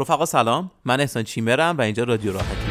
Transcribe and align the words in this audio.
رفقا 0.00 0.26
سلام. 0.26 0.70
من 0.84 1.00
احسان 1.00 1.22
چیمرم 1.22 1.78
و 1.78 1.80
اینجا 1.80 2.04
رادیو 2.04 2.32
راحتی 2.32 2.67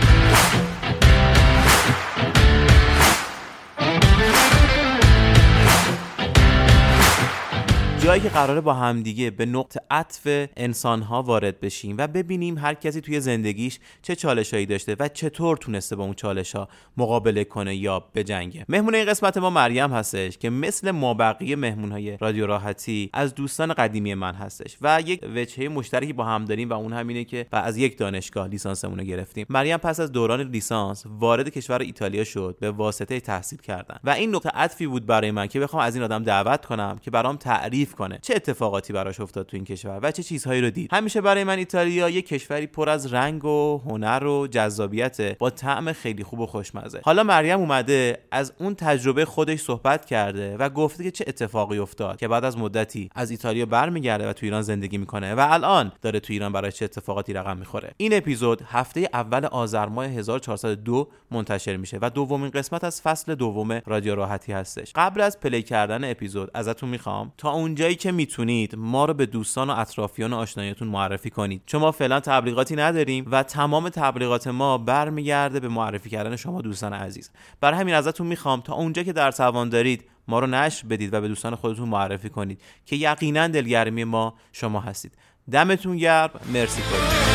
جایی 8.08 8.22
که 8.22 8.30
قراره 8.30 8.62
با 8.62 8.74
همدیگه 8.74 9.30
به 9.30 9.46
نقطه 9.46 9.80
عطف 9.92 10.48
انسانها 10.58 11.24
وارد 11.24 11.60
بشیم 11.60 11.96
و 11.98 12.08
ببینیم 12.08 12.58
هر 12.58 12.74
کسی 12.74 13.02
توی 13.02 13.20
زندگیش 13.20 13.80
چه 14.02 14.16
چالشایی 14.16 14.66
داشته 14.66 14.96
و 15.00 15.08
چطور 15.08 15.58
تونسته 15.58 15.96
با 15.96 16.04
اون 16.04 16.14
چالش 16.14 16.56
ها 16.56 16.70
مقابله 16.98 17.44
کنه 17.44 17.76
یا 17.76 18.04
بجنگه. 18.16 18.66
مهمون 18.70 18.96
این 18.96 19.06
قسمت 19.06 19.38
ما 19.38 19.50
مریم 19.50 19.92
هستش 19.92 20.38
که 20.38 20.50
مثل 20.50 20.92
ما 20.92 21.14
بقیه 21.14 21.56
مهمون 21.56 21.92
های 21.92 22.18
رادیو 22.18 22.48
راحتی 22.48 23.10
از 23.14 23.36
دوستان 23.36 23.74
قدیمی 23.74 24.14
من 24.14 24.36
هستش 24.36 24.78
و 24.82 25.02
یک 25.06 25.22
وجهه 25.36 25.68
مشترکی 25.68 26.14
با 26.14 26.24
هم 26.24 26.46
داریم 26.46 26.70
و 26.70 26.74
اون 26.74 26.94
همینه 26.94 27.24
که 27.24 27.46
و 27.52 27.56
از 27.56 27.78
یک 27.78 27.98
دانشگاه 27.98 28.48
لیسانسمون 28.48 29.00
رو 29.00 29.06
گرفتیم. 29.06 29.46
مریم 29.50 29.78
پس 29.78 30.00
از 30.00 30.12
دوران 30.12 30.42
لیسانس 30.42 31.04
وارد 31.06 31.50
کشور 31.50 31.80
ایتالیا 31.80 32.24
شد 32.24 32.58
به 32.60 32.72
واسطه 32.72 33.20
تحصیل 33.20 33.60
کردن. 33.60 34.00
و 34.04 34.10
این 34.10 34.36
نقطه 34.36 34.50
عطفی 34.50 34.88
بود 34.88 35.06
برای 35.06 35.32
من 35.32 35.48
که 35.48 35.60
بخوام 35.60 35.84
از 35.84 35.96
این 35.96 36.04
آدم 36.04 36.24
دعوت 36.24 36.66
کنم 36.66 37.00
که 37.02 37.12
برام 37.12 37.36
تعریف 37.36 37.97
کنه 37.98 38.20
چه 38.22 38.36
اتفاقاتی 38.36 38.94
براش 38.94 39.20
افتاد 39.20 39.46
تو 39.46 39.58
این 39.58 39.66
کشور 39.66 40.00
و 40.04 40.12
چه 40.12 40.24
چیزهایی 40.24 40.62
رو 40.62 40.70
دید؟ 40.70 40.94
همیشه 40.94 41.22
برای 41.22 41.44
من 41.44 41.58
ایتالیا 41.58 42.10
یه 42.10 42.22
کشوری 42.22 42.68
پر 42.68 42.90
از 42.90 43.14
رنگ 43.14 43.46
و 43.46 43.82
هنر 43.86 44.24
و 44.24 44.48
جذابیت 44.48 45.38
با 45.38 45.50
طعم 45.50 45.94
خیلی 45.94 46.24
خوب 46.24 46.40
و 46.40 46.46
خوشمزه. 46.46 47.00
حالا 47.04 47.24
مریم 47.24 47.60
اومده 47.60 48.18
از 48.32 48.54
اون 48.60 48.76
تجربه 48.76 49.26
خودش 49.26 49.60
صحبت 49.60 50.06
کرده 50.06 50.58
و 50.58 50.70
گفته 50.70 51.04
که 51.04 51.12
چه 51.12 51.26
اتفاقی 51.28 51.78
افتاد 51.78 52.18
که 52.18 52.28
بعد 52.28 52.46
از 52.46 52.58
مدتی 52.58 53.10
از 53.16 53.32
ایتالیا 53.32 53.66
برمیگرده 53.66 54.30
و 54.30 54.34
تو 54.34 54.46
ایران 54.46 54.62
زندگی 54.62 54.98
می‌کنه 54.98 55.36
و 55.36 55.48
الان 55.50 55.92
داره 56.02 56.20
تو 56.20 56.34
ایران 56.34 56.52
برای 56.52 56.72
چه 56.72 56.86
اتفاقاتی 56.86 57.34
رقم 57.34 57.58
می‌خوره. 57.58 57.94
این 57.98 58.14
اپیزود 58.14 58.62
هفته 58.62 59.10
اول 59.14 59.46
آذر 59.46 59.86
ماه 59.86 60.06
1402 60.06 61.08
منتشر 61.32 61.78
میشه 61.78 62.00
و 62.02 62.10
دومین 62.10 62.50
قسمت 62.50 62.84
از 62.84 63.02
فصل 63.02 63.36
دوم 63.36 63.82
رادیو 63.86 64.16
راحتی 64.16 64.54
هستش. 64.54 64.92
قبل 64.96 65.22
از 65.22 65.40
پلی 65.40 65.64
کردن 65.64 66.12
اپیزود 66.12 66.52
ازتون 66.54 66.90
می‌خوام 66.90 67.34
تا 67.38 67.52
اونجا 67.52 67.87
جایی 67.88 67.96
که 67.96 68.12
می‌تونید 68.12 68.76
ما 68.76 69.06
رو 69.06 69.14
به 69.14 69.26
دوستان 69.26 69.70
و 69.70 69.74
اطرافیان 69.78 70.34
و 70.34 70.36
آشنایتون 70.36 70.88
معرفی 70.88 71.30
کنید. 71.30 71.62
چون 71.66 71.82
ما 71.82 71.92
فعلا 71.92 72.20
تبلیغاتی 72.20 72.76
نداریم 72.76 73.26
و 73.32 73.44
تمام 73.44 73.90
تبلیغات 73.90 74.48
ما 74.48 74.78
برمیگرده 74.78 75.60
به 75.60 75.68
معرفی 75.68 76.10
کردن 76.10 76.36
شما 76.36 76.62
دوستان 76.62 76.94
عزیز. 76.94 77.30
برای 77.62 77.80
همین 77.80 77.94
ازتون 77.94 78.28
می‌خوام 78.28 78.62
تا 78.62 78.74
اونجا 78.74 79.04
که 79.04 79.14
در 79.14 79.32
توان 79.32 79.70
دارید 79.70 80.04
ما 80.28 80.40
رو 80.40 80.48
نشر 80.48 80.88
بدید 80.88 81.14
و 81.14 81.22
به 81.22 81.28
دوستان 81.28 81.56
خودتون 81.56 81.90
معرفی 81.90 82.30
کنید 82.30 82.62
که 82.86 82.96
یقینا 82.96 83.48
دلگرمی 83.48 84.04
ما 84.04 84.34
شما 84.52 84.80
هستید. 84.80 85.12
دمتون 85.52 85.98
گرم. 85.98 86.30
مرسی 86.54 86.82
کنید 86.82 87.28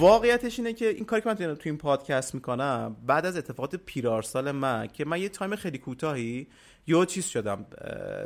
واقعیتش 0.00 0.58
اینه 0.58 0.72
که 0.72 0.88
این 0.88 1.04
کاری 1.04 1.22
که 1.22 1.28
من 1.28 1.34
تو 1.34 1.62
این 1.64 1.78
پادکست 1.78 2.34
می‌کنم 2.34 2.96
بعد 3.06 3.26
از 3.26 3.36
اتفاقات 3.36 3.76
پیرارسال 3.76 4.50
من 4.50 4.86
که 4.86 5.04
من 5.04 5.20
یه 5.20 5.28
تایم 5.28 5.56
خیلی 5.56 5.78
کوتاهی 5.78 6.46
یه 6.86 7.06
چیز 7.06 7.26
شدم 7.26 7.66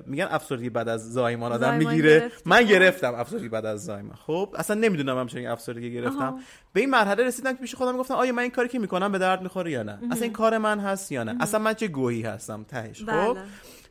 میگن 0.06 0.26
افسردگی 0.30 0.70
بعد 0.70 0.88
از 0.88 1.12
زایمان 1.12 1.52
آدم 1.52 1.74
می‌گیره. 1.74 2.30
من 2.46 2.64
گرفتم 2.64 3.14
افسردگی 3.14 3.48
بعد 3.48 3.66
از 3.66 3.84
زایمان. 3.84 4.16
خب 4.26 4.54
اصلا 4.58 4.80
نمی‌دونم 4.80 5.18
هم 5.18 5.26
چه 5.26 5.50
افسردگی 5.50 5.92
گرفتم. 5.92 6.38
به 6.72 6.80
این 6.80 6.90
مرحله 6.90 7.24
رسیدم 7.24 7.52
که 7.52 7.60
پیش 7.60 7.74
خودم 7.74 7.96
گفتم 7.96 8.14
آیا 8.14 8.32
من 8.32 8.42
این 8.42 8.50
کاری 8.50 8.68
که 8.68 8.78
می‌کنم 8.78 9.12
به 9.12 9.18
درد 9.18 9.42
می‌خوره 9.42 9.70
یا 9.70 9.82
نه؟ 9.82 9.98
اصلا 10.10 10.22
این 10.22 10.32
کار 10.32 10.58
من 10.58 10.80
هست 10.80 11.12
یا 11.12 11.24
نه؟ 11.24 11.36
اصلا 11.40 11.60
من 11.60 11.74
چه 11.74 11.88
گوهی 11.88 12.22
هستم؟ 12.22 12.64
تهش. 12.68 13.02
خب؟ 13.02 13.06
بله. 13.06 13.40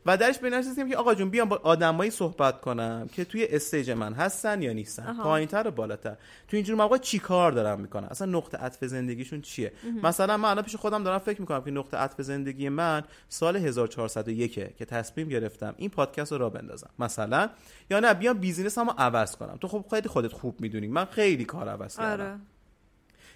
و 0.06 0.16
درش 0.16 0.38
به 0.38 0.50
نرسیدیم 0.50 0.88
که 0.88 0.96
آقا 0.96 1.14
جون 1.14 1.30
بیام 1.30 1.48
با 1.48 1.60
آدمایی 1.62 2.10
صحبت 2.10 2.60
کنم 2.60 3.08
که 3.12 3.24
توی 3.24 3.46
استیج 3.50 3.90
من 3.90 4.12
هستن 4.12 4.62
یا 4.62 4.72
نیستن. 4.72 5.16
پایینتر 5.22 5.68
و 5.68 5.70
بالاتر. 5.70 6.16
تو 6.48 6.56
اینجور 6.56 6.76
موقع 6.76 6.98
چی 6.98 7.18
کار 7.18 7.52
دارم 7.52 7.80
می‌کنن؟ 7.80 8.08
اصلا 8.08 8.26
نقطه 8.26 8.58
عطف 8.58 8.84
زندگیشون 8.84 9.40
چیه؟ 9.40 9.72
مثلا 10.02 10.36
من 10.36 10.48
الان 10.48 10.64
پیش 10.64 10.76
خودم 10.76 11.04
دارم 11.04 11.18
فکر 11.18 11.40
می‌کنم 11.40 11.62
که 11.64 11.70
نقطه 11.70 11.96
عطف 11.96 12.22
زندگی 12.22 12.68
من 12.68 13.02
سال 13.28 13.56
1401 13.56 14.76
که 14.76 14.84
تصمیم 14.84 15.28
گرفتم 15.28 15.74
این 15.76 15.90
پادکست 15.90 16.32
رو 16.32 16.38
را 16.38 16.50
بندازم. 16.50 16.90
مثلا 16.98 17.48
یا 17.90 18.00
نه 18.00 18.14
بیام 18.14 18.38
business 18.38 18.78
هم 18.78 18.90
عوض 18.98 19.36
کنم. 19.36 19.56
تو 19.60 19.68
خب 19.68 19.84
خیلی 19.90 20.08
خودت 20.08 20.32
خوب 20.32 20.60
می‌دونی. 20.60 20.88
من 20.88 21.04
خیلی 21.04 21.44
کار 21.44 21.68
عوض 21.68 21.96
کردم. 21.96 22.24
آره. 22.24 22.38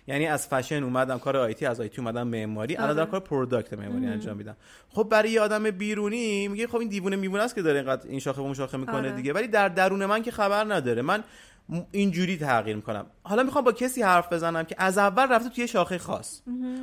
یعنی 0.08 0.26
از 0.26 0.48
فشن 0.48 0.82
اومدم 0.82 1.18
کار 1.18 1.36
IT 1.36 1.66
از 1.66 1.80
IT 1.80 2.00
اومدم 2.00 2.26
معماری. 2.26 2.76
الان 2.76 2.88
دارم 2.88 3.00
آره. 3.00 3.10
کار 3.10 3.20
product 3.20 3.72
معماری 3.72 4.06
انجام 4.06 4.36
میدم. 4.36 4.56
خب 4.90 5.02
برای 5.04 5.30
یه 5.30 5.40
آدم 5.40 5.70
بیرونی 5.70 6.48
میگه 6.48 6.66
خب 6.66 6.76
این 6.76 6.88
دیوونه 6.88 7.16
میمونه 7.16 7.42
است 7.42 7.54
که 7.54 7.62
داره 7.62 7.78
اینقدر 7.78 8.08
این 8.08 8.20
شاخه 8.20 8.40
اون 8.40 8.54
شاخه 8.54 8.76
می‌کنه 8.76 8.96
آره. 8.96 9.12
دیگه. 9.12 9.32
ولی 9.32 9.48
در 9.48 9.68
درون 9.68 10.06
من 10.06 10.22
که 10.22 10.30
خبر 10.30 10.64
نداره. 10.74 11.02
من 11.02 11.24
اینجوری 11.90 12.36
تغییر 12.38 12.76
می‌کنم. 12.76 13.06
حالا 13.22 13.42
می‌خوام 13.42 13.64
با 13.64 13.72
کسی 13.72 14.02
حرف 14.02 14.32
بزنم 14.32 14.62
که 14.62 14.74
از 14.78 14.98
اول 14.98 15.32
رفته 15.32 15.48
توی 15.48 15.68
شاخه 15.68 15.98
خاص. 15.98 16.40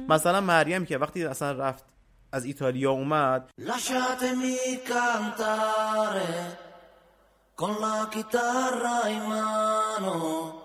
مثلا 0.10 0.42
مریم 0.42 0.86
که 0.86 0.98
وقتی 0.98 1.26
اصلا 1.26 1.52
رفت 1.52 1.86
از 2.32 2.46
ایتالیا 2.46 2.92
اومد. 2.92 3.50
Con 7.58 7.74
la 7.80 8.10
chitarra 8.12 8.98
in 9.16 9.24
mano. 9.32 10.65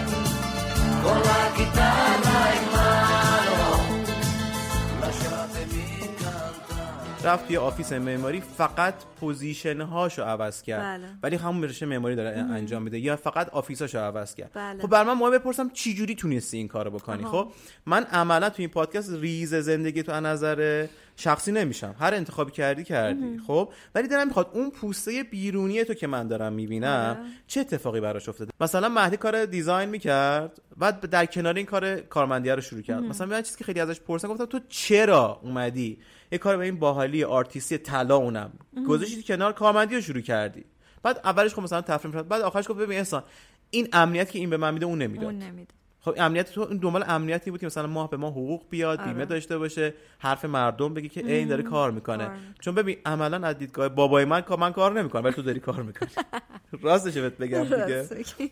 رفت 7.23 7.47
توی 7.47 7.57
آفیس 7.57 7.93
معماری 7.93 8.41
فقط 8.41 8.93
position 9.19 9.81
هاشو 9.81 10.23
عوض 10.23 10.61
کرد. 10.61 10.81
بله. 10.81 11.07
ولی 11.23 11.35
همون 11.35 11.63
رشته 11.63 11.85
معماری 11.85 12.15
داره 12.15 12.29
انجام 12.29 12.83
میده. 12.83 12.99
یا 12.99 13.15
فقط 13.15 13.49
office 13.49 13.82
اشو 13.82 13.99
عوض 13.99 14.35
کرد. 14.35 14.51
بله. 14.53 14.81
خب 14.81 14.89
بر 14.89 15.03
من 15.03 15.13
مهم 15.13 15.31
بپرسم 15.31 15.69
چی 15.69 15.93
جوری 15.93 16.15
تونستی 16.15 16.57
این 16.57 16.67
کارو 16.67 16.91
بکنی؟ 16.91 17.25
خب 17.25 17.51
من 17.85 18.03
عملا 18.03 18.49
تو 18.49 18.55
این 18.57 18.69
پادکست 18.69 19.11
ریز 19.13 19.55
زندگی 19.55 20.03
تو 20.03 20.19
نظر 20.19 20.87
شخصی 21.21 21.51
نمیشم. 21.51 21.95
هر 21.99 22.13
انتخابی 22.13 22.51
کردی 22.51 22.83
کردی 22.83 23.39
خب؟ 23.47 23.69
ولی 23.95 24.07
دارم 24.07 24.27
می‌خواد 24.27 24.49
اون 24.53 24.71
پوسته 24.71 25.23
بیرونی 25.23 25.83
تو 25.83 25.93
که 25.93 26.07
من 26.07 26.27
دارم 26.27 26.53
می‌بینم 26.53 27.17
آره. 27.19 27.29
چه 27.47 27.59
اتفاقی 27.59 27.99
براش 27.99 28.29
افتاده؟ 28.29 28.51
مثلا 28.59 28.89
مهدی 28.89 29.17
کار 29.17 29.45
design 29.45 29.89
می‌کرد 29.89 30.61
بعد 30.77 31.09
در 31.09 31.25
کنار 31.25 31.55
این 31.55 31.65
کار 31.65 31.95
کارمندی 31.95 32.49
رو 32.49 32.61
شروع 32.61 32.81
کرد. 32.81 33.03
مثلا 33.03 33.27
من 33.27 33.41
چیزی 33.41 33.57
که 33.57 33.63
خیلی 33.63 33.79
ازش 33.79 33.99
پرسیدم 33.99 34.33
گفتم 34.33 34.45
تو 34.45 34.59
چرا 34.69 35.39
اومدی؟ 35.43 35.99
یه 36.31 36.37
کار 36.37 36.57
به 36.57 36.63
این 36.65 36.79
باحالی 36.79 37.23
آرتیستی 37.23 37.77
طلا 37.77 38.15
اونم. 38.15 38.51
گذاشتی 38.87 39.23
کنار 39.23 39.53
کارمندی 39.53 39.95
رو 39.95 40.01
شروع 40.01 40.21
کردی. 40.21 40.65
بعد 41.03 41.21
اولش 41.23 41.53
خب 41.53 41.61
مثلا 41.61 41.81
تفریم 41.81 42.11
شد 42.11 42.27
بعد 42.27 42.41
آخرش 42.41 42.69
گفت 42.69 42.79
ببین 42.79 42.97
احسان 42.97 43.23
این 43.69 43.87
امنیت 43.93 44.31
که 44.31 44.39
این 44.39 44.49
به 44.49 44.57
من 44.57 44.73
میده 44.73 44.85
اون 44.85 45.01
نمی‌داد 45.01 45.25
اون 45.25 45.39
نمیده. 45.39 45.73
خب 46.01 46.13
امنیت 46.17 46.51
تو 46.51 46.61
این 46.61 46.77
دنبال 46.77 47.03
امنیتی 47.07 47.51
بود 47.51 47.59
که 47.59 47.65
مثلا 47.65 47.87
ماه 47.87 48.09
به 48.09 48.17
ما 48.17 48.29
حقوق 48.29 48.63
بیاد 48.69 48.99
آره. 48.99 49.11
بیمه 49.11 49.25
داشته 49.25 49.57
باشه 49.57 49.93
حرف 50.19 50.45
مردم 50.45 50.93
بگی 50.93 51.09
که 51.09 51.25
این 51.25 51.47
داره 51.47 51.63
کار 51.63 51.91
می‌کنه. 51.91 52.29
چون 52.59 52.75
ببین 52.75 52.97
عملا 53.05 53.47
از 53.47 53.57
دیدگاه 53.57 53.89
بابای 53.89 54.25
من 54.25 54.43
من 54.59 54.71
کار 54.71 54.99
نمی‌کنم 54.99 55.23
ولی 55.23 55.33
تو 55.33 55.41
داری 55.41 55.59
کار 55.59 55.83
می‌کنی. 55.83 56.09
راستش 56.81 57.17
بهت 57.17 57.37
بگم 57.37 57.63
دیگه. 57.63 58.07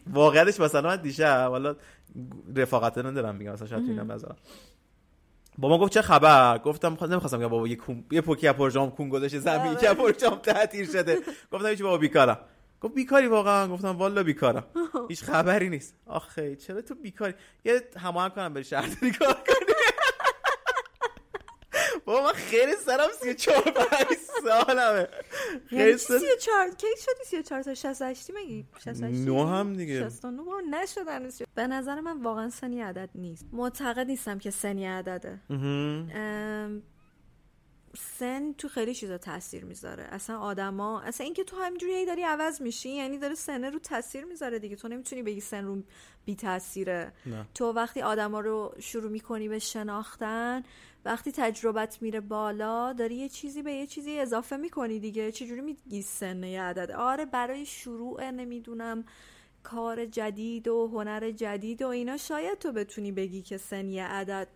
واقعیتش 0.07 0.59
مثلا 0.59 0.89
من 0.89 0.95
دیشب 0.95 1.49
حالا 1.49 1.75
رفاقت 2.55 2.97
ندارم 2.97 3.35
میگم 3.35 3.51
مثلا 3.51 3.67
شاید 3.67 3.89
اینم 3.89 4.17
بابا 5.57 5.79
گفت 5.79 5.91
چه 5.93 6.01
خبر؟ 6.01 6.57
گفتم 6.57 6.97
نمی‌خواستم 7.01 7.39
که 7.39 7.47
بابا 7.47 7.67
یه 7.67 7.75
کون... 7.75 8.03
یه 8.11 8.21
پوکی 8.21 8.47
از 8.47 8.55
پرجام 8.55 8.91
کون 8.91 9.09
گذاشته 9.09 9.39
زمین 9.39 9.75
که 9.75 9.87
پرجام 9.93 10.35
تعطیل 10.35 10.91
شده. 10.91 11.17
گفتم 11.51 11.67
هیچ 11.67 11.81
بابا 11.81 11.97
بیکارم. 11.97 12.39
گفت 12.81 12.93
بیکاری 12.93 13.27
واقعا. 13.27 13.67
گفتم 13.67 13.97
والا 13.97 14.23
بیکارم. 14.23 14.65
هیچ 15.09 15.23
خبری 15.23 15.69
نیست. 15.69 15.95
آخه 16.05 16.55
چرا 16.55 16.81
تو 16.81 16.95
بیکاری؟ 16.95 17.33
یه 17.65 17.81
هماهنگ 17.97 18.31
کنم 18.31 18.53
بری 18.53 18.63
شهر 18.63 18.89
کار 19.19 19.33
کنی. 19.33 19.65
بابا 22.05 22.23
من 22.23 22.33
خیلی 22.33 22.75
سرم 22.75 23.09
سی 23.21 23.33
چهار 23.33 23.61
پنج 23.61 24.17
سالمه. 24.43 25.07
خیلی 25.69 25.97
سی 25.97 26.13
چهار؟ 26.41 26.69
کی 26.69 26.87
شدی 26.97 27.23
سی 27.25 27.43
چهار 27.43 27.63
تا؟ 27.63 27.73
شست 27.73 28.01
هشتی 28.01 28.33
مگی؟ 28.33 28.65
شست 28.85 29.03
نو 29.03 29.45
هم 29.45 29.73
دیگه. 29.73 30.09
شست 30.09 30.25
نو 30.25 30.61
نشدن. 30.71 31.29
به 31.55 31.67
نظر 31.67 31.99
من 31.99 32.21
واقعا 32.21 32.49
سنی 32.49 32.81
عدد 32.81 33.09
نیست. 33.15 33.45
معتقد 33.51 34.07
نیستم 34.07 34.39
که 34.39 34.51
سنی 34.51 34.85
عدده. 34.85 35.39
سن 37.97 38.53
تو 38.53 38.67
خیلی 38.67 38.93
چیزا 38.93 39.17
تاثیر 39.17 39.65
می‌ذاره. 39.65 40.03
اصلا 40.03 40.39
آدما 40.39 41.01
اصلا 41.01 41.25
اینکه 41.25 41.43
تو 41.43 41.57
همینجوری 41.57 42.05
داری 42.05 42.23
عوض 42.23 42.61
میشی 42.61 42.89
یعنی 42.89 43.17
داره 43.17 43.35
سنه 43.35 43.69
رو 43.69 43.79
تاثیر 43.79 44.25
می‌ذاره 44.25 44.59
دیگه. 44.59 44.75
تو 44.75 44.87
نمی‌تونی 44.87 45.23
بگی 45.23 45.41
سن 45.41 45.65
رو 45.65 45.83
بی 46.25 46.35
تاثیره. 46.35 47.13
تو 47.53 47.71
وقتی 47.71 48.01
آدما 48.01 48.39
رو 48.39 48.75
شروع 48.79 49.11
می‌کنی 49.11 49.49
به 49.49 49.59
شناختن 49.59 50.63
وقتی 51.05 51.31
تجربت 51.31 52.01
میره 52.01 52.19
بالا 52.19 52.93
داری 52.93 53.15
یه 53.15 53.29
چیزی 53.29 53.61
به 53.61 53.73
یه 53.73 53.87
چیزی 53.87 54.19
اضافه 54.19 54.57
می‌کنی 54.57 54.99
دیگه. 54.99 55.31
چجوری 55.31 55.61
میگی 55.61 56.01
سن 56.01 56.43
یه 56.43 56.61
عدد؟ 56.61 56.91
آره 56.91 57.25
برای 57.25 57.65
شروع 57.65 58.31
نمی‌دونم 58.31 59.03
کار 59.63 60.05
جدید 60.05 60.67
و 60.67 60.87
هنر 60.87 61.31
جدید 61.31 61.81
و 61.81 61.87
اینا 61.87 62.17
شاید 62.17 62.59
تو 62.59 62.71
بتونی 62.71 63.11
بگی 63.11 63.41
که 63.41 63.57
سن 63.57 63.89
یه 63.89 64.03
عدد 64.03 64.47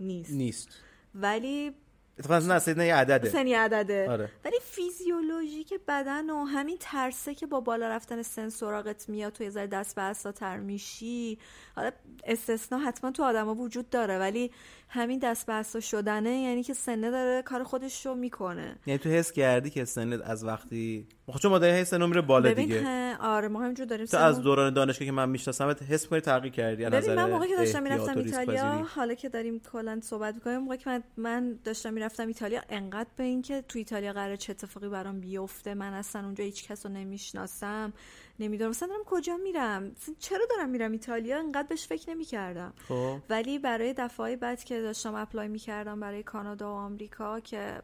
نیست. 0.00 0.32
نیست. 0.32 0.68
ولی 1.14 1.74
اتفاقا 2.20 2.46
نه 2.46 2.58
سن 2.58 2.80
یه 2.80 2.94
عدده. 2.94 3.28
سن 3.28 3.46
یه 3.46 3.58
عدده. 3.58 4.10
آره. 4.10 4.30
ولی 4.44 4.56
فیزیولوژیک 4.64 5.74
بدن 5.88 6.30
و 6.30 6.44
همین 6.44 6.76
ترسه 6.80 7.34
که 7.34 7.46
با 7.46 7.60
بالا 7.60 7.88
رفتن 7.88 8.22
سن 8.22 8.48
سراغت 8.48 9.08
میاد 9.08 9.32
تو 9.32 9.44
یه 9.44 9.50
ذره 9.50 9.66
دست 9.66 9.94
به 9.94 10.32
تر 10.32 10.56
میشی. 10.56 11.38
حالا 11.76 11.90
استثنا 12.24 12.78
حتما 12.78 13.10
تو 13.10 13.22
آدما 13.22 13.54
وجود 13.54 13.90
داره 13.90 14.18
ولی 14.18 14.50
همین 14.92 15.18
دست 15.18 15.46
به 15.46 15.80
شدنه 15.80 16.30
یعنی 16.30 16.62
که 16.62 16.74
سنه 16.74 17.10
داره 17.10 17.42
کار 17.42 17.64
خودش 17.64 18.06
رو 18.06 18.14
می‌کنه. 18.14 18.76
یعنی 18.86 18.98
تو 18.98 19.08
حس 19.08 19.32
کردی 19.32 19.70
که 19.70 19.84
سنت 19.84 20.20
از 20.24 20.44
وقتی 20.44 21.06
چون 21.42 21.50
مادر 21.50 21.70
حس 21.70 21.94
میره 21.94 22.20
بالا 22.20 22.52
دیگه. 22.52 23.16
آره 23.20 23.48
ما 23.48 23.60
همینجور 23.60 23.86
داریم 23.86 24.06
تو 24.06 24.16
از 24.16 24.42
دوران 24.42 24.74
دانشگاه 24.74 25.06
که 25.06 25.12
من 25.12 25.28
می‌شناسم 25.28 25.76
حس 25.88 26.06
کنی 26.06 26.20
تغییر 26.20 26.52
کردی. 26.52 26.84
از 26.84 26.94
نظر 26.94 27.14
من 27.14 27.30
موقعی 27.30 27.48
که 27.48 27.56
داشتم 27.56 27.82
می‌رفتم 27.82 28.18
ایتالیا 28.18 28.64
حالا 28.94 29.14
که 29.14 29.28
داریم 29.28 29.60
کلا 29.72 30.00
صحبت 30.02 30.34
می‌کنیم 30.34 30.58
موقعی 30.58 30.78
که 30.78 30.90
من, 30.90 31.02
من 31.16 31.58
داشتم 31.64 31.92
می‌رفتم 31.92 32.26
ایتالیا 32.26 32.60
انقدر 32.68 33.10
به 33.16 33.24
اینکه 33.24 33.64
تو 33.68 33.78
ایتالیا 33.78 34.12
قرار 34.12 34.36
چه 34.36 34.50
اتفاقی 34.50 34.88
برام 34.88 35.20
بیفته 35.20 35.74
من 35.74 35.92
اصلا 35.92 36.24
اونجا 36.24 36.44
هیچ 36.44 36.68
کس 36.68 36.86
رو 36.86 36.92
نمی‌شناسم 36.92 37.92
نمی‌دونم. 38.38 38.70
مثلا 38.70 38.88
دارم 38.88 39.00
کجا 39.06 39.36
میرم؟ 39.36 39.92
چرا 40.18 40.46
دارم 40.50 40.68
میرم 40.68 40.92
ایتالیا؟ 40.92 41.38
انقدر 41.38 41.68
بهش 41.68 41.86
فکر 41.86 42.10
نمی‌کردم. 42.10 42.72
خب. 42.88 43.16
ولی 43.30 43.58
برای 43.58 43.92
دفعه 43.92 44.36
بعد 44.36 44.64
که 44.64 44.79
داشتم 44.82 45.14
اپلای 45.14 45.48
می‌کردم 45.48 46.00
برای 46.00 46.22
کانادا 46.22 46.72
و 46.72 46.76
آمریکا 46.76 47.40
که 47.40 47.82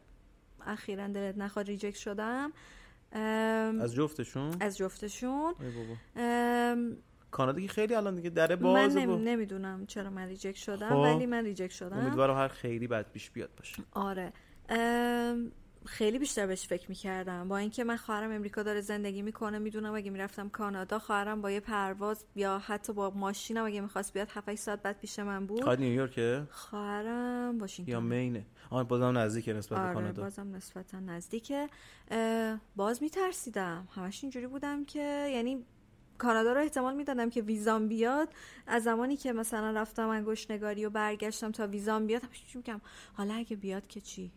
اخیرا 0.67 1.07
دلت 1.07 1.39
نخواد 1.39 1.67
reject 1.67 1.97
شدم. 1.97 2.53
از 3.13 3.95
جفتشون؟ 3.95 4.57
از 4.61 4.77
جفتشون. 4.77 5.55
کانادا 7.31 7.61
که 7.61 7.69
خیلی 7.69 7.95
الان 7.95 8.15
دیگه 8.15 8.31
دره 8.31 8.57
باز 8.57 8.97
من 8.97 9.25
نمی‌دونم 9.25 9.87
چرا 9.87 10.11
من 10.11 10.29
reject 10.29 10.56
شدم 10.57 10.89
خب. 10.89 10.97
ولی 10.97 11.27
من 11.27 11.45
reject 11.44 11.73
شدم. 11.73 11.99
امیدوارم 11.99 12.37
هر 12.37 12.49
خیلی 12.49 12.87
بد 12.87 13.13
پیش 13.13 13.31
بیاد 13.31 13.51
باشه. 13.57 13.83
آره. 13.93 14.33
خیلی 15.87 16.19
بیشتر 16.19 16.47
بهش 16.47 16.67
فکر 16.67 16.88
می‌کردم. 16.88 17.49
با 17.49 17.56
اینکه 17.56 17.85
من 17.85 17.97
خواهرم 17.97 18.31
امریکا 18.31 18.62
داره 18.62 18.81
زندگی 18.81 19.23
می‌کنه 19.23 19.59
می‌دونم 19.59 19.94
اگه 19.94 20.11
می‌رفتم 20.11 20.49
کانادا 20.49 20.99
خواهرم 20.99 21.43
با 21.43 21.50
یه 21.50 21.61
پرواز 21.61 22.25
یا 22.37 22.59
حتی 22.59 22.93
با 22.93 23.11
ماشینم 23.11 23.65
اگه 23.65 23.81
می‌خواست 23.81 24.12
بیاد 24.12 24.29
7 24.31 24.55
ساعت 24.55 24.83
بعد 24.83 24.99
پیش 25.00 25.19
من 25.19 25.47
بود. 25.47 25.62
خواهد 25.62 25.79
نیویورکه؟ 25.79 26.47
خواهرم 26.50 27.59
واشنگتن. 27.61 27.93
یا 27.93 28.00
مینه. 28.00 28.47
آه 28.71 28.85
بازم 28.85 29.19
نزدیکه 29.19 29.53
نسبت 29.53 29.79
آره 29.79 29.94
کانادا. 29.94 30.23
بازم 30.23 30.56
نسبتا 30.56 31.00
نزدیکه. 31.00 31.69
باز 32.77 33.03
میترسیدم. 33.03 33.88
همش 33.94 34.25
اینجوری 34.25 34.47
بودم 34.47 34.85
که 34.85 35.29
یعنی 35.33 35.65
کانادا 36.19 36.53
رو 36.53 36.61
احتمال 36.61 36.97
می‌دادم 36.97 37.31
که 37.31 37.43
ویزام 37.43 37.88
بیاد. 37.88 38.29
از 38.67 38.83
زمانی 38.83 39.17
که 39.17 39.33
مثلا 39.33 39.71
رفتم 39.71 40.09
انگشت 40.09 40.50
نگاری 40.50 40.85
و 40.85 40.91
برگشتم 40.91 41.50
تا 41.50 41.67
ویزام 41.67 42.06
بیاد 42.06 42.25
همش 42.25 42.56
میگم؟ 42.56 42.81
حالا 43.15 43.35
اگه 43.35 43.56
بیاد 43.56 43.87
که 43.87 44.00
چی؟ 44.00 44.33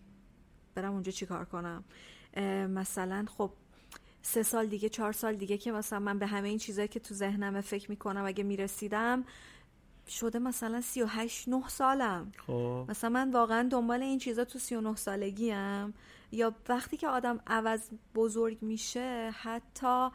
برم 0.76 0.94
اونجا 0.94 1.12
چیکار 1.12 1.46
کنم 1.46 1.84
مثلا 2.68 3.26
خب 3.38 3.52
سه 4.22 4.44
سال 4.44 4.66
دیگه 4.66 4.90
چهار 4.90 5.12
سال 5.12 5.36
دیگه 5.36 5.58
که 5.58 5.72
مثلا 5.72 6.00
من 6.00 6.20
به 6.20 6.28
همه 6.28 6.50
این 6.50 6.58
چیزایی 6.58 6.88
که 6.88 7.00
تو 7.00 7.14
ذهنم 7.14 7.62
فکر 7.62 7.90
می‌کنم 7.90 8.26
اگه 8.26 8.44
می‌رسیدم 8.44 9.24
شده 10.08 10.40
مثلا 10.40 10.82
سی 10.82 11.02
و 11.02 11.06
هشت 11.06 11.50
نه 11.50 11.68
سالم 11.68 12.32
خب. 12.48 12.86
مثلا 12.90 13.10
من 13.10 13.32
واقعا 13.32 13.68
دنبال 13.72 14.04
این 14.04 14.20
چیزا 14.20 14.46
تو 14.46 14.60
سی 14.60 14.76
و 14.76 14.82
نه 14.82 14.96
سالگی 14.96 15.52
هم. 15.52 15.94
یا 16.32 16.56
وقتی 16.70 16.98
که 16.98 17.08
آدم 17.08 17.40
عوض 17.48 17.90
بزرگ 18.16 18.58
میشه 18.62 19.32
حتی 19.42 20.10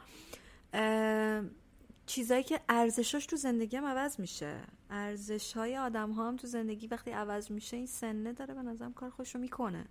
چیزایی 2.07 2.43
که 2.43 2.61
ارزشاش 2.69 3.27
تو 3.27 3.37
زندگی 3.37 3.77
هم 3.77 3.85
عوض 3.85 4.21
میشه 4.21 4.61
ارزش 4.91 5.53
های 5.53 5.77
آدم 5.77 6.11
ها 6.11 6.29
هم 6.29 6.37
تو 6.37 6.47
زندگی 6.47 6.87
وقتی 6.87 7.11
عوض 7.11 7.51
میشه 7.51 7.77
این 7.77 7.87
سنه 7.87 8.33
داره 8.33 8.55
به 8.55 8.63
نظرم 8.63 8.93
کار 8.93 9.11
خوش 9.11 9.35
رو 9.35 9.41
می‌کنه 9.41 9.85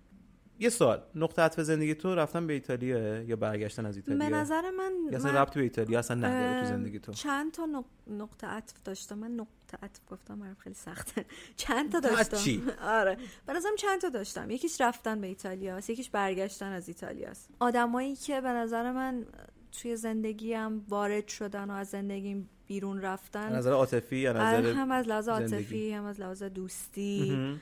یه 0.58 0.68
سوال. 0.68 1.02
نقطه 1.14 1.42
عطف 1.42 1.60
زندگی 1.60 1.94
تو 1.94 2.14
رفتن 2.14 2.46
به 2.46 2.52
ایتالیا 2.52 3.22
یا 3.22 3.36
برگشتن 3.36 3.86
از 3.86 3.96
ایتالیا؟ 3.96 4.18
به 4.28 4.36
نظر 4.36 4.70
من 4.70 4.92
یا 5.10 5.18
اصلا 5.18 5.42
ربطی 5.42 5.58
به 5.58 5.62
ایتالیا 5.62 5.98
اصلا 5.98 6.16
نداره 6.16 6.60
تو 6.60 6.68
زندگی 6.68 6.98
تو؟ 6.98 7.12
چند 7.12 7.52
تا 7.52 7.84
نقطه 8.06 8.46
عطف 8.46 8.82
داشتم. 8.84 9.18
من 9.18 9.30
نقطه 9.30 9.78
عطف 9.82 10.00
گفتم 10.10 10.40
برام 10.40 10.54
خیلی 10.54 10.74
سخته. 10.74 11.24
چند 11.56 11.92
تا 11.92 12.00
داشتم؟ 12.00 12.36
چی؟ 12.36 12.62
آره. 12.82 13.16
به 13.46 13.52
نظرم 13.52 13.76
چند 13.76 14.00
تا 14.00 14.08
داشتم. 14.08 14.50
یکیش 14.50 14.80
رفتن 14.80 15.20
به 15.20 15.26
ایتالیا 15.26 15.78
یکیش 15.78 16.10
برگشتن 16.10 16.72
از 16.72 16.88
ایتالیاست. 16.88 17.48
آدمایی 17.60 18.16
که 18.16 18.40
به 18.40 18.48
نظر 18.48 18.92
من 18.92 19.26
توی 19.72 19.96
زندگیم 19.96 20.84
وارد 20.88 21.28
شدن 21.28 21.70
و 21.70 21.72
از 21.72 21.88
زندگیم 21.88 22.50
بیرون 22.66 23.00
رفتن 23.00 23.56
نظر 23.56 23.72
عاطفی 23.72 24.16
یا 24.16 24.32
نظر 24.32 24.72
هم 24.72 24.90
از 24.90 25.08
لحاظ 25.08 25.28
عاطفی 25.28 25.92
هم 25.92 26.04
از 26.04 26.20
لحاظ 26.20 26.42
دوستی. 26.42 27.58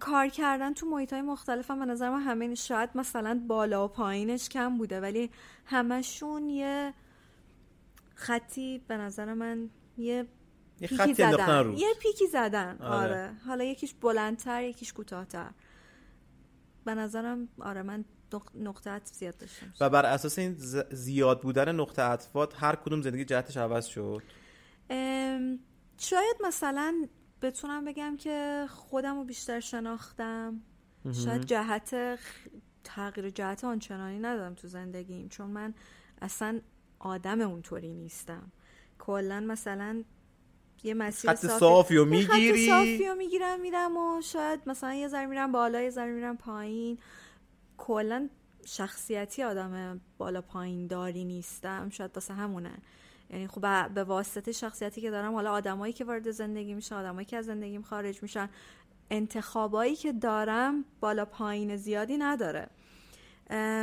کار 0.00 0.28
کردن 0.28 0.74
تو 0.74 0.86
محیط 0.86 1.12
های 1.12 1.22
مختلف 1.22 1.70
هم 1.70 1.78
به 1.78 1.84
نظر 1.84 2.10
من 2.10 2.20
همه 2.20 2.54
شاید 2.54 2.90
مثلا 2.94 3.42
بالا 3.48 3.84
و 3.84 3.88
پایینش 3.88 4.48
کم 4.48 4.78
بوده 4.78 5.00
ولی 5.00 5.30
همشون 5.66 6.50
یه 6.50 6.94
خطی 8.14 8.84
به 8.88 8.96
نظر 8.96 9.34
من 9.34 9.70
یه 9.98 10.26
پیکی 10.80 11.14
زدن. 11.14 11.72
یه 11.76 11.94
پیکی 12.00 12.26
زدن. 12.26 12.78
آره. 12.80 13.02
آره. 13.02 13.32
حالا 13.46 13.64
یکیش 13.64 13.94
بلندتر 13.94 14.62
یکیش 14.62 14.92
کوتاهتر. 14.92 15.50
به 16.84 16.94
نظرم 16.94 17.48
آره 17.60 17.82
من 17.82 18.04
نقطه 18.54 18.90
عطف 18.90 19.12
زیاد 19.12 19.36
داشتم. 19.36 19.74
و 19.80 19.90
بر 19.90 20.06
اساس 20.06 20.38
این 20.38 20.56
زیاد 20.90 21.40
بودن 21.40 21.74
نقطه 21.74 22.02
عطفات 22.02 22.62
هر 22.62 22.76
کدوم 22.76 23.02
زندگی 23.02 23.24
جهتش 23.24 23.56
عوض 23.56 23.86
شد؟ 23.86 24.22
شاید 25.98 26.36
مثلا 26.44 27.06
بتونم 27.42 27.84
بگم 27.84 28.16
که 28.16 28.66
خودم 28.70 29.16
رو 29.16 29.24
بیشتر 29.24 29.60
شناختم. 29.60 30.60
شاید 31.24 31.44
جهت 31.44 32.18
تغییر 32.84 33.30
جهت 33.30 33.64
آنچنانی 33.64 34.18
ندارم 34.18 34.54
تو 34.54 34.68
زندگیم 34.68 35.28
چون 35.28 35.50
من 35.50 35.74
اصلا 36.22 36.60
آدم 36.98 37.40
اونطوری 37.40 37.92
نیستم. 37.92 38.52
کلا 38.98 39.40
مثلا 39.40 40.04
یه 40.82 40.94
مسیر 40.94 41.30
خط 41.30 41.46
صافی 41.46 41.96
رو 41.96 42.04
می‌گیری 42.04 42.66
خط 42.66 42.70
صافی 42.70 43.06
رو 43.06 43.14
می‌گیرم 43.14 43.60
میرم 43.60 43.96
و 43.96 44.20
شاید 44.20 44.60
مثلا 44.66 44.94
یه 44.94 45.08
ذره 45.08 45.26
میرم 45.26 45.52
بالا 45.52 45.80
یه 45.80 45.90
ذره 45.90 46.12
میرم 46.12 46.36
پایین. 46.36 46.98
کلا 47.78 48.28
شخصیتی 48.64 49.42
آدم 49.42 50.00
بالا 50.18 50.40
پایین 50.40 50.86
داری 50.86 51.24
نیستم. 51.24 51.90
شاید 51.90 52.10
واسه 52.14 52.34
همونه. 52.34 52.72
یعنی 53.32 53.46
خب 53.46 53.88
به 53.94 54.04
واسطه 54.04 54.52
شخصیتی 54.52 55.00
که 55.00 55.10
دارم 55.10 55.34
حالا 55.34 55.50
آدمایی 55.50 55.92
که 55.92 56.04
وارد 56.04 56.30
زندگی 56.30 56.74
میشن 56.74 56.94
آدمایی 56.94 57.24
که 57.24 57.36
از 57.36 57.44
زندگیم 57.44 57.82
خارج 57.82 58.22
میشن 58.22 58.48
انتخابایی 59.10 59.96
که 59.96 60.12
دارم 60.12 60.84
بالا 61.00 61.24
پایین 61.24 61.76
زیادی 61.76 62.16
نداره. 62.16 62.68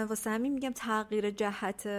واسه 0.10 0.30
همین 0.30 0.54
میگم 0.54 0.72
تغییر 0.76 1.32
جهت 1.32 1.90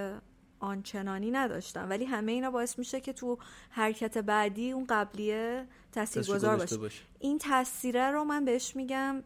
آنچنانی 0.61 1.31
نداشتم. 1.31 1.91
ولی 1.91 2.05
همه 2.05 2.33
اینا 2.33 2.51
باعث 2.51 2.79
میشه 2.79 3.01
که 3.01 3.13
تو 3.13 3.39
حرکت 3.71 4.19
بعدی 4.19 4.71
اون 4.71 4.87
قبلیه 4.89 5.67
تاثیرگذار 5.93 6.57
باشه. 6.57 6.77
باشه 6.77 7.03
این 7.21 7.39
تاثیره 7.39 8.11
رو 8.11 8.25
من 8.25 8.45
بهش 8.45 8.77
میگم 8.77 9.23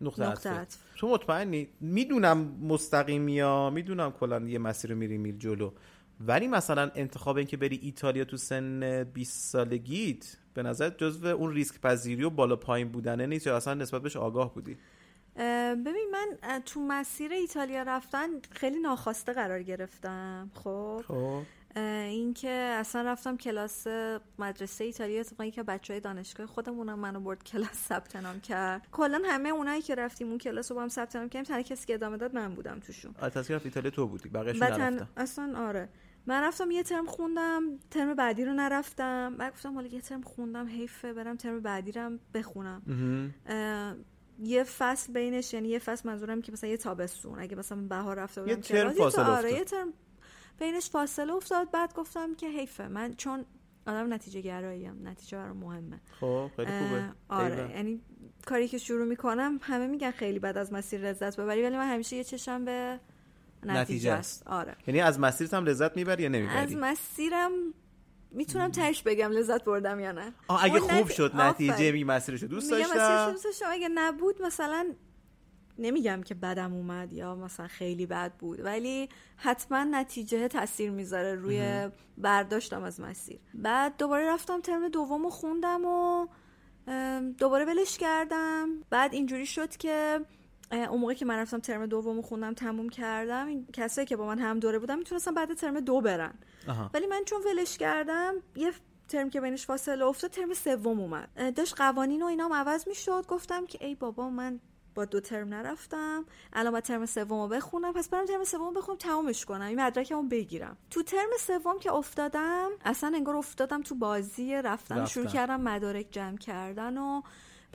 نقطه, 0.00 0.22
نقطه 0.22 0.66
تو 0.96 1.08
مطمئنی؟ 1.08 1.68
می‌دونم 1.80 2.38
مستقیم 2.62 3.28
یا 3.28 3.70
می‌دونم 3.70 4.12
کلا 4.12 4.40
یه 4.40 4.58
مسیر 4.58 4.94
میری 4.94 5.18
میل 5.18 5.38
جلو. 5.38 5.72
ولی 6.20 6.48
مثلا 6.48 6.90
انتخاب 6.94 7.36
این 7.36 7.46
که 7.46 7.56
بری 7.56 7.76
ایتالیا 7.82 8.24
تو 8.24 8.36
سن 8.36 9.04
20 9.04 9.50
سالگیت 9.52 10.36
به 10.54 10.62
نظر 10.62 10.90
جزو 10.90 11.26
اون 11.26 11.52
ریسک 11.52 11.80
پذیری 11.80 12.24
و 12.24 12.30
بالا 12.30 12.56
پایین 12.56 12.88
بودنه 12.88 13.26
نیست 13.26 13.46
یا 13.46 13.56
اصلا 13.56 13.74
نسبت 13.74 14.02
بهش 14.02 14.16
آگاه 14.16 14.54
بودی؟ 14.54 14.76
ببین 15.86 16.08
من 16.12 16.58
تو 16.60 16.80
مسیر 16.80 17.32
ایتالیا 17.32 17.82
رفتن 17.82 18.26
خیلی 18.50 18.78
ناخواسته 18.80 19.32
قرار 19.32 19.62
گرفتم 19.62 20.50
خب. 20.54 21.02
خب. 21.08 21.42
اینکه 21.80 22.48
اصلا 22.50 23.02
رفتم 23.02 23.36
کلاس 23.36 23.86
مدرسه 24.38 24.84
ایتالیا 24.84 25.20
اتفاقی 25.20 25.50
که 25.50 25.62
بچه 25.62 25.92
های 25.92 26.00
دانشگاه 26.00 26.46
خودمونم 26.46 26.98
منو 26.98 27.20
برد 27.20 27.44
کلاس 27.44 27.72
ثبت 27.88 28.16
نام 28.16 28.40
کرد. 28.40 28.86
کلا 28.92 29.22
همه 29.26 29.48
اونایی 29.48 29.82
که 29.82 29.94
رفتیم 29.94 30.28
اون 30.28 30.38
کلاس 30.38 30.70
رو 30.70 30.76
با 30.76 30.82
هم 30.82 30.88
ثبت 30.88 31.16
نام 31.16 31.28
کردیم 31.28 31.42
تنها 31.48 31.62
کسی 31.62 31.86
که 31.86 31.94
ادامه 31.94 32.16
داد 32.16 32.34
من 32.34 32.54
بودم 32.54 32.80
توشون. 32.80 33.12
تصویر 33.12 33.60
ایتالیا 33.64 33.90
تو 33.90 34.06
بودی 34.06 34.28
تن- 34.30 34.38
نرفتن. 34.38 35.08
اصلا 35.16 35.52
آره. 35.68 35.88
من 36.26 36.42
رفتم 36.42 36.70
یه 36.70 36.82
ترم 36.82 37.06
خوندم 37.06 37.62
ترم 37.90 38.14
بعدی 38.14 38.44
رو 38.44 38.52
نرفتم. 38.52 39.36
بعد 39.36 39.52
گفتم 39.52 39.74
حالا 39.74 39.86
یه 39.86 40.00
ترم 40.00 40.22
خوندم 40.22 40.66
حیفه 40.66 41.12
برم 41.12 41.36
ترم 41.36 41.60
بعدی 41.60 41.92
رو 41.92 42.18
بخونم. 42.34 42.82
یه 44.38 44.64
فصل 44.64 45.12
بینش 45.12 45.54
یعنی 45.54 45.68
یه 45.68 45.78
فصل 45.78 46.08
منظورم 46.08 46.42
که 46.42 46.52
مثلا 46.52 46.70
یه 46.70 46.76
تابستون. 46.76 47.38
اگه 47.38 47.56
مثلا 47.56 47.78
بهار 47.78 48.16
رفته 48.16 48.40
بودم 48.40 48.54
یه 48.54 48.60
ترم 48.60 48.92
فاصله 48.92 49.24
آره. 49.24 49.52
یه 49.52 49.64
ترم 49.64 49.92
بینش 50.58 50.90
فاصله 50.90 51.32
افتاد. 51.34 51.70
بعد 51.70 51.94
گفتم 51.94 52.34
که 52.34 52.48
حیفه. 52.48 52.88
من 52.88 53.14
چون 53.14 53.44
آدم 53.86 54.12
نتیجه 54.12 54.40
گراییم 54.40 55.08
نتیجه 55.08 55.38
برام 55.38 55.56
مهمه. 55.56 56.00
خب 56.20 56.50
خیلی 56.56 56.68
خوبه. 56.68 57.04
آره. 57.28 57.70
یعنی 57.70 58.00
کاری 58.46 58.68
که 58.68 58.78
شروع 58.78 59.06
می‌کنم 59.06 59.58
همه 59.62 59.86
میگن 59.86 60.10
خیلی 60.10 60.38
بعد 60.38 60.58
از 60.58 60.72
مسیر 60.72 61.00
لذت 61.00 61.40
ببری 61.40 61.62
ولی 61.62 61.76
من 61.76 61.92
همیشه 61.92 62.16
یه 62.16 62.24
چشم 62.24 62.64
به 62.64 63.00
نتیجه 63.62 64.12
است. 64.12 64.46
آره. 64.46 64.76
یعنی 64.86 65.00
از 65.00 65.20
مسیرت 65.20 65.54
هم 65.54 65.64
لذت 65.64 65.96
می‌بری 65.96 66.22
یا 66.22 66.28
از 66.28 66.34
نمی‌بری 66.34 66.74
مسیرم 66.74 67.50
می‌تونم 68.30 68.70
تهش 68.70 69.02
بگم 69.02 69.30
لذت 69.30 69.64
بردم 69.64 70.00
یا 70.00 70.12
نه. 70.12 70.32
آه 70.48 70.64
اگه 70.64 70.80
خوب 70.80 71.06
نت- 71.06 71.12
شد. 71.12 71.30
نتیجه 71.34 71.92
می 71.92 72.04
مسیرش 72.04 72.42
رو 72.42 72.48
دوست 72.48 72.70
داشتم. 72.70 73.30
دوست 73.32 73.44
داشتم. 73.44 73.66
اگه 73.68 73.88
نبود 73.88 74.42
مثلا 74.42 74.94
نمیگم 75.78 76.22
که 76.22 76.34
بدم 76.34 76.74
اومد 76.74 77.12
یا 77.12 77.34
مثلا 77.34 77.66
خیلی 77.66 78.06
بد 78.06 78.32
بود 78.32 78.60
ولی 78.60 79.08
حتما 79.36 79.84
نتیجه 79.84 80.48
تاثیر 80.48 80.90
می‌ذاره 80.90 81.34
روی 81.34 81.88
برداشتم 82.18 82.82
از 82.82 83.00
مسیر. 83.00 83.38
بعد 83.54 83.96
دوباره 83.96 84.32
رفتم 84.32 84.60
ترم 84.60 84.88
دوم 84.88 85.22
رو 85.22 85.30
خوندم 85.30 85.84
و 85.84 86.26
دوباره 87.38 87.64
ولش 87.64 87.98
کردم. 87.98 88.68
بعد 88.90 89.14
اینجوری 89.14 89.46
شد 89.46 89.76
که 89.76 90.20
اون 90.70 91.00
موقع 91.00 91.14
که 91.14 91.24
من 91.24 91.38
رفتم 91.38 91.58
ترم 91.58 91.86
دوم 91.86 92.16
رو 92.16 92.22
خوندم 92.22 92.54
تموم 92.54 92.88
کردم 92.88 93.46
این 93.46 93.66
کسایی 93.72 94.06
که 94.06 94.16
با 94.16 94.26
من 94.26 94.38
هم 94.38 94.58
دوره 94.58 94.78
بودن 94.78 94.98
می‌تونستم 94.98 95.34
بعد 95.34 95.54
ترم 95.54 95.80
دو 95.80 96.00
برن. 96.00 96.34
آها. 96.68 96.90
ولی 96.94 97.06
من 97.06 97.24
چون 97.24 97.42
ولش 97.42 97.78
کردم 97.78 98.34
یه 98.56 98.72
ترم 99.08 99.30
که 99.30 99.40
بینش 99.40 99.66
فاصله 99.66 100.04
افتاد 100.04 100.30
ترم 100.30 100.54
سوم 100.54 101.00
اومد. 101.00 101.54
داشت 101.54 101.74
قوانین 101.76 102.22
و 102.22 102.26
اینام 102.26 102.52
عوض 102.52 102.88
می‌شد. 102.88 103.26
گفتم 103.28 103.66
که 103.66 103.86
ای 103.86 103.94
بابا 103.94 104.30
من 104.30 104.60
با 104.94 105.04
دو 105.04 105.20
ترم 105.20 105.48
نرفتم. 105.48 106.24
الان 106.52 106.72
با 106.72 106.80
ترم 106.80 107.06
سوم 107.06 107.40
رو 107.40 107.48
بخونم. 107.48 107.92
پس 107.92 108.08
برم 108.08 108.26
ترم 108.26 108.44
سوم 108.44 108.74
بخونم 108.74 108.98
تمومش 108.98 109.44
کنم. 109.44 109.66
این 109.66 109.80
مدرکمو 109.80 110.22
بگیرم. 110.22 110.76
تو 110.90 111.02
ترم 111.02 111.28
سوم 111.40 111.78
که 111.78 111.92
افتادم 111.92 112.70
اصلا 112.84 113.12
انگار 113.16 113.36
افتادم 113.36 113.82
تو 113.82 113.94
بازی 113.94 114.54
رفتن, 114.54 114.68
رفتن. 114.68 115.04
شروع 115.04 115.26
کردم 115.26 115.60
مدارک 115.60 116.06
جمع 116.10 116.36
کردن 116.36 116.98
و 116.98 117.22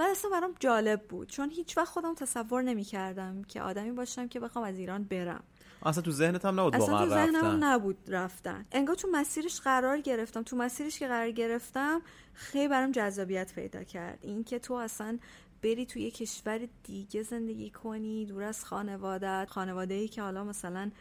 بعد 0.02 0.12
اصلا 0.12 0.32
برام 0.32 0.54
جالب 0.60 1.02
بود. 1.02 1.30
چون 1.30 1.50
هیچ 1.50 1.78
وقت 1.78 1.88
خودم 1.88 2.16
تصور 2.16 2.62
نمی 2.62 2.84
کردم 2.84 3.44
که 3.44 3.62
آدمی 3.62 3.92
باشم 3.92 4.28
که 4.28 4.40
بخوام 4.40 4.66
از 4.66 4.78
ایران 4.78 5.04
برم. 5.04 5.44
اصلا 5.84 6.04
تو 6.04 6.12
ذهنت 6.12 6.46
هم 6.46 6.60
نبود 6.60 6.76
اصلا 6.76 7.00
تو 7.00 7.10
ذهنم 7.10 7.36
رفتن. 7.36 7.64
نبود 7.64 7.98
رفتن. 8.08 8.66
انگار 8.72 8.96
تو 8.96 9.08
مسیرش 9.12 9.62
قرار 9.62 10.02
گرفتم. 10.02 10.44
تو 10.44 10.56
مسیرش 10.56 11.00
که 11.00 11.08
قرار 11.08 11.32
گرفتم 11.32 12.02
خیلی 12.34 12.68
برام 12.68 12.92
جذابیت 12.92 13.54
پیدا 13.56 13.84
کرد. 13.84 14.20
این 14.22 14.44
که 14.44 14.60
تو 14.60 14.74
اصلا 14.74 15.20
بری 15.64 15.86
تو 15.86 16.00
یه 16.00 16.12
کشور 16.12 16.68
دیگه 16.84 17.24
زندگی 17.24 17.70
کنی 17.70 18.26
دور 18.26 18.44
از 18.44 18.66
خانوادت 18.66 19.48
خانواده 19.50 19.94
ای 19.94 20.08
که 20.08 20.22
حالا 20.22 20.44
مثلا 20.44 20.92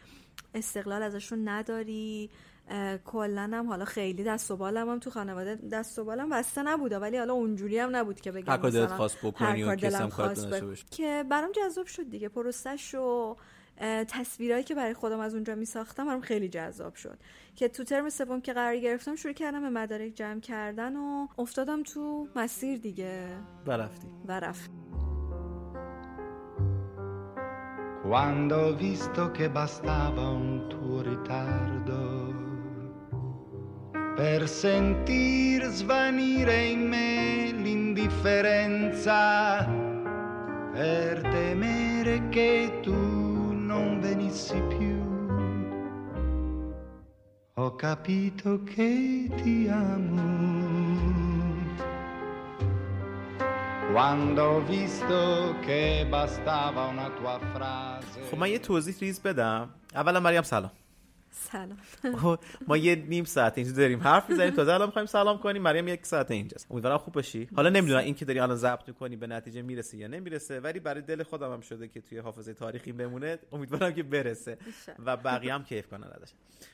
استقلال 0.53 1.03
ازشون 1.03 1.47
نداری. 1.47 2.29
کلا 3.05 3.49
هم 3.53 3.67
حالا 3.67 3.85
خیلی 3.85 4.23
دست 4.23 4.51
و 4.51 4.57
بالم 4.57 4.89
هم 4.89 4.99
تو 4.99 5.09
خانواده 5.09 5.55
دست 5.55 5.99
و 5.99 6.03
بالم 6.03 6.29
بسته 6.29 6.63
نبوده 6.63 6.99
ولی 6.99 7.17
حالا 7.17 7.33
اونجوری 7.33 7.79
هم 7.79 7.95
نبود 7.95 8.21
که 8.21 8.31
بگم 8.31 8.51
هر 8.51 8.57
کار 8.57 8.69
دلت 8.69 8.83
مثلا 8.83 8.97
خواست 8.97 9.17
بکنی 9.23 9.63
و 9.63 9.75
کار 9.75 10.09
خواست 10.09 10.49
باشه. 10.49 10.85
که 10.91 11.25
برام 11.29 11.51
جذاب 11.51 11.85
شد 11.85 12.09
دیگه 12.09 12.29
پروسش 12.29 12.95
و 12.95 13.35
تصویرهایی 14.07 14.63
که 14.63 14.75
برای 14.75 14.93
خودم 14.93 15.19
از 15.19 15.33
اونجا 15.33 15.55
می 15.55 15.65
ساختم 15.65 16.05
برام 16.05 16.21
خیلی 16.21 16.49
جذاب 16.49 16.95
شد. 16.95 17.17
که 17.55 17.67
تو 17.67 17.83
ترم 17.83 18.09
سوم 18.09 18.41
که 18.41 18.53
قرار 18.53 18.77
گرفتم 18.77 19.15
شروع 19.15 19.33
کردم 19.33 19.61
به 19.61 19.69
مدارک 19.69 20.13
جمع 20.13 20.39
کردن 20.39 20.95
و 20.95 21.27
افتادم 21.37 21.83
تو 21.83 22.27
مسیر 22.35 22.79
دیگه. 22.79 23.27
و 23.67 23.71
رفتی 23.71 24.07
و 24.27 24.39
رفت. 24.39 24.71
Quando 28.11 28.55
ho 28.65 28.73
visto 28.73 29.21
che 29.31 29.45
bastava 29.49 30.23
un 30.29 30.67
tuo 30.71 30.97
ritardo 31.01 31.80
per 34.10 34.48
sentir 34.48 35.64
svanire 35.64 36.64
in 36.64 36.88
me 36.88 37.52
l'indifferenza, 37.52 39.66
per 40.72 41.20
temere 41.20 42.28
che 42.28 42.78
tu 42.82 43.52
non 43.52 44.00
venissi 44.00 44.60
più, 44.68 44.96
ho 47.54 47.74
capito 47.74 48.62
che 48.62 49.28
ti 49.42 49.68
amo. 49.68 50.44
Quando 53.92 54.42
ho 54.42 54.60
visto 54.60 55.54
che 55.64 56.06
bastava 56.08 56.84
una 56.84 57.10
tua 57.10 57.38
frase. 57.52 58.20
خب 58.30 58.38
من 58.38 58.48
یه 58.48 58.58
توضیح 58.58 58.98
ریز 59.00 59.20
بدم 59.24 59.68
اولا 59.96 60.20
مریم 60.20 60.42
سلام 60.42 60.70
سلام. 61.31 61.77
خب، 62.17 62.39
ما 62.67 62.77
یه 62.77 62.95
نیم 62.95 63.23
ساعت 63.23 63.57
اینجا 63.57 63.73
داریم 63.73 63.99
حرف 63.99 64.29
می‌زنیم. 64.29 64.49
تازه 64.53 64.73
الان 64.73 64.87
می‌خوایم 64.87 65.05
سلام 65.05 65.37
کنیم. 65.37 65.61
مریم 65.61 65.87
یک 65.87 66.05
ساعت 66.05 66.31
اینجاست. 66.31 66.67
امیدوارم 66.71 66.97
خوب 66.97 67.13
باشی. 67.13 67.49
حالا 67.55 67.69
نمی‌دونم 67.69 67.99
این 67.99 68.15
که 68.15 68.25
داری 68.25 68.39
الان 68.39 68.55
ضبط 68.55 68.87
می‌کنی 68.87 69.15
به 69.15 69.27
نتیجه 69.27 69.61
می‌رسه 69.61 69.97
یا 69.97 70.07
نمی‌رسه 70.07 70.59
ولی 70.59 70.79
برای 70.79 71.01
دل 71.01 71.23
خودم 71.23 71.53
هم 71.53 71.61
شده 71.61 71.87
که 71.87 72.01
توی 72.01 72.17
حافظه 72.17 72.53
تاریخی 72.53 72.91
بمونه. 72.91 73.39
امیدوارم 73.51 73.93
که 73.93 74.03
برسه 74.03 74.57
و 75.05 75.17
بقیه 75.17 75.53
هم 75.53 75.63
کیف 75.63 75.87
کنن 75.87 76.07
ازش. 76.07 76.31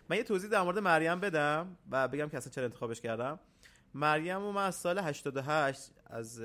من 0.10 0.18
یه 0.18 0.24
توضیح 0.24 0.50
در 0.50 0.62
مورد 0.62 0.80
مریم 0.80 1.20
بدم 1.20 1.78
و 1.92 2.08
بگم 2.08 2.30
که 2.30 2.38
اصلا 2.38 2.52
چرا 2.52 2.64
انتخابش 2.64 3.02
کردم. 3.02 3.40
مریم 3.94 4.44
و 4.44 4.52
من 4.52 4.66
از 4.66 4.76
سال 4.76 5.00
88 5.00 5.92
از 6.10 6.42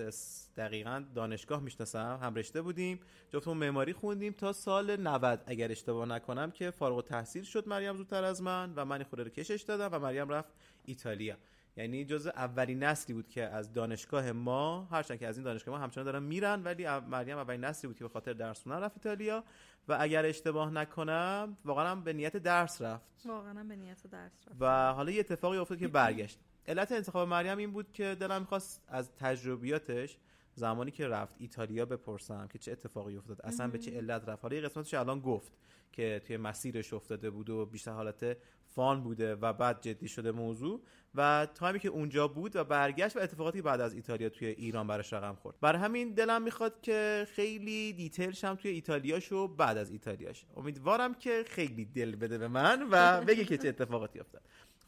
دقیقا 0.56 1.04
دانشگاه 1.14 1.60
می‌شناسم 1.60 2.18
هم 2.22 2.34
رشته 2.34 2.62
بودیم. 2.62 3.00
جفتمون 3.30 3.56
معماری 3.56 3.92
خوندیم 3.92 4.32
تا 4.32 4.52
سال 4.52 4.96
90 4.96 5.42
اگر 5.46 5.70
اشتباه 5.70 6.06
نکنم 6.06 6.50
که 6.50 6.70
فارغ 6.70 6.96
التحصیل 6.96 7.42
شد 7.42 7.68
مریم 7.68 7.96
زودتر 7.96 8.24
از 8.24 8.42
من 8.42 8.72
و 8.76 8.84
من 8.84 8.96
این 8.96 9.04
خورده 9.04 9.22
رو 9.24 9.30
کشش 9.30 9.62
دادم 9.62 9.88
و 9.92 9.98
مریم 9.98 10.28
رفت 10.28 10.52
ایتالیا. 10.84 11.36
یعنی 11.76 12.04
جز 12.04 12.26
اولین 12.26 12.82
نسلی 12.82 13.14
بود 13.14 13.28
که 13.28 13.42
از 13.42 13.72
دانشگاه 13.72 14.32
ما 14.32 14.84
هرچند 14.90 15.18
که 15.18 15.26
از 15.26 15.36
این 15.36 15.44
دانشگاه 15.44 15.78
ما 15.78 15.84
همچنان 15.84 16.04
دارن 16.04 16.22
میرن 16.22 16.62
ولی 16.62 16.88
مریم 16.98 17.38
اولین 17.38 17.64
نسلی 17.64 17.88
بود 17.88 17.96
که 17.96 18.04
به 18.04 18.10
خاطر 18.10 18.32
درس 18.32 18.62
خوندن 18.62 18.80
رفت 18.80 18.96
ایتالیا. 18.96 19.44
و 19.88 19.96
اگر 20.00 20.26
اشتباه 20.26 20.70
نکنم 20.70 21.56
واقعا 21.64 21.88
هم 21.88 22.04
به 22.04 22.12
نیت 22.12 22.36
درس 22.36 22.82
رفت. 22.82 23.26
واقعا 23.26 23.64
به 23.64 23.76
نیت 23.76 24.06
درس 24.06 24.32
رفت. 24.48 24.56
و 24.60 24.92
حالا 24.92 25.10
یه 25.10 25.20
اتفاقی 25.20 25.58
افتاد 25.58 25.78
که 25.78 25.88
برگشت. 25.98 26.38
علت 26.68 26.92
انتخاب 26.92 27.28
مریم 27.28 27.58
این 27.58 27.72
بود 27.72 27.92
که 27.92 28.16
دلم 28.20 28.40
می‌خواست 28.40 28.82
از 28.88 29.12
تجربیاتش 29.12 30.18
زمانی 30.54 30.90
که 30.90 31.08
رفت 31.08 31.36
ایتالیا 31.38 31.86
بپرسم 31.86 32.48
که 32.48 32.58
چه 32.58 32.72
اتفاقی 32.72 33.16
افتاد. 33.16 33.40
اصلا 33.44 33.68
به 33.68 33.78
چه 33.78 33.96
علت 33.96 34.28
رفت. 34.28 34.42
حالا 34.42 34.56
یه 34.56 34.62
قسمتش 34.62 34.94
الان 34.94 35.20
گفت 35.20 35.52
که 35.92 36.22
توی 36.26 36.36
مسیرش 36.36 36.92
افتاده 36.92 37.30
بود 37.30 37.50
و 37.50 37.66
بیشتر 37.66 37.90
حالت 37.92 38.36
فان 38.74 39.02
بوده 39.02 39.34
و 39.34 39.52
بعد 39.52 39.80
جدی 39.80 40.08
شده 40.08 40.32
موضوع 40.32 40.80
و 41.14 41.46
تایمی 41.54 41.78
که 41.78 41.88
اونجا 41.88 42.28
بود 42.28 42.56
و 42.56 42.64
برگشت 42.64 43.16
و 43.16 43.20
اتفاقاتی 43.20 43.62
بعد 43.62 43.80
از 43.80 43.94
ایتالیا 43.94 44.28
توی 44.28 44.48
ایران 44.48 44.86
براش 44.86 45.12
رقم 45.12 45.34
خورد. 45.34 45.56
برای 45.60 45.82
همین 45.82 46.14
دلم 46.14 46.42
می‌خواد 46.42 46.80
که 46.80 47.26
خیلی 47.30 47.92
دیتیلش 47.92 48.44
هم 48.44 48.54
توی 48.54 48.70
ایتالیاش 48.70 49.32
و 49.32 49.48
بعد 49.48 49.76
از 49.78 49.90
ایتالیاش. 49.90 50.46
امیدوارم 50.56 51.14
که 51.14 51.44
خیلی 51.46 51.84
دل 51.84 52.16
بده 52.16 52.38
به 52.38 52.48
من 52.48 52.88
و 52.90 53.20
بگی 53.20 53.44
که 53.44 53.58
چه 53.58 53.68
اتفاقاتی 53.68 54.20
افتاد. 54.20 54.42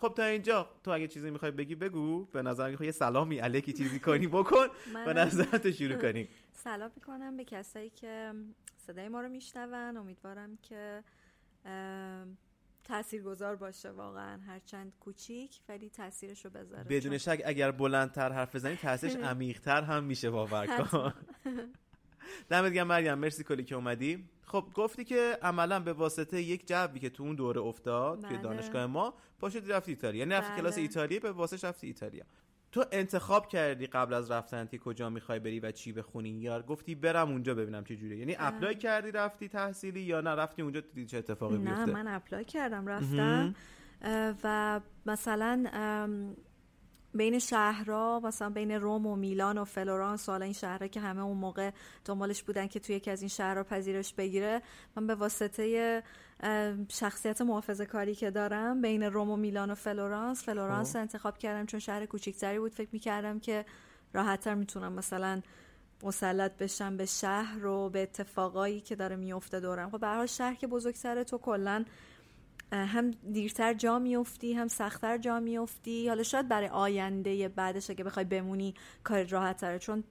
خب 0.04 0.14
تا 0.14 0.24
اینجا. 0.24 0.70
تو 0.84 0.90
اگه 0.90 1.08
چیزی 1.08 1.30
می‌خوای 1.30 1.50
بگی 1.50 1.74
بگو. 1.74 2.24
به 2.24 2.42
نظر 2.42 2.82
یه 2.82 2.90
سلامی 2.90 3.38
علیکی 3.38 3.72
چیزی 3.72 4.00
کنی 4.00 4.26
بکن. 4.26 4.66
به 5.04 5.12
نظرت 5.12 5.70
شروع 5.70 5.96
کنیم. 5.96 6.28
سلام 6.64 6.90
می‌کنم 6.96 7.36
به 7.36 7.44
کسایی 7.44 7.90
که 7.90 8.32
صدای 8.76 9.08
ما 9.08 9.20
رو 9.20 9.28
میشنون. 9.28 9.96
امیدوارم 9.96 10.58
که 10.62 11.04
تاثیرگذار 12.84 13.56
باشه 13.56 13.90
واقعا. 13.90 14.40
هرچند 14.40 14.92
کوچیک 15.00 15.60
ولی 15.68 15.90
تاثیرش 15.90 16.44
رو 16.44 16.50
بذاره. 16.50 16.84
بدون 16.84 17.18
شک 17.18 17.42
اگر 17.44 17.70
بلندتر 17.70 18.32
حرف 18.32 18.54
بزنی 18.54 18.76
تاثیرش 18.76 19.16
عمیقتر 19.32 19.82
هم 19.82 20.04
میشه. 20.04 20.30
باور 20.30 20.66
کن. 20.66 21.14
دمت 22.50 22.72
گرم 22.72 22.86
مریم. 22.86 23.14
مرسی 23.14 23.44
کلی 23.44 23.64
که 23.64 23.74
اومدی. 23.74 24.28
خب 24.46 24.64
گفتی 24.74 25.04
که 25.04 25.38
عملا 25.42 25.80
به 25.80 25.92
واسطه 25.92 26.42
یک 26.42 26.68
جوی 26.68 27.00
که 27.00 27.10
تو 27.10 27.22
اون 27.22 27.36
دوره 27.36 27.60
افتاد 27.60 28.20
توی 28.20 28.30
بله. 28.30 28.42
دانشگاه 28.42 28.86
ما 28.86 29.14
پاشدی 29.38 29.68
رفتی 29.68 29.92
ایتالیا. 29.92 30.18
یعنی 30.18 30.34
رفتی 30.34 30.52
بله. 30.52 30.60
کلاس 30.60 30.78
ایتالیا 30.78 31.20
به 31.20 31.32
واسطه 31.32 31.68
رفتی 31.68 31.86
ایتالیا. 31.86 32.24
تو 32.72 32.84
انتخاب 32.92 33.48
کردی 33.48 33.86
قبل 33.86 34.14
از 34.14 34.30
رفتن 34.30 34.66
که 34.66 34.78
کجا 34.78 35.10
می‌خوای 35.10 35.38
بری 35.38 35.60
و 35.60 35.72
چی 35.72 35.92
بخونی؟ 35.92 36.30
یا 36.30 36.62
گفتی 36.62 36.94
برم 36.94 37.30
اونجا 37.30 37.54
ببینم 37.54 37.84
چه 37.84 37.96
جوریه. 37.96 38.18
یعنی 38.18 38.36
apply 38.38 38.74
کردی 38.74 39.10
رفتی 39.10 39.48
تحصیلی 39.48 40.00
یا 40.00 40.20
نه؟ 40.20 40.30
رفتی 40.30 40.62
اونجا 40.62 40.80
دیدی 40.80 41.06
چه 41.06 41.18
اتفاقی 41.18 41.58
نه 41.58 41.70
بیفته؟ 41.70 41.92
من 41.92 42.08
apply 42.08 42.44
کردم 42.44 42.86
رفتم. 42.86 43.54
و 44.44 44.80
مثلا 45.06 45.64
بین 47.14 47.38
شهرها 47.38 48.20
مثلا 48.24 48.50
بین 48.50 48.70
روم 48.70 49.06
و 49.06 49.16
میلان 49.16 49.58
و 49.58 49.64
فلورانس 49.64 50.28
و 50.28 50.32
حالا 50.32 50.44
این 50.44 50.54
شهرها 50.54 50.88
که 50.88 51.00
همه 51.00 51.22
اون 51.22 51.36
موقع 51.36 51.70
دنبالش 52.04 52.42
بودن 52.42 52.66
که 52.66 52.80
توی 52.80 52.96
یکی 52.96 53.10
از 53.10 53.22
این 53.22 53.28
شهرها 53.28 53.62
پذیرش 53.62 54.14
بگیره. 54.14 54.62
من 54.96 55.06
به 55.06 55.14
واسطه 55.14 56.02
شخصیت 56.88 57.40
محافظه 57.40 57.86
کاری 57.86 58.14
که 58.14 58.30
دارم 58.30 58.82
بین 58.82 59.02
روم 59.02 59.30
و 59.30 59.36
میلان 59.36 59.70
و 59.70 59.74
فلورانس 59.74 60.44
فلورانس 60.44 60.92
خب. 60.92 60.98
انتخاب 60.98 61.38
کردم 61.38 61.66
چون 61.66 61.80
شهر 61.80 62.06
کوچیکتری 62.06 62.58
بود. 62.58 62.72
فکر 62.72 62.88
می‌کردم 62.92 63.40
که 63.40 63.64
راحتتر 64.12 64.54
می‌تونم 64.54 64.92
مثلا 64.92 65.42
مسلط 66.02 66.56
بشم 66.56 66.96
به 66.96 67.06
شهر 67.06 67.66
و 67.66 67.90
به 67.90 68.02
اتفاقایی 68.02 68.80
که 68.80 68.96
داره 68.96 69.16
میفته 69.16 69.60
دورم. 69.60 69.90
خب 69.90 70.00
به 70.00 70.06
هر 70.06 70.26
شهر 70.26 70.54
که 70.54 70.66
بزرگتره 70.66 71.24
تو 71.24 71.38
کلا 71.38 71.74
اه، 71.74 71.84
هم 72.74 73.10
دیرتر 73.10 73.74
جا 73.74 73.98
میفتی 73.98 74.52
هم 74.52 74.68
سختتر 74.68 75.18
جا 75.18 75.40
میفتی 75.40 76.08
حالا 76.08 76.22
شاید 76.22 76.48
برای 76.48 76.68
آینده 76.68 77.48
بعدش 77.48 77.90
اگه 77.90 78.04
بخوای 78.04 78.24
بمونی 78.24 78.74
کار 79.04 79.22
راحت 79.24 79.56
تره. 79.56 79.78
چون 79.78 80.04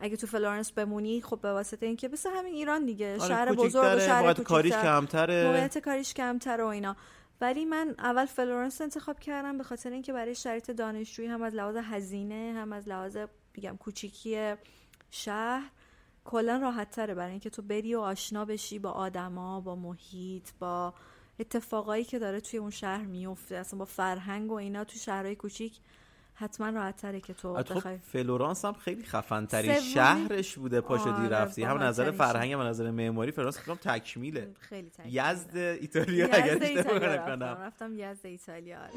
اگه 0.00 0.16
تو 0.16 0.26
فلورنس 0.26 0.72
بمونی 0.72 1.22
خب 1.22 1.40
به 1.40 1.52
واسطه 1.52 1.86
اینکه 1.86 2.08
مثل 2.08 2.30
همین 2.36 2.54
ایران 2.54 2.86
دیگه 2.86 3.18
آره، 3.18 3.28
شهر 3.28 3.52
بزرگ 3.52 3.96
و 3.96 4.00
شهر 4.00 4.32
کاریش. 4.32 4.72
کمتره. 4.72 5.46
موقعیت 5.46 5.78
کاریش 5.78 6.14
کمتر 6.14 6.60
و 6.60 6.66
اینا. 6.66 6.96
ولی 7.40 7.64
من 7.64 7.94
اول 7.98 8.26
فلورنس 8.26 8.80
انتخاب 8.80 9.18
کردم 9.20 9.58
به 9.58 9.64
خاطر 9.64 9.90
اینکه 9.90 10.12
برای 10.12 10.34
شرایط 10.34 10.70
دانشجویی 10.70 11.28
هم 11.28 11.42
از 11.42 11.54
لحاظ 11.54 11.76
هزینه 11.76 12.54
هم 12.56 12.72
از 12.72 12.88
لحاظ 12.88 13.16
میگم 13.56 13.76
کوچیکی 13.76 14.54
شهر 15.10 15.70
کلا 16.24 16.56
راحت 16.56 16.90
تره. 16.90 17.14
برای 17.14 17.30
اینکه 17.30 17.50
تو 17.50 17.62
بری 17.62 17.94
و 17.94 18.00
آشنا 18.00 18.44
بشی 18.44 18.78
با 18.78 18.90
آدما 18.90 19.60
با 19.60 19.76
محیط 19.76 20.48
با 20.58 20.94
اتفاقایی 21.38 22.04
که 22.04 22.18
داره 22.18 22.40
توی 22.40 22.58
اون 22.58 22.70
شهر 22.70 23.02
میفته. 23.02 23.56
اصلا 23.56 23.78
با 23.78 23.84
فرهنگ 23.84 24.50
و 24.50 24.54
اینا 24.54 24.84
تو 24.84 24.98
شهرهای 24.98 25.36
کوچیک 25.36 25.72
حتما 26.34 26.68
راحت 26.68 26.96
تره 26.96 27.20
که 27.20 27.34
تو 27.34 27.52
بخوای. 27.54 27.80
خب 27.80 28.02
فلورانس 28.02 28.64
هم 28.64 28.72
خیلی 28.72 29.02
خفن 29.04 29.46
ترین 29.46 29.80
شهرش 29.80 30.54
بوده 30.54 30.80
پاشدی 30.80 31.10
آره، 31.10 31.28
رفتی 31.28 31.62
هم 31.62 31.82
نظر 31.82 32.10
فرهنگ 32.10 32.52
هم 32.52 32.60
نظر 32.60 32.90
معماری. 32.90 33.32
فلورانس 33.32 33.58
فکر 33.58 33.66
کنم 33.66 33.94
تکمیله. 33.94 34.48
خیلی 34.60 34.90
تاکید 34.90 35.12
یزد 35.12 35.56
ایتالیا 35.56 36.26
اگر 36.26 36.58
اشتباه 36.62 36.68
ایتالیا 36.68 37.14
رفتم 37.14 37.32
نکنم. 37.32 37.56
رفتم 37.60 37.92
یزد 37.98 38.26
ایتالیا 38.26 38.78
آره. 38.78 38.90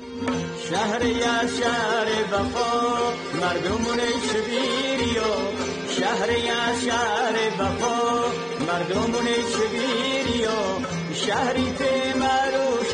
شهر 0.70 1.06
یا 1.06 1.48
شهر 1.48 2.34
وفا 2.34 3.14
مردمونش 3.42 4.36
بیریو. 4.48 5.24
شهر 5.90 6.32
یا 6.32 6.80
شهر 6.86 7.62
وفا 7.62 8.24
مردمونش 8.68 9.56
بیریو. 9.72 10.86
شهری 11.14 11.62
معروف 11.62 12.15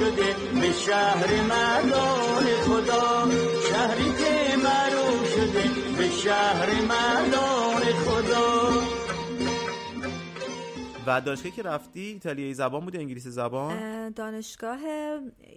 شده 0.02 0.60
به 0.62 0.72
شهر 0.72 1.42
مردان 1.44 2.44
خدا. 2.44 3.32
شهری 3.70 4.04
که 4.04 4.58
معروف 4.64 5.34
شده 5.34 5.64
به 5.98 6.10
شهر 6.10 6.82
مردان 6.82 7.82
خدا. 7.82 8.72
و 11.08 11.22
دانشگاهی 11.22 11.56
که 11.56 11.62
رفتی 11.62 12.02
ایتالیایی 12.02 12.54
زبان 12.54 12.86
بود 12.86 12.96
یا 12.96 13.02
انگلیسی 13.02 13.30
زبان؟ 13.30 13.78
اه، 13.78 14.10
دانشگاه 14.10 14.80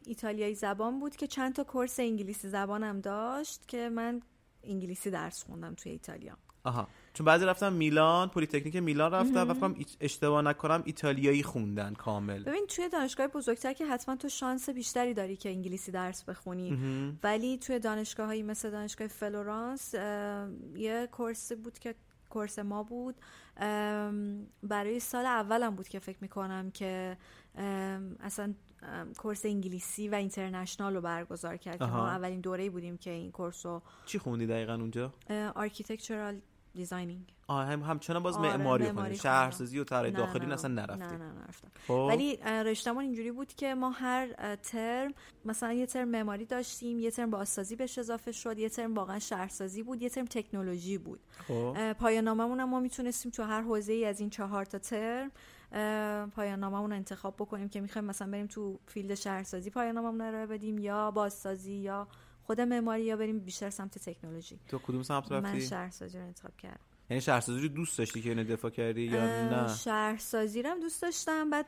ایتالیایی 0.04 0.54
زبان 0.54 1.00
بود 1.00 1.16
که 1.16 1.26
چند 1.26 1.54
تا 1.54 1.64
course 1.64 2.00
انگلیسی 2.00 2.48
زبانم 2.48 3.00
داشت 3.00 3.68
که 3.68 3.88
من 3.88 4.20
انگلیسی 4.64 5.10
درس 5.10 5.44
خوندم 5.44 5.74
توی 5.74 5.92
ایتالیا. 5.92 6.36
آها. 6.64 6.88
چون 7.14 7.26
بعضی 7.26 7.44
رفتن 7.44 7.72
میلان 7.72 8.28
پلیتکنیک 8.28 8.76
میلان 8.76 9.12
رفتن 9.12 9.42
و 9.42 9.54
فکر 9.54 9.60
کنم 9.60 9.74
ایت- 9.74 9.96
اشتباه 10.00 10.42
نکنم 10.42 10.82
ایتالیایی 10.84 11.42
خوندن 11.42 11.94
کامل. 11.94 12.44
ببین 12.44 12.66
توی 12.66 12.88
دانشگاه 12.88 13.26
بزرگتر 13.26 13.72
که 13.72 13.86
حتما 13.86 14.16
تو 14.16 14.28
شانس 14.28 14.70
بیشتری 14.70 15.14
داری 15.14 15.36
که 15.36 15.50
انگلیسی 15.50 15.92
درس 15.92 16.24
بخونی. 16.24 16.78
ولی 17.22 17.58
توی 17.58 17.78
دانشگاه 17.78 18.26
هایی 18.26 18.42
مثل 18.42 18.70
دانشگاه 18.70 19.08
فلورانس 19.08 19.94
یه 20.74 21.08
course 21.12 21.48
ی 21.48 21.54
بود 21.54 21.78
که 21.78 21.94
course 22.30 22.58
ما 22.58 22.82
بود. 22.82 23.14
برای 24.62 25.00
سال 25.00 25.26
اولم 25.26 25.76
بود 25.76 25.88
که 25.88 25.98
فکر 25.98 26.18
می‌کنم 26.20 26.70
که 26.70 27.16
اصلا 28.20 28.54
course 29.18 29.44
انگلیسی 29.46 30.08
و 30.08 30.14
international 30.14 30.94
رو 30.94 31.00
برگزار 31.00 31.56
کرد. 31.56 31.82
ما 31.82 32.08
اولین 32.08 32.40
دوره 32.40 32.70
بودیم 32.70 32.96
که 32.96 33.10
این 33.10 33.30
course 33.30 33.66
رو 33.66 33.82
چی 34.06 34.18
خوندی 34.18 34.46
دقیقا 34.46 34.74
اونجا؟ 34.74 35.12
architectural 35.54 36.40
designing. 36.74 37.34
آه 37.46 37.66
هم 37.66 37.82
همچنان 37.82 38.22
باز 38.22 38.36
آره، 38.36 38.56
معماری 38.56 38.84
خوندم. 38.92 39.14
شهرسازی 39.14 39.78
و 39.78 39.84
طراحی 39.84 40.12
داخلی 40.12 40.46
نه، 40.46 40.54
اصلا 40.54 40.74
نرفتی 40.74 40.98
نه 40.98 41.12
نه 41.12 41.32
نرفتم 41.32 41.68
خب. 41.88 42.06
ولی 42.08 42.36
رشتمون 42.36 43.04
اینجوری 43.04 43.32
بود 43.32 43.54
که 43.54 43.74
ما 43.74 43.90
هر 43.90 44.56
ترم 44.56 45.14
مثلا 45.44 45.72
یه 45.72 45.86
ترم 45.86 46.08
معماری 46.08 46.44
داشتیم 46.44 46.98
یه 46.98 47.10
ترم 47.10 47.30
بازسازی 47.30 47.76
بهش 47.76 47.98
اضافه 47.98 48.32
شد 48.32 48.58
یه 48.58 48.68
ترم 48.68 48.94
واقعا 48.94 49.18
شهرسازی 49.18 49.82
بود 49.82 50.02
یه 50.02 50.08
ترم 50.08 50.24
تکنولوژی 50.24 50.98
بود. 50.98 51.20
خب. 51.48 51.92
پایان 51.92 52.24
ناممون 52.24 52.60
هم 52.60 52.68
ما 52.68 52.80
می‌تونستیم 52.80 53.32
تو 53.32 53.42
هر 53.42 53.62
حوزه 53.62 53.92
ای 53.92 54.04
از 54.04 54.20
این 54.20 54.30
چهار 54.30 54.64
تا 54.64 54.78
ترم 54.78 55.30
پایان 56.30 56.58
ناممون 56.60 56.90
رو 56.90 56.96
انتخاب 56.96 57.34
بکنیم 57.36 57.68
که 57.68 57.80
می‌خوایم 57.80 58.04
مثلا 58.04 58.30
بریم 58.30 58.46
تو 58.46 58.78
فیلد 58.86 59.14
شهرسازی 59.14 59.70
پایان 59.70 59.94
ناممون 59.94 60.20
رو 60.20 60.26
ارائه 60.26 60.46
بدیم 60.46 60.78
یا 60.78 61.10
بازسازی 61.10 61.74
یا 61.74 62.08
خود 62.46 62.60
معماری 62.60 63.02
یا 63.02 63.16
بریم 63.16 63.38
بیشتر 63.38 63.70
سمت 63.70 63.98
تکنولوژی؟ 63.98 64.58
تو 64.68 64.78
کدوم 64.78 65.02
سمت 65.02 65.32
من 65.32 65.44
رفتی 65.44 65.60
شهرسازی 65.60 66.18
رو 66.18 66.24
انتخاب 66.24 66.56
کردم. 66.56 66.80
یعنی 67.10 67.20
شهرسازی 67.20 67.60
رو 67.60 67.68
دوست 67.68 67.98
داشتی 67.98 68.22
که 68.22 68.28
اینو 68.28 68.44
دفاع 68.44 68.70
کردی 68.70 69.02
یا 69.02 69.24
نه؟ 69.50 69.74
شهرسازی 69.74 70.62
رو 70.62 70.70
هم 70.70 70.80
دوست 70.80 71.02
داشتم 71.02 71.50
بعد 71.50 71.66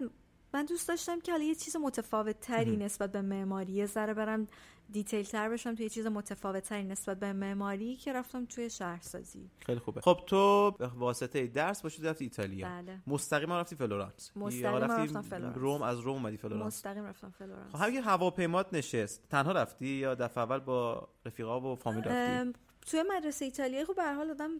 من 0.54 0.64
دوست 0.64 0.88
داشتم 0.88 1.20
که 1.20 1.32
حالا 1.32 1.44
یه 1.44 1.54
چیز 1.54 1.76
متفاوت 1.76 2.40
تری 2.40 2.76
نسبت 2.76 3.12
به 3.12 3.22
معماری 3.22 3.72
یه 3.72 3.86
ذره 3.86 4.14
برم 4.14 4.48
detail 4.92 5.24
تر 5.24 5.48
بشم 5.48 5.74
توی 5.74 5.84
یه 5.84 5.90
چیز 5.90 6.06
متفاوت 6.06 6.62
تری 6.62 6.84
نسبت 6.84 7.18
به 7.18 7.32
معماری 7.32 7.96
که 7.96 8.12
رفتم 8.12 8.44
توی 8.44 8.70
شهرسازی. 8.70 9.50
خیلی 9.66 9.78
خوبه. 9.78 10.00
خب 10.00 10.20
تو 10.26 10.70
به 10.70 10.86
واسطه 10.86 11.46
درست 11.46 11.82
پاشدی 11.82 12.02
رفتی 12.02 12.24
ایتالیا. 12.24 12.68
بله. 12.68 12.98
مستقیما 13.06 13.60
رفتی 13.60 13.76
فلورانس. 13.76 14.32
مستقیما 14.36 14.78
رفتم 14.78 15.22
فلورانس. 15.22 15.56
روم 15.56 15.82
از 15.82 16.00
روم 16.00 16.16
اومدی 16.16 16.36
فلورانس. 16.36 16.66
مستقیم 16.66 17.04
رفتم 17.04 17.30
فلورانس. 17.30 17.72
خب 17.72 17.78
همین 17.78 18.02
هواپیمات 18.02 18.74
نشست. 18.74 19.28
تنها 19.30 19.52
رفتی 19.52 19.86
یا 19.86 20.14
دفعه 20.14 20.44
اول 20.44 20.58
با 20.58 21.08
رفیقا 21.26 21.60
و 21.60 21.76
فامیل 21.76 22.04
رفتی؟ 22.04 22.52
توی 22.86 23.04
مدرسه 23.16 23.44
ایتالیایی 23.44 23.84
خب 23.84 23.94
به 23.94 24.02
هر 24.02 24.14
حال 24.14 24.30
آدم 24.30 24.50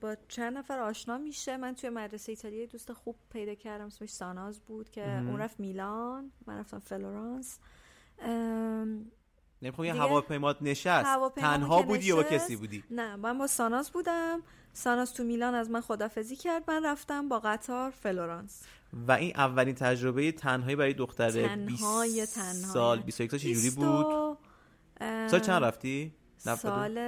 با 0.00 0.16
چند 0.28 0.58
نفر 0.58 0.78
آشنا 0.78 1.18
میشه. 1.18 1.56
من 1.56 1.74
توی 1.74 1.90
مدرسه 1.90 2.32
ایتالیایی 2.32 2.66
دوست 2.66 2.92
خوب 2.92 3.16
پیدا 3.30 3.54
کردم. 3.54 3.86
اسمش 3.86 4.10
ساناز 4.10 4.60
بود 4.60 4.90
که 4.90 5.18
اون 5.18 5.38
رفت 5.38 5.60
میلان. 5.60 6.32
من 6.46 6.58
رفتم 6.58 6.78
فلورانس. 6.78 7.58
نمی‌خوام 9.64 9.86
یه 9.86 9.94
هواپیمات 9.94 10.56
نشست. 10.60 11.06
هواپیمامون 11.06 11.56
تنها 11.58 11.82
بودی 11.82 12.06
یا 12.06 12.16
با 12.16 12.22
کسی 12.22 12.56
بودی؟ 12.56 12.84
نه 12.90 13.16
من 13.16 13.38
با 13.38 13.46
ساناز 13.46 13.90
بودم. 13.90 14.42
ساناز 14.72 15.14
تو 15.14 15.24
میلان 15.24 15.54
از 15.54 15.70
من 15.70 15.80
خدافزی 15.80 16.36
کرد. 16.36 16.70
من 16.70 16.84
رفتم 16.86 17.28
با 17.28 17.38
قطار 17.40 17.90
فلورانس. 17.90 18.62
و 19.08 19.12
این 19.12 19.32
اولین 19.36 19.74
تجربه 19.74 20.32
تنهایی 20.32 20.76
برای 20.76 20.92
دختر 20.92 21.30
تنهای 21.30 22.20
20 22.20 22.34
تنهای 22.34 22.54
سال 22.72 23.00
21 23.00 23.30
سال 23.30 23.40
چجوری 23.40 23.70
بود 23.70 23.86
و، 24.06 24.38
اه، 25.00 25.28
سال 25.28 25.40
چند 25.40 25.64
رفتی؟ 25.64 26.14
92 26.46 26.56
سال 26.56 26.98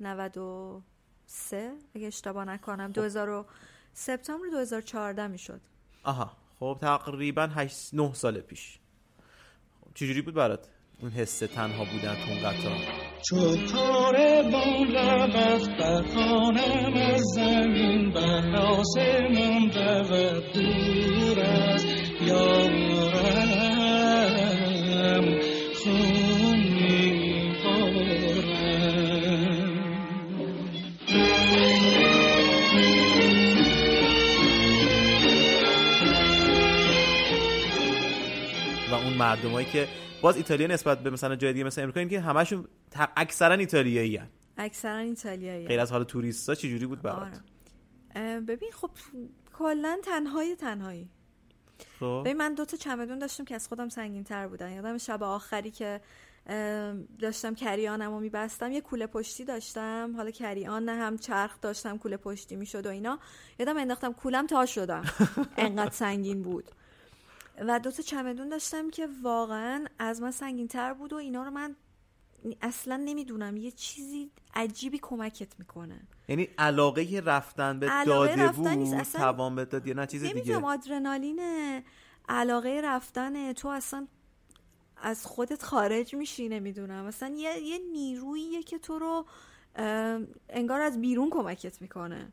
93 0.00 1.72
اگه 1.94 2.06
اشتباه 2.06 2.44
نکنم. 2.44 2.92
2000 2.92 3.28
و- 3.28 3.46
سپتامبر 3.92 4.46
2014 4.48 5.26
می‌شد. 5.26 5.60
آها. 6.02 6.36
خب 6.60 6.78
تقریبا 6.80 7.46
8 7.46 7.94
9 7.94 8.14
سال 8.14 8.40
پیش. 8.40 8.78
خب، 9.80 9.90
چجوری 9.94 10.22
بود 10.22 10.34
برات؟ 10.34 10.68
اون 11.02 11.10
حس 11.12 11.38
تنها 11.38 11.84
بودن 11.84 12.14
تو 12.14 12.30
اون 12.30 12.38
قطار 12.38 12.78
چو 13.22 13.56
تار 13.72 14.42
بالا 14.42 15.28
وقت 15.28 15.80
خانم 16.14 16.94
از 16.94 17.22
زمین 17.34 18.10
بر 18.10 18.56
آسمون 18.56 19.70
رود 19.70 20.52
دور 20.52 21.40
از 21.40 21.84
یارم 22.26 23.00
خون 25.84 26.70
و 38.90 38.94
اون 38.94 39.12
مردمایی 39.12 39.66
که 39.72 39.88
باز 40.22 40.36
ایتالیا 40.36 40.66
نسبت 40.66 41.02
به 41.02 41.10
مثلا 41.10 41.36
جای 41.36 41.52
دیگه 41.52 41.64
مثل 41.64 41.82
امریکا 41.82 42.04
که 42.04 42.20
همشون 42.20 42.68
اکثرا 43.16 43.54
ایتالیایی 43.54 44.16
هن. 44.16 44.28
اکثرا 44.56 44.98
ایتالیایی 44.98 45.66
غیر 45.66 45.80
از 45.80 45.92
حال 45.92 46.04
توریستا 46.04 46.54
چجوری 46.54 46.86
بود 46.86 47.02
برات؟ 47.02 47.40
آره. 48.14 48.40
ببین 48.40 48.70
خب 48.72 48.90
کلا 49.58 49.98
تنهای 50.04 50.56
تنهایی. 50.56 51.08
خب. 52.00 52.22
ببین 52.24 52.36
من 52.36 52.54
دو 52.54 52.64
تا 52.64 52.76
چمدون 52.76 53.18
داشتم 53.18 53.44
که 53.44 53.54
از 53.54 53.68
خودم 53.68 53.88
سنگین 53.88 54.24
تر 54.24 54.48
بودن. 54.48 54.72
یادم 54.72 54.98
شب 54.98 55.22
آخری 55.22 55.70
که 55.70 56.00
داشتم 57.18 57.54
کریانم 57.54 58.10
رو 58.10 58.20
میبستم 58.20 58.72
یه 58.72 58.80
کوله 58.80 59.06
پشتی 59.06 59.44
داشتم. 59.44 60.12
حالا 60.16 60.30
کریان 60.30 60.84
نه 60.84 60.92
هم 60.92 61.18
چرخ 61.18 61.60
داشتم 61.60 61.98
کوله 61.98 62.16
پشتی 62.16 62.56
می‌شد 62.56 62.86
و 62.86 62.90
اینا. 62.90 63.18
یادم 63.58 63.76
انداختم 63.76 64.12
کولم 64.12 64.46
تا 64.46 64.66
شدم. 64.66 65.04
انقدر 65.56 65.90
سنگین 65.90 66.42
بود. 66.42 66.70
و 67.60 67.80
دو 67.80 67.90
تا 67.90 68.02
چمدون 68.02 68.48
داشتم 68.48 68.90
که 68.90 69.08
واقعا 69.22 69.86
از 69.98 70.22
من 70.22 70.30
سنگین 70.30 70.68
تر 70.68 70.94
بود 70.94 71.12
و 71.12 71.16
اینا 71.16 71.42
رو 71.42 71.50
من 71.50 71.76
اصلا 72.62 72.96
نمی‌دونم. 72.96 73.56
یه 73.56 73.70
چیزی 73.70 74.30
عجیبی 74.54 74.98
کمکت 75.02 75.58
می‌کنه. 75.58 76.00
یعنی 76.28 76.48
علاقه 76.58 77.22
رفتن 77.24 77.78
به 77.80 77.88
علاقه 77.88 78.28
داده 78.28 78.42
رفتن 78.42 78.84
بود 78.84 78.94
اصلا 78.94 79.20
توان 79.20 79.54
بهت 79.54 79.68
داد 79.70 79.86
یا 79.86 79.94
نه 79.94 80.06
چیز 80.06 80.22
دیگه. 80.22 80.34
نمی‌دونم 80.34 80.64
آدرنالینه. 80.64 81.84
علاقه 82.28 82.80
رفتن 82.84 83.52
تو 83.52 83.68
اصلا 83.68 84.06
از 85.02 85.26
خودت 85.26 85.62
خارج 85.62 86.14
میشی 86.14 86.48
نمی‌دونم. 86.48 87.04
مثلا 87.04 87.34
یه, 87.36 87.58
یه 87.58 87.78
نیروییه 87.92 88.62
که 88.62 88.78
تو 88.78 88.98
رو 88.98 89.26
انگار 90.48 90.80
از 90.80 91.00
بیرون 91.00 91.30
کمکت 91.30 91.82
می‌کنه. 91.82 92.28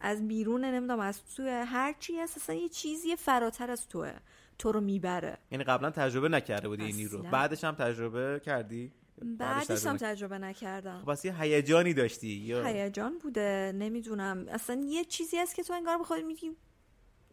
از 0.00 0.28
بیرون 0.28 0.64
نمی‌دونم 0.64 1.00
از 1.00 1.20
توی 1.36 1.48
هر 1.48 1.94
چی 1.98 2.18
هست 2.18 2.36
اصلا 2.36 2.56
یه 2.56 2.68
چیزی 2.68 3.16
فراتر 3.16 3.70
از 3.70 3.88
توه. 3.88 4.12
تو 4.58 4.72
رو 4.72 4.80
می‌بره. 4.80 5.38
یعنی 5.50 5.64
قبلا 5.64 5.90
تجربه 5.90 6.28
نکرده 6.28 6.68
بودی 6.68 6.84
این 6.84 6.96
نیرو. 6.96 7.22
بعدش 7.22 7.64
هم 7.64 7.74
تجربه 7.74 8.40
کردی؟ 8.44 8.92
بعدش 9.22 9.86
هم 9.86 9.96
تجربه 9.96 10.38
نکردم. 10.38 11.00
خب 11.00 11.12
پس 11.12 11.24
یه 11.24 11.42
هیجانی 11.42 11.94
داشتی 11.94 12.28
یا 12.28 12.64
هیجان 12.64 13.18
بوده 13.18 13.72
نمی‌دونم. 13.74 14.46
اصلا 14.48 14.84
یه 14.88 15.04
چیزی 15.04 15.36
هست 15.36 15.54
که 15.54 15.62
تو 15.62 15.72
انگار 15.72 15.98
بخواد 15.98 16.24
میگی 16.24 16.50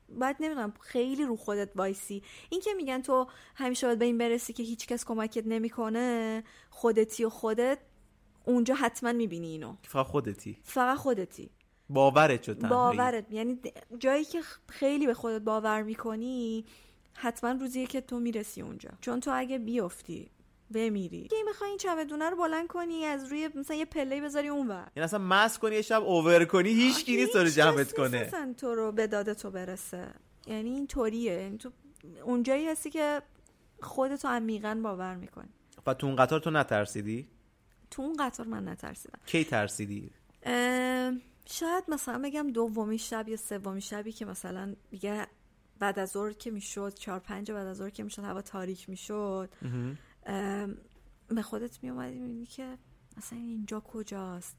باید 0.10 0.36
نمی‌دونم 0.40 0.74
خیلی 0.82 1.26
رو 1.26 1.36
خودت 1.36 1.70
وایسی. 1.76 2.24
این 2.50 2.62
که 2.62 2.74
میگن 2.74 3.02
تو 3.02 3.28
همیشه 3.56 3.88
باید 3.88 4.00
به 4.00 4.06
این 4.06 4.18
برسی 4.18 4.54
که 4.54 4.64
هیچکس 4.64 5.06
کمکت 5.06 5.48
نمی‌کنه 5.48 6.44
خودتی 6.70 7.24
و 7.26 7.30
خودت 7.30 7.78
اونجا 8.46 8.76
حتما 8.76 9.14
می‌بینی 9.14 9.48
اینو. 9.48 9.76
فقط 9.84 10.06
خودتی. 10.06 10.58
فقط 10.64 10.98
خودتی. 10.98 11.50
باورت 11.90 12.44
شد. 12.44 12.68
باورت. 12.68 13.26
یعنی 13.32 13.60
جایی 14.00 14.26
که 14.26 14.42
خیلی 14.70 15.08
به 15.08 15.14
خودت 15.14 15.42
باور 15.42 15.84
می‌کنی 15.84 16.66
حتما 17.16 17.52
روزیه 17.52 17.88
که 17.88 18.02
تو 18.02 18.20
می‌رسی 18.20 18.62
اونجا. 18.62 18.90
چون 19.02 19.20
تو 19.20 19.32
اگه 19.34 19.58
بیفتی 19.58 20.32
بمیری. 20.72 21.28
اگه 21.32 21.44
می‌خوای 21.46 21.70
این 21.70 21.80
چمدونه 21.80 22.30
رو 22.30 22.38
بلند 22.38 22.68
کنی 22.68 23.06
از 23.06 23.32
روی 23.32 23.50
مثلا 23.56 23.78
یه 23.78 23.86
پله 23.86 24.22
بذاری 24.22 24.48
اونور 24.48 24.92
یعنی 24.96 25.06
اصلا 25.06 25.20
مس 25.20 25.60
کنی 25.60 25.76
یه 25.76 25.82
شب 25.82 26.04
اوور 26.04 26.46
کنی 26.46 26.70
هیچ 26.70 27.06
کی 27.06 27.16
نیست 27.16 27.36
هیچ 27.36 27.54
جمعت 27.54 27.94
کنه. 27.94 28.18
اصلا 28.18 28.54
تو 28.58 28.76
رو 28.76 28.92
به 28.92 29.08
داده 29.08 29.34
تو 29.34 29.52
برسه. 29.52 30.08
یعنی 30.48 30.70
این 30.70 30.88
طوریه. 30.88 31.34
یعنی 31.34 31.58
تو 31.58 31.72
اونجایی 32.24 32.68
هستی 32.68 32.90
که 32.90 33.22
خودتو 33.82 34.28
عمیقا 34.28 34.80
باور 34.84 35.16
می‌کنی. 35.16 35.50
و 35.86 35.94
تو 35.94 36.08
اون 36.08 36.16
قطار 36.16 36.40
تو 36.40 36.52
نترسیدی؟ 36.52 37.28
تو 37.92 38.02
اون 38.02 38.16
قطار 38.20 38.48
من 38.48 38.68
نترسیدم. 38.68 39.20
کی 39.26 39.44
ترسیدی؟ 39.44 40.12
شاید 41.46 41.84
مثلا 41.88 42.22
بگم 42.24 42.52
دومی 42.52 42.98
شب 42.98 43.30
یا 43.30 43.38
سومی 43.38 43.82
شبی 43.82 44.12
که 44.12 44.26
مثلا 44.26 44.76
دیگه 44.92 45.28
بعد 45.84 46.00
از 46.00 46.10
ظهر 46.10 46.34
که 46.34 46.52
می‌شد 46.52 46.94
چهار 46.94 47.20
پنج 47.20 47.52
بعد 47.52 47.68
از 47.68 47.78
ظهر 47.78 47.90
که 47.90 48.04
می‌شد 48.04 48.24
هوا 48.24 48.42
تاریک 48.42 48.90
می‌شد. 48.90 49.50
به 51.28 51.42
خودت 51.42 51.84
میومدی 51.84 52.20
می‌بینی 52.20 52.46
که 52.46 52.78
اصلا 53.18 53.40
اینجا 53.40 53.80
کجاست؟ 53.80 54.58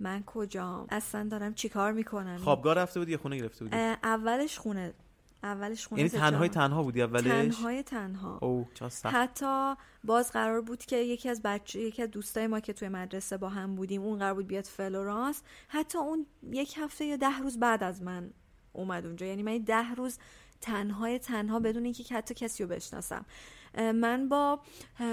من 0.00 0.22
کجام؟ 0.26 0.86
اصلا 0.90 1.28
دارم 1.30 1.54
چیکار 1.54 1.92
می‌کنم؟ 1.92 2.36
خوابگاه 2.36 2.74
رفته 2.74 3.00
بودی 3.00 3.12
یا 3.12 3.18
خونه 3.18 3.36
گرفته 3.36 3.64
بودی؟ 3.64 3.76
اولش 3.76 4.58
خونه 4.58 4.94
اولش 5.42 5.86
خونه 5.86 6.00
یعنی 6.00 6.10
تنهای. 6.10 6.48
تنها 6.48 6.82
بودی 6.82 7.02
اولش؟ 7.02 7.24
تنهای 7.24 7.82
تنها. 7.82 8.38
او 8.42 8.68
حتی 9.04 9.74
باز 10.04 10.32
قرار 10.32 10.60
بود 10.60 10.78
که 10.78 10.96
یکی 10.96 11.28
از 11.28 11.42
بچه 11.42 11.80
یکی 11.80 12.02
از 12.02 12.10
دوستای 12.10 12.46
ما 12.46 12.60
که 12.60 12.72
توی 12.72 12.88
مدرسه 12.88 13.36
با 13.36 13.48
هم 13.48 13.74
بودیم 13.74 14.02
اون 14.02 14.18
قرار 14.18 14.34
بود 14.34 14.46
بیاد 14.46 14.64
فلورانس 14.64 15.42
حتی 15.68 15.98
اون 15.98 16.26
یک 16.50 16.78
هفته 16.78 17.04
یا 17.04 17.16
ده 17.16 17.38
روز 17.38 17.58
بعد 17.58 17.82
از 17.82 18.02
من 18.02 18.30
اومد 18.72 19.06
اونجا. 19.06 19.26
یعنی 19.26 19.42
من 19.42 19.58
ده 19.58 19.94
روز 19.94 20.18
تنهای 20.60 21.18
تنها 21.18 21.60
بدون 21.60 21.84
اینکه 21.84 22.14
حتی 22.14 22.34
کسی 22.34 22.62
رو 22.62 22.68
بشناسم. 22.68 23.24
من 23.76 24.28
با 24.28 24.60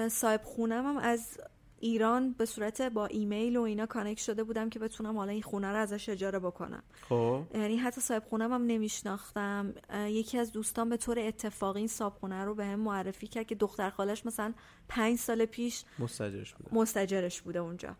صاحب 0.09 0.41
خونم 0.43 0.85
هم 0.85 0.97
از 0.97 1.37
ایران 1.79 2.33
به 2.33 2.45
صورت 2.45 2.81
با 2.81 3.05
ایمیل 3.05 3.57
و 3.57 3.61
اینا 3.61 3.85
connect 3.85 4.21
شده 4.21 4.43
بودم 4.43 4.69
که 4.69 4.79
بتونم 4.79 5.17
حالا 5.17 5.31
این 5.31 5.41
خونه 5.41 5.71
رو 5.71 5.75
ازش 5.75 6.09
اجاره 6.09 6.39
بکنم. 6.39 6.83
خب. 7.09 7.41
یعنی 7.53 7.77
حتی 7.77 8.01
صاحب 8.01 8.23
خونم 8.23 8.53
هم 8.53 8.65
نمیشناختم. 8.65 9.73
یکی 10.07 10.37
از 10.37 10.51
دوستان 10.51 10.89
به 10.89 10.97
طور 10.97 11.19
اتفاقی 11.19 11.79
این 11.79 11.87
صاحب 11.87 12.13
خونه 12.13 12.45
رو 12.45 12.55
به 12.55 12.65
هم 12.65 12.79
معرفی 12.79 13.27
کرد 13.27 13.47
که 13.47 13.55
دختر 13.55 13.89
خالش 13.89 14.25
مثلا 14.25 14.53
پنج 14.89 15.17
سال 15.17 15.45
پیش 15.45 15.83
مستجرش 15.99 16.53
بود 16.53 16.73
مستجرش 16.73 17.41
بوده 17.41 17.59
اونجا. 17.59 17.95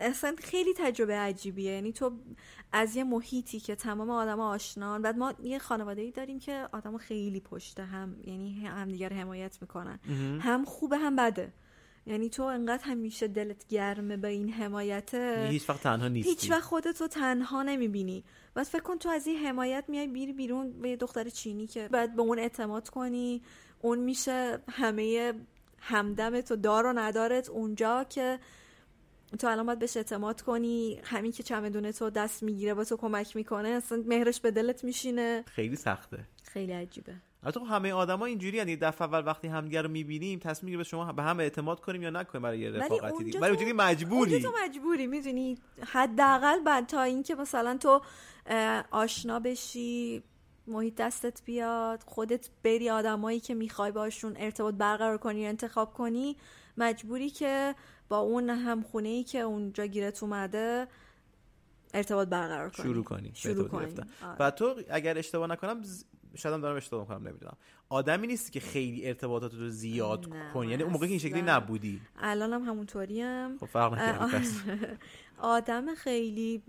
اصلا 0.00 0.34
خیلی 0.38 0.74
تجربه 0.76 1.14
عجیبیه. 1.14 1.72
یعنی 1.72 1.92
تو 1.92 2.12
از 2.72 2.96
یه 2.96 3.04
محیطی 3.04 3.60
که 3.60 3.74
تمام 3.74 4.10
آدم 4.10 4.40
آشنان 4.40 5.02
بعد 5.02 5.18
ما 5.18 5.34
یه 5.42 5.58
خانواده 5.58 6.02
ای 6.02 6.10
داریم 6.10 6.38
که 6.38 6.68
آدم 6.72 6.96
خیلی 6.96 7.40
پشته 7.40 7.84
هم 7.84 8.16
یعنی 8.24 8.66
همدیگر 8.66 9.12
حمایت 9.12 9.58
می‌کنن. 9.60 9.98
هم 10.40 10.64
خوبه 10.64 10.98
هم 10.98 11.16
بده. 11.16 11.52
یعنی 12.06 12.28
تو 12.28 12.42
انقدر 12.42 12.84
همیشه 12.84 13.28
دلت 13.28 13.66
گرمه 13.68 14.16
به 14.16 14.28
این 14.28 14.52
حمایته 14.52 15.48
هیچ 15.50 15.70
وقت 15.70 15.82
تنها 15.82 16.08
نیستی. 16.08 16.30
هیچ 16.30 16.50
وقت 16.50 16.62
خودتو 16.62 17.06
تنها 17.08 17.62
نمی‌بینی. 17.62 18.24
بعد 18.54 18.66
فکر 18.66 18.82
کن 18.82 18.98
تو 18.98 19.08
از 19.08 19.26
این 19.26 19.36
حمایت 19.38 19.84
میای 19.88 20.06
بیری 20.06 20.32
بیرون 20.32 20.72
به 20.72 20.88
یه 20.90 20.96
دختر 20.96 21.28
چینی 21.28 21.66
که 21.66 21.88
باید 21.88 22.16
به 22.16 22.22
اون 22.22 22.38
اعتماد 22.38 22.88
کنی. 22.88 23.42
اون 23.80 23.98
میشه 23.98 24.58
همه 24.70 25.34
همدم 25.80 26.40
تو 26.40 26.56
دار 26.56 26.86
و 26.86 26.92
ندارت 26.92 27.48
اونجا 27.48 28.04
که 28.04 28.38
تو 29.38 29.46
الان 29.46 29.66
باید 29.66 29.78
بهش 29.78 29.96
اعتماد 29.96 30.42
کنی 30.42 31.00
همین 31.04 31.32
که 31.32 31.42
چمدونه 31.42 31.92
تو 31.92 32.10
دست 32.10 32.42
می‌گیره 32.42 32.74
با 32.74 32.84
تو 32.84 32.96
کمک 32.96 33.36
می‌کنه 33.36 33.68
اصلا 33.68 34.02
مهرش 34.06 34.40
به 34.40 34.50
دلت 34.50 34.84
میشینه. 34.84 35.44
خیلی 35.46 35.76
سخته. 35.76 36.18
خیلی 36.44 36.72
عجیبه. 36.72 37.14
البته 37.42 37.60
خب 37.60 37.66
همه 37.66 37.92
آدما 37.92 38.26
اینجوری 38.26 38.56
یعنی 38.56 38.76
دفعه 38.76 39.08
اول 39.08 39.26
وقتی 39.26 39.48
همدیگه 39.48 39.82
رو 39.82 39.88
می‌بینیم 39.88 40.38
تصمیم 40.38 40.64
می‌گیریم 40.64 40.78
به 40.78 40.84
شما 40.84 41.12
به 41.12 41.22
هم 41.22 41.40
اعتماد 41.40 41.80
کنیم 41.80 42.02
یا 42.02 42.10
نکنیم 42.10 42.42
برای 42.42 42.58
یه 42.58 42.70
رفاقتی 42.70 43.24
دیگه. 43.24 43.40
ولی 43.40 43.50
اونجوری 43.50 43.72
مجبوری. 43.72 44.32
اونجا 44.32 44.50
تو 44.50 44.56
مجبوری 44.64 45.06
می‌دونی؟ 45.06 45.58
حداقل 45.86 46.60
بعد 46.60 46.86
تا 46.86 47.02
اینکه 47.02 47.34
مثلا 47.34 47.76
تو 47.76 48.00
آشنا 48.90 49.40
بشی 49.40 50.22
محیط 50.66 50.94
دستت 50.94 51.42
بیاد 51.44 52.02
خودت 52.06 52.48
بری 52.64 52.90
آدمایی 52.90 53.40
که 53.40 53.54
می‌خوای 53.54 53.92
باشون 53.92 54.36
ارتباط 54.38 54.74
برقرار 54.74 55.18
کنی 55.18 55.46
انتخاب 55.46 55.92
کنی 55.92 56.36
مجبوری 56.76 57.30
که 57.30 57.74
با 58.08 58.18
اون 58.18 58.50
هم 58.50 58.82
خونه 58.82 59.08
ای 59.08 59.24
که 59.24 59.38
اونجا 59.40 59.86
گیرت 59.86 60.22
اومده 60.22 60.86
ارتباط 61.94 62.28
برقرار 62.28 62.70
کنی. 62.70 62.86
شروع 62.86 63.04
کنی 63.04 63.30
شروع 63.34 63.68
کنی. 63.68 63.84
آره. 64.22 64.36
و 64.40 64.50
تو 64.50 64.74
اگر 64.90 65.18
اشتباه 65.18 65.46
نکنم 65.48 65.82
ز- 65.82 66.04
شاید 66.34 66.54
هم 66.54 66.60
دارم 66.60 66.76
اشتباه 66.76 67.06
کنم 67.08 67.28
نمی‌دونم. 67.28 67.56
آدمی 67.88 68.26
نیستی 68.26 68.50
که 68.52 68.60
خیلی 68.60 69.06
ارتباطات 69.06 69.54
رو 69.54 69.68
زیاد 69.68 70.26
کنی. 70.54 70.70
یعنی 70.70 70.82
اون 70.82 70.92
موقع 70.92 71.06
که 71.06 71.10
این 71.10 71.18
شکلی. 71.18 71.42
نبودی. 71.42 72.00
الانم 72.16 72.62
همونطوریم. 72.62 73.58
خب 73.58 73.66
فرق 73.66 73.92
نکردی 73.94 74.18
اه، 74.24 74.32
پس 74.40 74.60
آدم 75.38 75.94
خیلی 75.94 76.62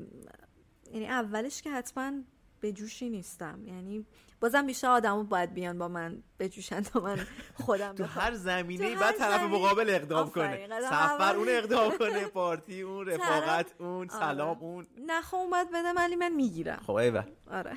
یعنی 0.94 1.06
اولش 1.08 1.62
که 1.62 1.72
حتما 1.72 2.12
به 2.60 2.72
جوشی 2.72 3.10
نیستم. 3.10 3.60
یعنی 3.68 4.06
بازم 4.40 4.66
بیشتر 4.66 4.88
آدمو 4.88 5.24
باید 5.24 5.54
بیان 5.54 5.78
با 5.78 5.88
من 5.88 6.24
بجوشن 6.40 6.82
تا 6.82 7.00
من 7.00 7.28
خودم 7.54 7.96
تو. 7.96 8.04
هر 8.04 8.34
زمینه 8.34 8.96
بعد 8.96 9.16
طرف 9.16 9.42
مقابل 9.42 9.90
اقدام. 9.90 10.30
کنه. 10.30 10.68
سفر 10.82 11.36
اون 11.36 11.48
اقدام 11.50 11.98
کنه 11.98 12.26
پارتی 12.28 12.82
اون 12.82 13.06
رفاقت 13.06 13.66
اون 13.80 14.10
آره. 14.10 14.20
سلام 14.20 14.58
اون. 14.60 14.88
نه 15.06 15.22
خب 15.22 15.38
اومد 15.38 15.68
بده 15.70 15.94
ولی 15.98 16.16
من 16.16 16.32
می‌گیرم. 16.32 16.82
خب 16.88 16.94
ایول. 16.94 17.24
آره. 17.52 17.74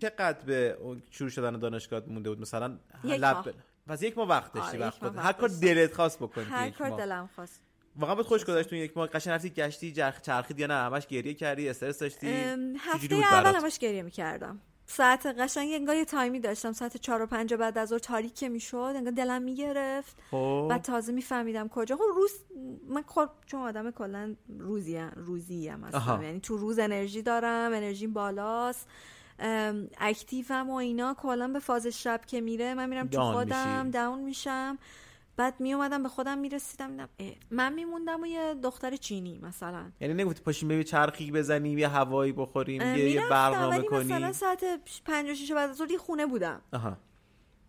چقدر 0.00 0.44
به 0.46 0.78
شروع 1.10 1.30
شدن 1.30 1.58
دانشگاه 1.58 2.02
مونده 2.06 2.30
بود؟ 2.30 2.40
مثلا 2.40 2.78
لب 3.04 3.54
پس 3.86 4.02
یک 4.02 4.18
ماه 4.18 4.28
وقت 4.28 4.52
داشتی 4.52 4.76
آره، 4.76 4.86
وقت 4.86 5.02
هر 5.02 5.32
کار. 5.32 5.48
دلت 5.48 5.94
خواست 5.94 6.18
بکنی 6.18 6.44
هر 6.44 6.70
کار. 6.70 6.90
دلم 6.90 7.28
خواست. 7.34 7.60
واقعا 7.96 8.14
بهت 8.14 8.26
خوش 8.26 8.44
گذشت 8.44 8.68
تو 8.70 8.76
یک 8.76 8.96
ماه. 8.96 9.08
قشنگ 9.08 9.34
رفتی 9.34 9.50
گشتی 9.50 9.92
چرخید 10.22 10.60
یا 10.60 10.66
نه؟ 10.66 10.74
همش 10.74 11.06
گریه 11.06 11.34
کردی 11.34 11.68
استرس 11.68 11.98
داشتی؟ 11.98 12.26
هفته 12.78 13.08
بود 13.14 13.24
اول؟ 13.24 13.54
همش 13.54 13.78
گریه 13.78 14.02
می‌کردم. 14.02 14.60
ساعت 14.86 15.26
قشنگ 15.26 15.72
انگار 15.72 15.96
یه 15.96 16.04
تایمی 16.04 16.40
داشتم. 16.40 16.72
ساعت 16.72 16.96
چهار 16.96 17.22
و 17.22 17.26
پنج 17.26 17.54
بعد 17.54 17.78
از 17.78 17.88
ظهر 17.88 17.98
تاریک 17.98 18.34
که 18.34 18.48
می‌شد 18.48 18.92
انگار 18.96 19.12
دلم 19.12 19.42
می‌گرفت. 19.42 20.16
خب. 20.30 20.66
بعد 20.70 20.82
تازه 20.82 21.12
میفهمیدم 21.12 21.68
کجا. 21.68 21.96
خب 21.96 22.02
روز 22.14 22.30
من 22.88 23.04
خب 23.06 23.28
چون 23.46 23.60
آدم 23.60 23.90
کلا 23.90 24.34
روزی 24.58 24.98
روزی 25.16 25.68
هم 25.68 25.84
آها. 25.84 26.14
هستم 26.14 26.22
یعنی 26.22 26.40
تو 26.40 26.56
روز 26.56 26.78
انرژی 26.78 27.22
دارم 27.22 27.72
انرژیم 27.72 28.12
بالاست. 28.12 28.88
اکتیوم 29.98 30.70
و 30.70 30.74
اینا 30.74 31.14
کلا 31.14 31.48
به 31.48 31.58
فاز 31.58 31.86
شب 31.86 32.20
که 32.26 32.40
میره 32.40 32.74
من 32.74 32.88
میرم 32.88 33.08
تو 33.08 33.32
خودم 33.32 33.78
میشی. 33.78 33.90
داون 33.90 34.18
میشم. 34.18 34.78
بعد 35.36 35.54
میومدم 35.60 36.02
به 36.02 36.08
خودم 36.08 36.38
می‌رسیدم 36.38 36.90
میدم 36.90 37.08
من 37.50 37.72
میموندم 37.72 38.22
و 38.22 38.26
یه 38.26 38.54
دختر 38.62 38.96
چینی 38.96 39.38
مثلا. 39.42 39.90
یعنی 40.00 40.14
نگفتی 40.14 40.42
پاشیم 40.42 40.68
بریم 40.68 40.82
چرخی 40.82 41.30
بزنیم 41.30 41.78
یه 41.78 41.88
هوایی 41.88 42.32
بخوریم 42.32 42.82
یه, 42.82 43.10
یه 43.10 43.28
برنامه 43.28 43.76
ولی 43.76 43.86
کنی 43.86 44.04
مثلا 44.04 44.32
ساعت 44.32 44.64
پنج 45.04 45.30
و 45.30 45.34
شیش 45.34 45.52
بعد 45.52 45.70
از 45.70 45.76
ظهر 45.76 45.96
خونه 45.96 46.26
بودم. 46.26 46.60
آها. 46.72 46.96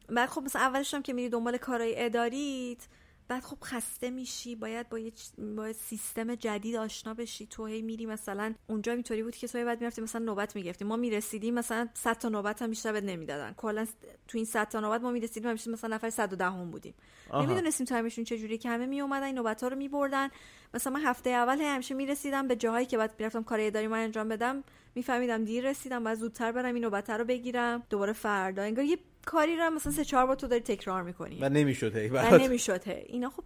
بعد 0.09 0.29
خب 0.29 0.41
مثلا 0.41 0.61
اولش 0.61 0.93
هم 0.93 1.01
که 1.01 1.13
میری 1.13 1.29
دنبال 1.29 1.57
کارهای 1.57 2.05
اداریت 2.05 2.87
بعد 3.27 3.43
خب 3.43 3.57
خسته 3.63 4.09
میشی 4.09 4.55
باید 4.55 4.89
با 4.89 4.99
یه 4.99 5.11
با 5.57 5.73
سیستم 5.73 6.35
جدید 6.35 6.75
آشنا 6.75 7.13
بشی. 7.13 7.45
تو 7.45 7.65
هی 7.65 7.81
میری 7.81 8.05
مثلا 8.05 8.53
اونجا 8.67 8.91
اینطوری 8.91 9.23
بود 9.23 9.35
که 9.35 9.47
تو 9.47 9.65
بعد 9.65 9.81
می‌رفتی 9.81 10.01
مثلا 10.01 10.25
نوبت 10.25 10.55
می‌گرفتی. 10.55 10.85
ما 10.85 10.95
می‌رسیدیم 10.95 11.53
مثلا 11.53 11.87
100 11.93 12.17
تا 12.17 12.29
نوبت 12.29 12.61
هم 12.61 12.69
بیشتر 12.69 12.91
بهت 12.91 13.03
نمی‌دادن. 13.03 13.53
کلا 13.57 13.87
تو 14.27 14.37
این 14.37 14.45
100 14.45 14.69
تا 14.69 14.79
نوبت 14.79 15.01
ما 15.01 15.11
می‌رسیدیم 15.11 15.49
همیشه 15.49 15.71
مثلا 15.71 15.95
نفر 15.95 16.09
110 16.09 16.45
هم 16.45 16.71
بودیم. 16.71 16.93
نمی‌دونستیم 17.33 17.85
تایمشون 17.85 18.23
چجوری 18.23 18.57
که 18.57 18.69
همه 18.69 18.85
میومدن 18.85 19.23
این 19.23 19.35
نوبت 19.35 19.63
ها 19.63 19.67
رو 19.67 19.75
میبردن. 19.75 20.29
مثلا 20.73 20.93
من 20.93 21.01
هفته 21.01 21.29
اول 21.29 21.61
هی 21.61 21.67
همیشه 21.67 21.95
می‌رسیدم 21.95 22.47
به 22.47 22.55
جاهایی 22.55 22.85
که 22.85 22.97
بعد 22.97 23.15
می‌رفتم 23.19 23.43
کار 23.43 23.59
اداری 23.61 23.87
من 23.87 23.99
انجام 23.99 24.27
بدم. 24.29 24.63
میفهمیدم 24.95 25.45
دیر 25.45 25.69
رسیدم 25.69 26.03
بعد 26.03 26.17
زودتر 26.17 26.51
برم 26.51 26.73
این 26.75 26.83
نوبت 26.83 27.09
رو 27.09 27.25
بگیرم. 27.25 27.83
دوباره 27.89 28.13
فردا. 28.13 28.61
انگار 28.61 28.85
یه 28.85 28.97
کاری 29.27 29.55
رو 29.55 29.69
مثلا 29.69 29.91
سه 29.91 30.05
چهار 30.05 30.25
بار 30.25 30.35
تو 30.35 30.47
داری 30.47 30.61
تکرار 30.61 31.03
می‌کنی. 31.03 31.39
و 31.41 31.49
نمی‌شد 31.49 31.95
هی 31.95 32.09
و 32.09 32.37
نمی‌شد 32.37 32.81
اینا 32.87 33.29
خب 33.29 33.43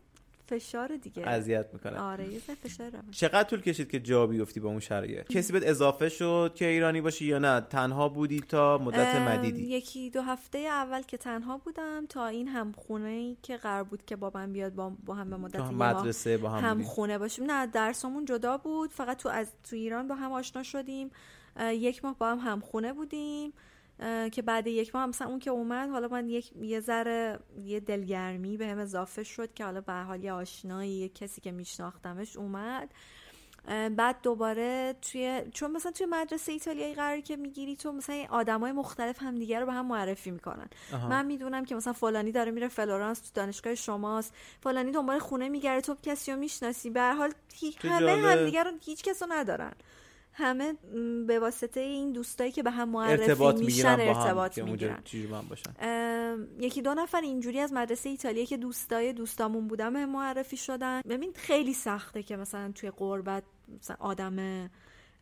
فشار 0.48 0.98
دیگه. 0.98 1.28
اذیت 1.28 1.66
می‌کنه. 1.74 2.00
آره 2.00 2.34
یه 2.34 2.40
فشار 2.40 2.90
روان. 2.90 3.12
چقدر 3.12 3.44
طول 3.44 3.62
کشید 3.62 3.90
که 3.92 4.00
جا 4.00 4.28
بیفتی 4.28 4.60
با 4.60 4.70
اون 4.70 4.80
شرایط؟ 4.80 5.28
کسی 5.38 5.54
بهت 5.54 5.64
اضافه 5.66 6.10
شد 6.10 6.52
که 6.56 6.66
ایرانی 6.66 7.02
باشی 7.02 7.26
یا 7.26 7.40
نه؟ 7.40 7.62
تنها 7.62 8.10
بودی 8.10 8.40
تا 8.40 8.78
مدت 8.78 9.16
مدیدی؟ 9.16 9.62
یکی 9.62 10.10
دو 10.10 10.22
هفته 10.22 10.58
اول 10.58 11.02
که 11.02 11.18
تنها 11.18 11.58
بودم 11.58 12.06
تا 12.06 12.28
این 12.28 12.48
هم 12.48 12.72
خونه 12.72 13.10
ای 13.10 13.38
که 13.44 13.58
قرار 13.58 13.84
بود 13.84 14.06
که 14.06 14.16
بابام 14.16 14.54
بیاد 14.54 14.74
با, 14.74 14.92
با 15.06 15.14
هم 15.14 15.30
به 15.30 15.38
مدت 15.38 15.56
هم 15.60 15.76
مدرسه 15.76 16.38
با 16.38 16.50
هم, 16.50 16.64
هم 16.64 16.84
خونه 16.84 17.18
باشیم. 17.18 17.52
نه 17.52 17.68
درسمون 17.68 18.26
جدا 18.26 18.58
بود. 18.58 18.92
فقط 18.92 19.18
تو 19.18 19.30
از 19.30 19.48
تو 19.70 19.76
ایران 19.76 20.08
با 20.08 20.16
هم 20.16 20.32
آشنا 20.32 20.64
شدیم. 20.64 21.12
یک 21.60 22.06
ماه 22.06 22.16
با 22.18 22.32
هم 22.32 22.40
هم 22.40 22.60
خونه 22.60 22.94
بودیم. 22.94 23.54
که 24.32 24.42
بعد 24.42 24.68
یک 24.68 24.96
ماه 24.96 25.04
هم 25.04 25.10
مثلا 25.10 25.28
اون 25.28 25.40
که 25.40 25.50
اومد 25.50 25.90
حالا 25.90 26.08
من 26.08 26.30
یک 26.30 26.52
یه 26.62 26.80
ذره 26.80 27.40
یه 27.64 27.80
دلگرمی 27.80 28.58
به 28.58 28.68
هم 28.68 28.80
اضافه 28.80 29.24
شد 29.24 29.54
که 29.54 29.66
حالا 29.66 29.82
به 29.82 29.94
هر 29.94 30.04
حال 30.04 30.24
یه 30.24 30.34
آشنایی 30.34 30.92
یه 30.92 31.10
کسی 31.10 31.42
که 31.42 31.52
میشناختمش 31.52 32.38
اومد. 32.38 32.94
بعد 33.96 34.22
دوباره 34.24 34.96
توی 35.02 35.42
چون 35.54 35.72
مثلا 35.72 35.92
توی 35.92 36.06
مدرسه 36.06 36.52
ایتالیایی 36.52 36.94
قراری 36.94 37.22
که 37.22 37.36
می‌گیری 37.36 37.76
تو 37.76 37.92
مثلا 37.92 38.26
آدمای 38.30 38.72
مختلف 38.72 39.22
همدیگه 39.22 39.60
رو 39.60 39.66
به 39.66 39.74
هم 39.74 39.86
معرفی 39.86 40.32
می‌کنن. 40.32 40.70
آها. 40.94 41.08
من 41.08 41.26
می‌دونم 41.26 41.66
که 41.66 41.76
مثلا 41.76 41.94
فلانی 41.94 42.32
داره 42.32 42.52
میره 42.52 42.68
فلورانس 42.68 43.20
تو 43.20 43.30
دانشگاه 43.34 43.76
شماست. 43.76 44.34
فلانی 44.64 44.92
دنبال 44.92 45.20
خونه 45.20 45.50
میگره 45.50 45.82
تو 45.82 45.96
کسی 46.04 46.32
رو 46.32 46.38
می‌شناسی. 46.38 46.90
به 46.90 47.02
هر 47.02 47.14
حال 47.14 47.34
همه. 47.84 48.12
همدیگه 48.12 48.64
رو 48.64 48.72
هیچ 48.82 49.04
کس 49.04 49.24
رو 49.24 49.30
ندارن. 49.32 49.74
همه 50.34 50.74
به 51.28 51.40
واسطه 51.40 51.80
این 51.80 52.12
دوستایی 52.12 52.52
که 52.52 52.64
به 52.64 52.72
هم 52.72 52.90
معرفی 52.90 53.24
ارتباط 53.24 53.56
میشن 53.56 53.66
می‌گیرن 53.66 54.14
با 54.14 54.20
هم 54.20 54.38
ارتباط 54.38 54.58
می‌گیرن. 54.60 55.04
یکی 56.60 56.82
دو 56.82 56.94
نفر 56.94 57.22
اینجوری 57.22 57.60
از 57.60 57.74
مدرسه 57.74 58.10
ایتالیا 58.10 58.46
که 58.46 58.58
دوستای 58.58 59.14
دوستامون 59.14 59.68
بودن 59.68 59.94
به 59.94 60.06
معرفی 60.06 60.58
شدن. 60.58 61.02
ببین 61.10 61.32
خیلی 61.36 61.74
سخته 61.74 62.24
که 62.24 62.38
مثلا 62.38 62.72
توی 62.76 62.92
قربت 62.92 63.44
مثلا 63.80 63.96
آدم 64.00 64.70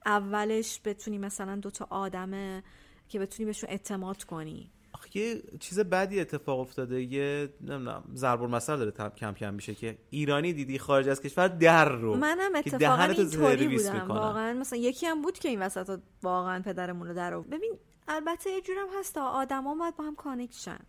اولش 0.05 0.81
بتونی 0.85 1.17
مثلا 1.17 1.55
دوتا 1.55 1.87
آدم 1.89 2.63
که 3.09 3.19
بتونی 3.19 3.45
بهشون 3.45 3.69
اعتماد 3.69 4.23
کنی. 4.23 4.71
یه 5.13 5.41
چیز 5.59 5.79
بدی 5.79 6.19
اتفاق 6.19 6.59
افتاده. 6.59 7.01
یه 7.01 7.53
نمی‌دونم 7.61 8.03
ضرب 8.15 8.41
المثل 8.41 8.77
داره 8.77 8.91
تم- 8.91 9.09
کم 9.09 9.33
کم 9.33 9.53
میشه 9.53 9.75
که 9.75 9.97
ایرانی 10.09 10.53
دیدی 10.53 10.79
خارج 10.79 11.09
از 11.09 11.21
کشور 11.21 11.47
در 11.47 11.89
رو. 11.89 12.15
منم 12.15 12.55
اتفاقا 12.55 13.03
اینطوری 13.03 13.67
بودم. 13.67 14.07
واقعا 14.07 14.53
مثلا 14.53 14.79
یکی 14.79 15.05
هم 15.05 15.21
بود 15.21 15.39
که 15.39 15.49
این 15.49 15.61
وسط 15.61 15.99
واقعا 16.23 16.61
پدرمون 16.61 17.07
رو 17.07 17.13
در 17.13 17.33
آورد. 17.33 17.49
ببین 17.49 17.73
البته 18.07 18.49
یه 18.49 18.61
جورم 18.61 18.87
هست 18.99 19.17
آدما 19.17 19.75
باید 19.75 19.95
با 19.95 20.03
هم 20.03 20.15
connection 20.15 20.79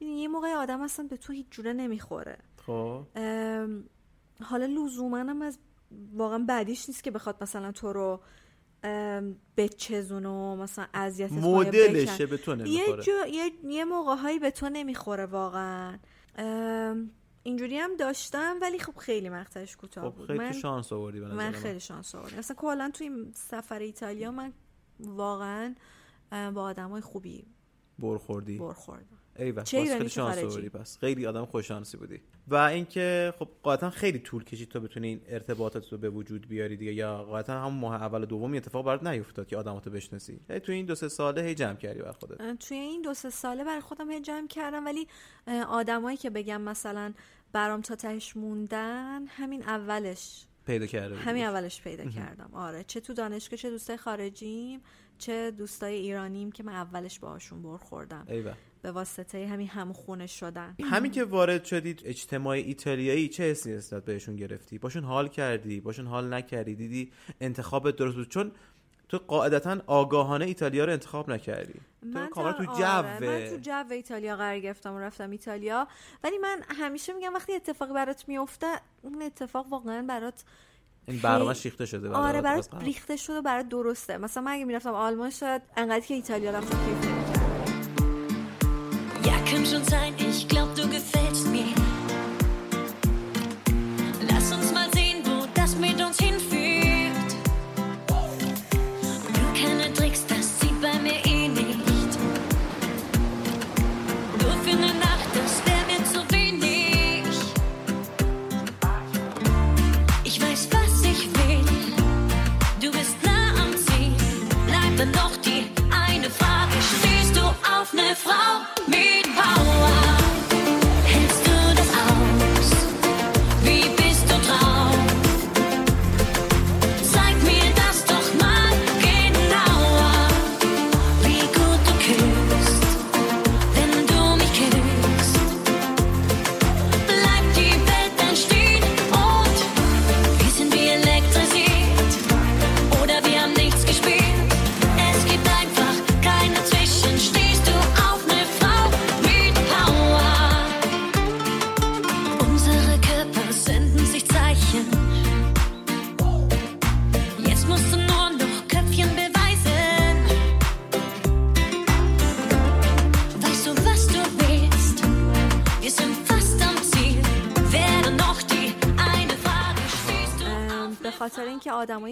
ببین 0.00 0.16
یه 0.16 0.28
موقع 0.28 0.54
آدم 0.54 0.80
اصلا 0.80 1.06
به 1.10 1.16
تو 1.16 1.32
هیچ 1.32 1.46
جوره 1.50 1.72
نمی‌خوره. 1.72 2.38
خب. 2.66 3.04
حالا 4.42 4.66
لزوما 4.66 5.18
هم 5.18 5.42
از 5.42 5.58
واقعا 6.14 6.38
بعدیش 6.48 6.88
نیست 6.88 7.04
که 7.04 7.10
بخواد 7.10 7.36
مثلا 7.42 7.72
تو 7.72 7.92
رو 7.92 8.20
ام، 8.84 9.36
بچزونه 9.56 10.28
و 10.28 10.56
مثلا 10.56 10.86
اذیتت 10.94 11.30
کنه، 11.30 11.46
مدلشه. 11.46 12.26
به 12.26 12.36
تو 12.36 12.50
یه, 12.50 12.56
نمی‌خوره 12.56 13.02
جو، 13.02 13.12
یه, 13.32 13.52
یه 13.64 13.84
موقع 13.84 14.16
هایی 14.16 14.38
به 14.38 14.50
تو 14.50 14.68
نمی‌خوره 14.68 15.26
واقعا. 15.26 15.98
اینجوری 17.42 17.78
هم 17.78 17.96
داشتم 17.96 18.56
ولی 18.62 18.78
خب 18.78 18.96
خیلی 18.96 19.28
مقطعش 19.28 19.76
کوتاه 19.76 20.10
خب 20.10 20.16
بود. 20.16 20.26
خیلی 20.26 20.38
من 20.38 20.52
شانس 20.52 20.92
آوردی 20.92 21.20
به 21.20 21.34
من 21.34 21.52
خیلی 21.52 21.80
شانس 21.80 22.14
آوردم. 22.14 22.38
اصلا 22.38 22.56
کلا 22.56 22.90
توی 22.94 23.08
این 23.08 23.32
سفر 23.34 23.78
ایتالیا 23.78 24.30
من 24.30 24.52
واقعا 25.00 25.74
با 26.30 26.62
آدمای 26.62 27.00
خوبی 27.00 27.46
برخوردی. 27.98 28.58
برخوردم. 28.58 29.18
باز 29.38 29.74
ایرانی 29.74 29.98
خیلی 29.98 30.08
شانس. 30.08 30.38
آوردی 30.38 30.68
پس. 30.68 30.98
خیلی 30.98 31.26
آدم 31.26 31.44
خوش 31.44 31.68
شانسی 31.68 31.96
بودی. 31.96 32.20
و 32.48 32.54
اینکه 32.54 33.34
خب 33.38 33.48
قاطعا 33.62 33.90
خیلی 33.90 34.18
طول 34.18 34.44
کشید 34.44 34.68
تا 34.68 34.80
بتونی 34.80 35.08
این 35.08 35.20
ارتباطات 35.28 35.92
رو 35.92 35.98
به 35.98 36.10
وجود 36.10 36.48
بیاری 36.48 36.76
دیگه 36.76 36.92
یا 36.94 37.24
قاطعا 37.24 37.60
همون 37.60 37.80
ماه 37.80 37.94
اول 38.02 38.22
و 38.22 38.26
دوم 38.26 38.44
این 38.44 38.56
اتفاق 38.56 38.86
برات 38.86 39.06
نیفتاد 39.06 39.46
که 39.46 39.56
آدماتو 39.56 39.90
بشناسی. 39.90 40.40
هی 40.50 40.60
تو 40.60 40.72
این 40.72 40.86
دو 40.86 40.94
سه 40.94 41.08
ساله 41.08 41.42
هی 41.42 41.54
جمع 41.54 41.76
کردی 41.76 42.02
بر 42.02 42.12
خودت. 42.12 42.58
توی 42.58 42.76
این 42.76 43.02
دو 43.02 43.14
سه 43.14 43.30
ساله 43.30 43.64
برای 43.64 43.80
خودم 43.80 44.10
هی 44.10 44.20
جمع 44.20 44.46
کردم 44.46 44.84
ولی 44.84 45.06
آدمایی 45.68 46.16
که 46.16 46.30
بگم 46.30 46.60
مثلا 46.60 47.12
برام 47.52 47.80
تا 47.80 47.96
تهش 47.96 48.36
موندن 48.36 49.26
همین 49.26 49.62
اولش. 49.62 50.46
پیدا 50.66 50.86
کرده 50.86 51.08
بودی. 51.08 51.20
همین 51.20 51.44
اولش 51.44 51.82
پیدا 51.82 52.04
کردم. 52.04 52.50
آره. 52.52 52.84
چه 52.84 53.00
تو 53.00 53.14
دانشگاه 53.14 53.58
چه 53.58 53.70
دوستای 53.70 53.96
خارجیم 53.96 54.80
چه 55.18 55.50
دوستای 55.50 55.94
ایرانیم 55.94 56.52
که 56.52 56.62
من 56.62 56.72
اولش 56.72 57.18
باهاشون 57.18 57.62
برخوردم. 57.62 58.26
ایول. 58.28 58.54
به 58.84 58.92
واسطه 58.92 59.46
همین 59.46 59.68
همخونه 59.68 60.26
شدن. 60.26 60.76
همین 60.82 61.12
که 61.12 61.24
وارد 61.24 61.64
شدید 61.64 62.02
اجتماع 62.04 62.56
ایتالیایی 62.56 63.28
چه 63.28 63.42
حسی 63.42 63.72
نسبت 63.72 64.04
بهشون 64.04 64.36
گرفتی؟ 64.36 64.78
باشون 64.78 65.04
حال 65.04 65.28
کردی؟ 65.28 65.80
باشون 65.80 66.06
حال 66.06 66.34
نکردی؟ 66.34 66.74
دیدی 66.74 67.12
انتخاب 67.40 67.90
درست 67.90 68.16
بود؟ 68.16 68.28
چون 68.28 68.52
تو 69.08 69.18
قاعدتا 69.18 69.80
آگاهانه 69.86 70.44
ایتالیا 70.44 70.84
رو 70.84 70.92
انتخاب 70.92 71.30
نکردی. 71.30 71.80
تو 72.12 72.26
کاملا 72.26 72.52
تو 72.52 72.64
جو 72.64 72.84
آره، 72.84 73.20
من 73.20 73.48
تو 73.48 73.56
جو 73.56 73.84
ایتالیا 73.90 74.36
قرار 74.36 74.58
گرفتم 74.58 74.94
و 74.94 74.98
رفتم 74.98 75.30
ایتالیا. 75.30 75.88
ولی 76.24 76.38
من 76.38 76.62
همیشه 76.68 77.12
میگم 77.12 77.34
وقتی 77.34 77.54
اتفاقی 77.54 77.92
برات 77.92 78.28
میفته 78.28 78.66
اون 79.02 79.22
اتفاق 79.22 79.66
واقعا 79.70 80.04
برات 80.08 80.44
این 81.08 81.18
برنامه 81.18 81.54
شیخته 81.54 81.86
شده 81.86 82.08
آره 82.08 82.32
برات 82.32 82.42
برات 82.42 82.58
از 82.58 82.70
قبل. 82.70 82.84
ریخته 82.84 83.16
شده 83.16 83.40
برات 83.40 83.68
درسته. 83.68 84.18
مثلا 84.18 84.42
من 84.42 84.52
اگه 84.52 84.64
می‌رفتم 84.64 84.94
آلمان 84.94 85.30
شاید 85.30 85.62
انقدر 85.76 86.06
که 86.06 86.14
ایتالیا 86.14 86.50
رفتم 86.50 87.23
kann 89.54 89.64
schon 89.64 89.84
sein, 89.84 90.14
ich 90.18 90.48
glaub, 90.48 90.74
du 90.74 90.88
gefällst 90.88 91.46
mir. 91.48 91.83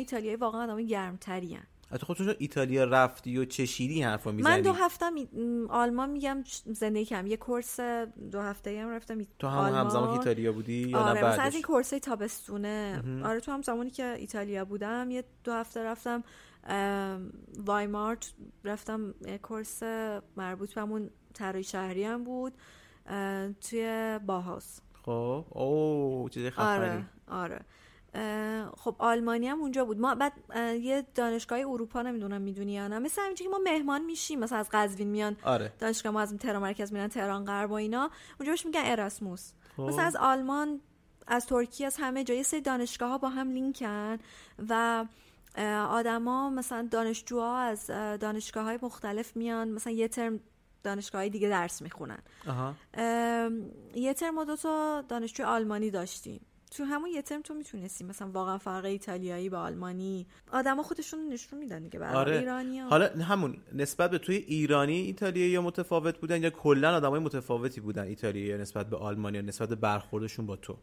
ایتالیایی 0.02 0.36
واقعا 0.36 0.62
آدمای 0.62 0.86
گرمتری 0.86 1.58
تو 1.98 2.06
خودت 2.06 2.18
چون 2.18 2.34
ایتالیا 2.38 2.84
رفتی 2.84 3.38
و 3.38 3.44
چشیدی 3.44 4.02
حرفا 4.02 4.32
می‌زنی؟ 4.32 4.54
من 4.54 4.60
دو 4.60 4.72
هفته 4.72 5.10
می... 5.10 5.28
آلمان 5.70 6.10
میگم 6.10 6.44
زندگی 6.66 7.04
کردم. 7.04 7.26
یه 7.26 7.36
کورس 7.36 7.80
دو 8.30 8.40
هفته 8.40 8.80
هم 8.80 8.88
رفتم. 8.88 9.18
تو 9.38 9.48
هم 9.48 9.58
آلمان. 9.58 9.80
همزمان 9.80 10.06
که 10.06 10.18
ایتالیا 10.18 10.52
بودی 10.52 10.88
یا 10.88 10.98
آره 10.98 11.12
نه 11.12 11.18
مثلا 11.18 11.28
از 11.28 11.38
بعدش؟ 11.38 11.54
این 11.54 11.62
کورسای 11.62 12.00
تابستونه. 12.00 13.02
آره 13.24 13.40
تو 13.40 13.52
هم 13.52 13.62
زمانی 13.62 13.90
که 13.90 14.14
ایتالیا 14.18 14.64
بودم 14.64 15.10
یه 15.10 15.24
دو 15.44 15.52
هفته 15.52 15.82
رفتم 15.82 16.24
ام، 16.64 17.32
وایمارت 17.58 18.32
رفتم 18.64 19.14
یه 19.26 19.38
کورس 19.38 19.82
مربوط 20.36 20.74
به 20.74 20.80
همون 20.80 21.10
طراحی 21.34 21.64
شهری 21.64 22.04
هم 22.04 22.24
بود 22.24 22.52
توی 23.60 24.18
باهاس. 24.26 24.80
خب. 25.02 25.44
اوه 25.50 26.30
چیز 26.30 26.46
خفنی. 26.46 26.64
آره 26.64 27.04
آره. 27.28 27.60
خب 28.76 28.96
آلمانی 28.98 29.48
هم 29.48 29.60
اونجا 29.60 29.84
بود. 29.84 30.00
ما 30.00 30.14
بعد 30.14 30.32
یه 30.80 31.06
دانشگاه 31.14 31.58
اروپا 31.58 32.02
نمی‌دونم 32.02 32.40
می‌دونی 32.40 32.72
یا 32.72 32.88
نه. 32.88 32.98
مثل 32.98 33.22
همینجوری 33.22 33.50
که 33.50 33.56
ما 33.56 33.64
مهمان 33.64 34.04
میشیم 34.04 34.38
مثلا 34.38 34.58
از 34.58 34.68
قزوین 34.72 35.08
میان 35.08 35.36
آره. 35.44 35.72
دانشگاه 35.78 36.12
ما 36.12 36.20
از 36.20 36.36
تهران 36.36 36.62
مرکز 36.62 36.92
میرن 36.92 37.08
تهران 37.08 37.44
غرب 37.44 37.70
و 37.70 37.74
اینا. 37.74 38.10
اونجا 38.40 38.52
بهش 38.52 38.66
میگن 38.66 38.82
اراسموس. 38.84 39.52
خب. 39.76 39.82
مثلا 39.82 40.04
از 40.04 40.16
آلمان 40.16 40.80
از 41.26 41.46
ترکیه 41.46 41.86
از 41.86 41.96
همه 41.96 42.24
جای 42.24 42.42
سری 42.42 42.60
دانشگاه 42.60 43.10
ها 43.10 43.18
با 43.18 43.28
هم 43.28 43.50
لینکن 43.50 44.18
و 44.68 45.04
آدما 45.88 46.50
مثلا 46.50 46.88
دانشجوها 46.90 47.58
از 47.58 47.86
دانشگاه 48.20 48.64
های 48.64 48.78
مختلف 48.82 49.36
میان 49.36 49.68
مثلا 49.68 49.92
یه 49.92 50.08
ترم 50.08 50.40
دانشگاه 50.82 51.20
های 51.20 51.30
دیگه 51.30 51.48
درس 51.48 51.82
می‌خونن. 51.82 52.18
آها. 52.48 52.74
یه 53.94 54.14
ترم 54.14 54.34
ما 54.34 54.44
دو 54.44 54.56
تا 54.56 55.04
دانشجو 55.08 55.44
آلمانی 55.44 55.90
داشتیم. 55.90 56.46
تو 56.72 56.84
همون 56.84 57.10
یه 57.10 57.22
ترم 57.22 57.42
تو 57.42 57.54
می‌تونستی. 57.54 58.04
مثلا 58.04 58.30
واقعا 58.30 58.58
فرق 58.58 58.84
ایتالیایی 58.84 59.48
با 59.48 59.58
آلمانی 59.58 60.26
آدما 60.52 60.82
خودشون 60.82 61.28
نشون 61.28 61.58
میدن 61.58 61.82
دیگه 61.82 61.98
برای 61.98 62.16
آره. 62.16 62.38
ایرانی 62.38 62.80
ها. 62.80 62.88
حالا 62.88 63.08
همون 63.08 63.56
نسبت 63.72 64.10
به 64.10 64.18
توی 64.18 64.36
ایرانی 64.36 65.00
ایتالیایی 65.00 65.50
یا 65.50 65.62
متفاوت 65.62 66.18
بودن 66.18 66.42
یا 66.42 66.50
کلا 66.50 66.96
آدمای 66.96 67.20
متفاوتی 67.20 67.80
بودن 67.80 68.02
ایتالیایی 68.02 68.62
نسبت 68.62 68.90
به 68.90 68.96
آلمانی 68.96 69.42
نسبت 69.42 69.68
به 69.68 69.74
برخوردشون 69.74 70.46
با 70.46 70.56
تو؟ 70.56 70.78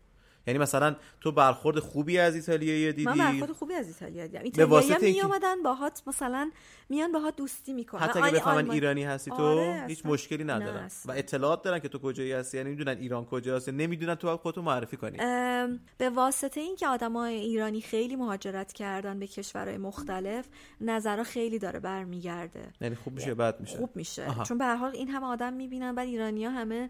یعنی 0.47 0.60
مثلا 0.60 0.95
تو 1.21 1.32
برخورد 1.32 1.80
خوبی 1.80 2.17
از 2.17 2.36
ایتالیایی 2.36 2.93
دیدی؟ 2.93 3.06
من 3.06 3.17
برخورد 3.17 3.52
خوبی 3.52 3.73
از 3.73 3.88
ایتالیا 3.88 4.28
دیدم. 4.28 4.69
واسطه 4.69 4.99
می 4.99 5.06
اینکه- 5.06 5.25
اومدن 5.25 5.63
باهات 5.63 6.02
مثلا 6.08 6.52
میان 6.89 7.12
باهات 7.12 7.36
دوستی 7.36 7.73
می‌کنن. 7.73 8.02
حتی 8.02 8.19
اگه 8.19 8.32
بفهمن 8.32 8.71
ایرانی 8.71 9.04
هستی 9.04 9.32
تو 9.32 9.43
آره، 9.43 9.86
هیچ. 9.88 10.06
مشکلی 10.06 10.43
ندارن. 10.43 10.89
و 11.06 11.12
اطلاعات 11.12 11.62
دارن 11.63 11.80
که 11.80 11.88
تو 11.88 11.99
کجایی 11.99 12.32
هستی 12.32 12.58
یعنی 12.58 12.69
می‌دونن 12.69 12.97
ایران 12.97 13.25
کجاست 13.25 13.69
نمی‌دونن 13.69 14.15
تو 14.15 14.38
خودتو 14.38 14.62
معرفی 14.62 14.97
کنی. 14.97 15.17
ام، 15.19 15.80
به 15.97 16.10
واسطه 16.10 16.62
اینکه 16.62 16.88
آدمای 16.88 17.36
ایرانی 17.36 17.82
خیلی 17.82 18.15
مهاجرت 18.15 18.73
کردن 18.73 19.19
به 19.19 19.28
کشورهای 19.28 19.78
مختلف 19.78 20.45
نظرها 20.82 21.23
خیلی 21.23 21.60
داره 21.60 21.80
برمیگرده. 21.80 22.73
یعنی 22.82 22.95
خوب 22.95 23.13
میشه 23.13 23.34
بد 23.34 23.60
میشه. 23.60 23.78
خوب 23.78 23.89
میشه. 23.95 24.25
آها. 24.28 24.43
چون 24.43 24.58
به 24.58 24.65
هر 24.65 24.75
حال 24.75 24.91
این 24.95 25.08
همه 25.08 25.25
آدم 25.25 25.54
می‌بینن 25.54 25.95
بعد 25.95 26.08
ایرانی 26.08 26.45
ها 26.45 26.52
همه 26.52 26.89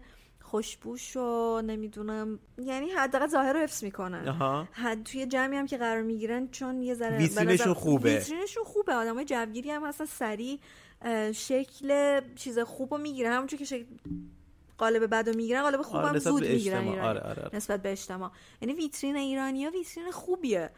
خوشبوش 0.50 1.16
و 1.16 1.60
نمی‌دونم 1.64 2.38
یعنی 2.58 2.90
حداقل 2.90 3.26
ظاهر 3.26 3.52
رو 3.52 3.60
حفظ 3.60 3.84
می‌کنن 3.84 4.36
حد 4.72 5.02
توی 5.02 5.26
جمعی 5.26 5.56
هم 5.56 5.66
که 5.66 5.76
قرار 5.78 6.02
می‌گیرن 6.02 6.48
چون 6.48 6.82
یه 6.82 6.94
ذره 6.94 7.18
ویترینشون 7.18 7.74
خوبه. 7.74 8.14
ویترینشون 8.14 8.64
خوبه. 8.64 8.92
آدمای 8.94 9.24
جوگیری 9.24 9.70
هم 9.70 9.84
هستن 9.84 10.04
سریع 10.04 10.58
شکل 11.32 12.20
چیز 12.36 12.58
خوب 12.58 12.94
رو 12.94 13.00
می‌گیرن. 13.00 13.32
همونجور 13.32 13.58
که 13.58 13.64
شکل 13.64 13.84
قالب 14.78 15.06
بد 15.06 15.28
رو 15.28 15.36
می‌گیرن 15.36 15.62
قالب 15.62 15.82
خوب 15.82 15.96
آره، 15.96 16.08
هم 16.08 16.18
زود 16.18 16.44
می‌گیرن. 16.44 16.88
آره، 16.88 17.02
آره، 17.02 17.20
آره. 17.20 17.50
نسبت 17.52 17.82
به 17.82 17.92
اجتماع. 17.92 18.30
یعنی 18.60 18.74
ویترین 18.74 19.16
ایرانی 19.16 19.64
ها 19.64 19.70
ویترین 19.70 20.10
خوبیه. 20.10 20.70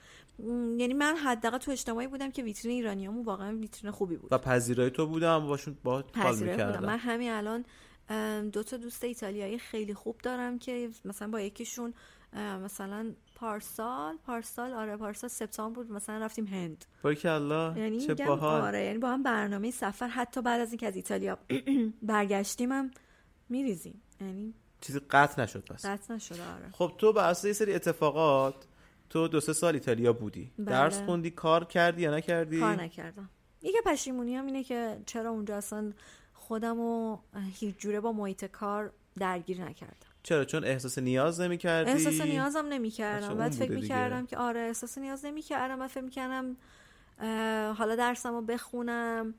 یعنی 0.79 0.95
من 0.95 1.17
حداقل 1.17 1.59
تو 1.59 1.71
اجتماعی 1.71 2.07
بودم 2.07 2.31
که 2.31 2.43
ویترین 2.43 2.75
ایرانیامون 2.75 3.25
واقعا 3.25 3.57
ویترین 3.57 3.91
خوبی 3.91 4.17
بود. 4.17 4.33
و 4.33 4.39
پذیرای 4.39 4.91
تو 4.91 5.07
بودم 5.07 5.47
باشون 5.47 5.77
با 5.85 5.93
حال 5.93 6.35
بودم. 6.35 6.47
من 6.47 6.53
می‌کردم 6.53 6.97
همین 6.99 7.31
الان 7.31 7.65
دو 8.53 8.63
تا 8.63 8.77
دوست 8.77 9.05
ایتالیایی 9.05 9.59
خیلی 9.59 9.95
خوب 9.95 10.19
دارم 10.23 10.59
که 10.59 10.91
مثلا 11.05 11.29
با 11.29 11.41
یکیشون 11.41 11.95
مثلا 12.37 13.13
پارسال 13.35 14.17
پارسال 14.27 14.73
آره 14.73 14.97
پارسال 14.97 15.31
سپتامبر 15.31 15.77
بود 15.77 15.93
مثلا 15.93 16.19
رفتیم 16.19 16.47
هند. 16.47 16.85
الله 17.25 17.79
یعنی 17.79 18.01
چه 18.01 18.15
باحال. 18.15 18.61
آره 18.61 18.85
یعنی 18.85 18.99
با 18.99 19.11
هم 19.11 19.23
برنامه 19.23 19.71
سفر 19.71 20.09
حتی 20.09 20.43
بعد 20.43 20.61
از 20.61 20.71
اینکه 20.71 20.87
از 20.87 20.97
ایتالیا 20.97 21.39
برگشتیم 22.03 22.73
هم 22.73 22.91
میریزیم. 23.49 24.03
یعنی 24.21 24.55
چیزی 24.81 25.01
قطع 25.11 25.43
نشد 25.43 25.65
پس. 25.65 25.87
قطع 25.87 26.15
نشده 26.15 26.43
آره. 26.43 26.71
خب 26.73 26.93
تو 26.99 27.13
بر 27.13 27.31
اساس 27.31 27.45
یه 27.45 27.53
سری 27.53 27.75
اتفاقات 27.75 28.67
تو 29.11 29.29
دو 29.29 29.41
سه 29.41 29.53
سال 29.53 29.75
ایتالیا 29.75 30.13
بودی. 30.13 30.53
بله. 30.59 30.67
درس 30.67 31.01
خوندی 31.03 31.31
کار 31.31 31.65
کردی 31.65 32.03
یا 32.03 32.17
نکردی؟ 32.17 32.61
کار 32.61 32.77
نکردم. 32.83 33.31
یکی 33.63 33.79
پشیمونی 33.87 34.37
هم 34.37 34.47
اینه 34.47 34.65
که 34.65 34.99
چرا 35.07 35.31
اونجا 35.31 35.57
اصلا 35.57 35.93
خودم 36.53 36.77
رو 36.77 37.21
هیچ 37.61 37.77
جوره 37.79 38.01
با 38.01 38.13
محیط 38.13 38.45
کار 38.45 38.93
درگیر 39.19 39.65
نکردم. 39.65 40.07
چرا؟ 40.23 40.45
چون 40.45 40.65
احساس 40.65 40.99
نیاز 40.99 41.41
نمی 41.41 41.59
کردی 41.59 41.91
احساس 41.91 42.21
نیازم 42.21 42.67
نمی‌کردم 42.67 43.35
بعد 43.35 43.53
فکر 43.53 43.65
دیگه. 43.65 43.81
می‌کردم 43.81 44.27
که 44.27 44.37
آره 44.37 44.61
احساس 44.61 44.99
نیاز 44.99 45.25
نمی‌کردم 45.25 45.79
بعد 45.79 45.91
فکر 45.91 46.05
می‌کردم 46.05 46.57
حالا 47.75 47.97
درسم 47.97 48.35
رو 48.35 48.43
بخونم 48.43 49.35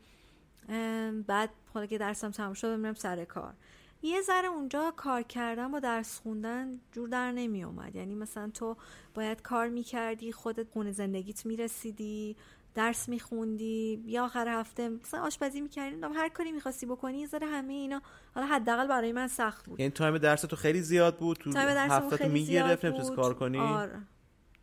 بعد 1.28 1.50
حالا 1.74 1.86
که 1.86 1.98
درسم 1.98 2.32
تموم 2.32 2.54
شد 2.54 2.80
میرم 2.80 2.94
سر 2.94 3.26
کار. 3.26 3.54
یه 4.02 4.22
ذره 4.22 4.48
اونجا 4.48 4.94
کار 4.98 5.22
کردن 5.22 5.72
با 5.72 5.80
درس 5.80 6.20
خوندن 6.20 6.80
جور 6.92 7.10
در 7.10 7.32
نمی 7.32 7.64
اومد 7.64 7.96
یعنی 7.96 8.16
مثلا 8.16 8.50
تو 8.54 8.78
باید 9.14 9.42
کار 9.42 9.68
می‌کردی 9.68 10.32
خودت 10.32 10.70
خونه 10.70 10.92
زندگیت 10.92 11.46
می‌رسیدی 11.46 12.36
درس 12.76 13.10
میخوندی 13.10 14.04
یا 14.06 14.26
آخر 14.26 14.48
هفته 14.48 14.90
مثلا 14.90 15.22
آشپزی 15.22 15.62
می‌کردی 15.62 15.96
هر 16.16 16.30
کاری 16.30 16.52
می‌خواستی 16.52 16.86
بکنی 16.86 17.20
یه 17.20 17.28
ذره 17.28 17.48
همه 17.48 17.74
اینا. 17.74 18.02
حالا 18.36 18.48
حداقل 18.48 18.88
برای 18.88 19.12
من 19.12 19.28
سخت 19.28 19.66
بود. 19.66 19.80
یعنی 19.80 19.92
تایم 19.92 20.18
درس 20.18 20.42
تو 20.42 20.56
خیلی 20.56 20.82
زیاد 20.82 21.18
بود؟ 21.18 21.38
تو 21.38 21.52
هفته 21.58 22.18
تو 22.18 22.30
می‌گرفت 22.30 22.86
نمی‌تونست. 22.86 23.16
کار 23.16 23.34
کنی؟ 23.34 23.60
آره. 23.60 24.02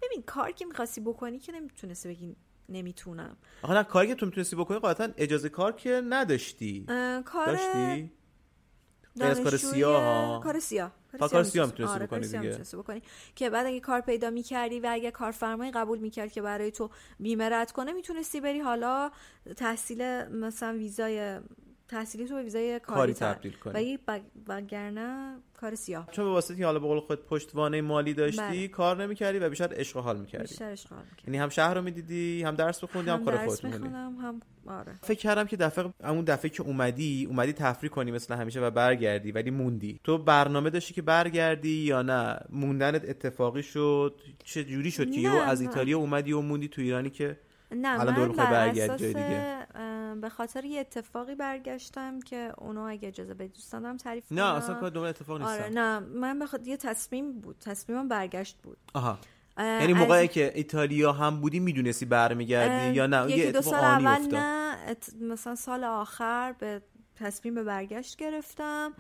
ببین 0.03 0.23
کار 0.27 0.51
که 0.51 0.67
می‌خواستی 0.67 1.01
بکنی 1.01 1.39
که 1.39 1.53
نمی‌تونستی 1.53 2.09
بگی 2.09 2.37
نمی‌تونم. 2.69 3.37
آخه 3.63 3.75
نه 3.75 3.85
کاری 3.85 4.09
که 4.09 4.15
تو 4.15 4.27
می‌تونستی 4.27 4.57
بکنی 4.57 4.79
قاعدتا 4.79 5.09
اجازه 5.17 5.49
کار 5.49 5.73
که 5.73 6.03
نداشتی. 6.09 6.85
کار 7.25 7.47
داشتی؟ 7.47 8.13
از 9.21 9.41
کار 9.41 9.57
سیاه. 9.57 10.03
ها. 10.03 10.41
کار 10.45 10.59
سیاه. 10.59 11.00
فقط 11.19 11.31
کار 11.31 11.43
سیاه 11.43 11.67
میتونستی- 11.67 11.95
آره، 11.95 12.07
بکنی 12.07 12.21
دیگه. 12.21 12.39
بکنی 12.79 13.03
که 13.35 13.51
بعد 13.51 13.67
اگه 13.67 13.81
کار 13.81 14.01
پیدا 14.01 14.31
می‌کردی 14.31 14.81
و 14.81 14.89
اگه 14.91 15.11
کارفرمایی 15.11 15.71
قبول 15.73 15.99
می‌کرد 15.99 16.33
که 16.33 16.43
برای 16.43 16.71
تو 16.71 16.91
بیمه 17.21 17.49
رد 17.49 17.73
کنه 17.73 17.93
می‌تونستی 17.93 18.41
بری 18.41 18.61
حالا 18.61 19.11
تحصیل 19.57 20.03
مثلا 20.25 20.73
ویزای 20.79 21.41
تحصیلی 21.91 22.27
تو 22.27 22.35
به 22.35 22.43
ویزای 22.43 22.81
کاری. 22.81 23.15
تبدیل 23.15 23.53
کنی. 23.53 23.75
و 23.75 23.83
یه 23.83 23.99
وگرنه 24.49 25.37
کار 25.61 25.75
سیاه 25.75 26.09
چون 26.13 26.25
به 26.25 26.31
واسطه 26.31 26.65
حالا 26.65 26.79
به 26.79 26.87
قول 26.87 27.01
خود 27.01 27.27
پشتوانه 27.27 27.81
مالی 27.81 28.15
داشتی 28.15 28.41
بله. 28.41 28.69
کار 28.69 29.03
نمی‌کردی 29.03 29.39
و 29.39 29.51
بیشتر 29.51 29.73
عشق 29.75 29.97
و 29.97 30.01
حال 30.01 30.21
می‌کردی 30.21 30.45
بیشتر 30.45 30.71
اشغال 30.71 30.99
می‌کرد 31.11 31.29
یعنی 31.29 31.39
هم 31.39 31.49
شهر 31.49 31.75
رو 31.75 31.83
می‌دیدی 31.83 32.43
هم 32.43 32.55
درس 32.55 32.85
بخوندی 32.85 33.11
هم, 33.11 33.19
هم 33.19 33.25
کار 33.25 33.37
خودت. 33.37 33.65
می‌خونم 33.65 34.17
هم 34.21 34.41
آره 34.67 34.93
فکر 35.03 35.19
کردم 35.19 35.45
که 35.45 35.57
دفعه 35.57 35.85
اون 36.01 36.25
دفعه 36.25 36.51
که 36.51 36.63
اومدی 36.63 37.27
اومدی 37.31 37.53
تفریح 37.53 37.91
کنی 37.91 38.11
مثل 38.11 38.35
همیشه 38.35 38.61
و 38.61 38.71
برگردی 38.71 39.33
ولی 39.33 39.51
موندی 39.51 40.01
تو 40.05 40.19
برنامه 40.19 40.71
داشتی 40.71 40.95
که 40.95 41.03
برگردی 41.03 41.83
یا 41.83 42.03
نه 42.03 42.41
موندنت 42.51 43.09
اتفاقی 43.09 43.63
شد 43.63 44.21
چه 44.45 44.65
جوری 44.65 44.91
شد 44.91 45.11
که 45.11 45.21
یهو 45.21 45.37
از. 45.37 45.61
ایتالیا 45.61 45.99
اومدی 45.99 46.33
و 46.33 46.41
موندی 46.41 46.69
تو 46.69 46.83
ایرانی 46.83 47.11
که 47.11 47.37
نه 47.73 48.01
الان 48.01 48.21
من 48.29 48.33
بر 48.37 48.69
اساس 48.69 49.03
به 50.21 50.29
خاطر 50.29 50.65
یه 50.65 50.81
اتفاقی 50.81 51.35
برگشتم 51.35 52.21
که 52.21 52.53
اونو 52.59 52.81
اگه 52.83 53.09
اجازه 53.09 53.35
بدی 53.35 53.49
دوستان 53.49 53.83
دارم 53.83 53.97
تعریف 53.97 54.33
نه 54.33 54.41
کنم. 54.43 54.55
اصلا 54.55 54.75
کار 54.75 54.91
دوباره 54.91 55.11
اتفاق 55.11 55.39
نیست. 55.43 55.51
آره 55.61 55.69
نه 55.69 55.99
من 55.99 56.39
به 56.39 56.47
خاطر 56.47 56.69
یه 56.69 56.77
تصمیم 56.77 57.41
بود 57.41 57.57
تصمیمم 57.61 58.09
برگشت 58.09 58.57
بود. 58.63 58.79
آها. 58.95 59.19
یعنی 59.59 59.93
از- 59.93 59.99
موقعی 59.99 60.29
که 60.29 60.53
ایتالیا 60.55 61.13
هم 61.13 61.41
بودی 61.41 61.61
می‌دونستی 61.61 62.07
برمیگردی 62.07 62.95
یا 62.97 63.07
نه؟ 63.07 63.31
یکی 63.31 63.39
یه 63.41 63.53
دو 63.53 63.63
سال 63.63 63.75
اول 63.85 64.27
نه 64.33 64.77
ات- 64.89 65.15
مثلا 65.21 65.55
سال 65.55 65.85
آخر 65.85 66.55
به 66.59 66.83
تصمیم 67.15 67.55
به 67.55 67.63
برگشت 67.65 68.17
گرفتم. 68.17 68.93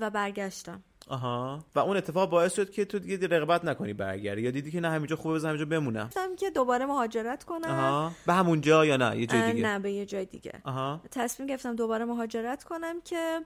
و 0.00 0.10
برگشتم. 0.10 0.82
آها. 1.10 1.64
و 1.74 1.78
اون 1.78 1.96
اتفاق 1.96 2.30
باعث 2.30 2.54
شد 2.54 2.70
که 2.70 2.84
تو 2.84 2.98
دیگه 2.98 3.26
رغبت 3.26 3.64
نکنی 3.64 3.92
برگردی. 3.92 4.42
یا 4.42 4.50
دیدی 4.50 4.70
که 4.70 4.80
نه 4.80 4.90
همینجا 4.90 5.16
خوبه 5.16 5.34
بذار 5.34 5.50
همینجا 5.50 5.70
بمونم. 5.78 6.06
گفتم 6.06 6.36
که 6.36 6.50
دوباره 6.50 6.86
مهاجرت 6.86 7.44
کنم. 7.44 7.70
آها. 7.70 8.12
به 8.26 8.32
همون 8.32 8.60
جا 8.60 8.86
یا 8.86 8.96
نه؟ 8.96 9.18
یه 9.18 9.26
جای 9.26 9.52
دیگه. 9.52 9.66
نه 9.66 9.78
به 9.78 9.92
یه 9.92 10.06
جای 10.06 10.24
دیگه. 10.24 10.52
آها. 10.64 11.00
تصمیم 11.10 11.48
گرفتم 11.48 11.76
دوباره 11.76 12.04
مهاجرت 12.04 12.64
کنم 12.64 13.00
که 13.00 13.40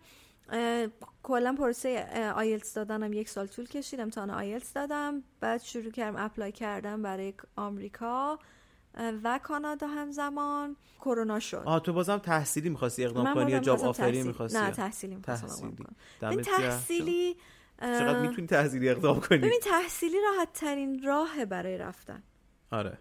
کلا 1.23 1.55
پروسه 1.59 2.07
آیلتس 2.37 2.75
دادنم 2.75 3.13
یک 3.13 3.29
سال 3.29 3.47
طول 3.47 3.67
کشید 3.67 4.01
امتحان 4.01 4.31
آیلتس 4.31 4.73
دادم. 4.73 5.23
بعد 5.41 5.63
شروع 5.63 5.91
کردم 5.91 6.25
apply 6.25 6.53
کردم 6.53 7.03
برای 7.03 7.35
آمریکا. 7.57 8.39
و 8.99 9.41
کانادا 9.43 9.87
همزمان 9.87 10.77
کرونا 11.01 11.41
شد. 11.41 11.63
آها 11.65 11.81
تو 11.81 11.93
بازم 11.93 12.19
تحصیلی 12.19 12.69
می‌خواستی 12.69 13.05
اقدام 13.05 13.35
کنی 13.35 13.53
یا 13.53 13.59
job 13.59 13.81
offer 13.81 14.16
ی 14.16 14.23
می‌خواستی؟ 14.23 14.59
نه 14.59 14.71
تحصیلی 14.71 15.17
می‌خواستم 15.17 15.77
تحصیلی. 16.21 16.43
تحصیلی 16.43 17.37
چقدر 17.81 18.21
می‌تونی 18.21 18.47
تحصیلی 18.47 18.89
اقدام 18.89 19.21
کنی؟ 19.21 19.39
ببین 19.39 19.61
تحصیلی 19.63 20.17
راحت 20.21 20.53
ترین 20.53 21.03
راه 21.03 21.45
برای 21.45 21.79
رفتن. 21.79 22.23
آره. 22.71 22.99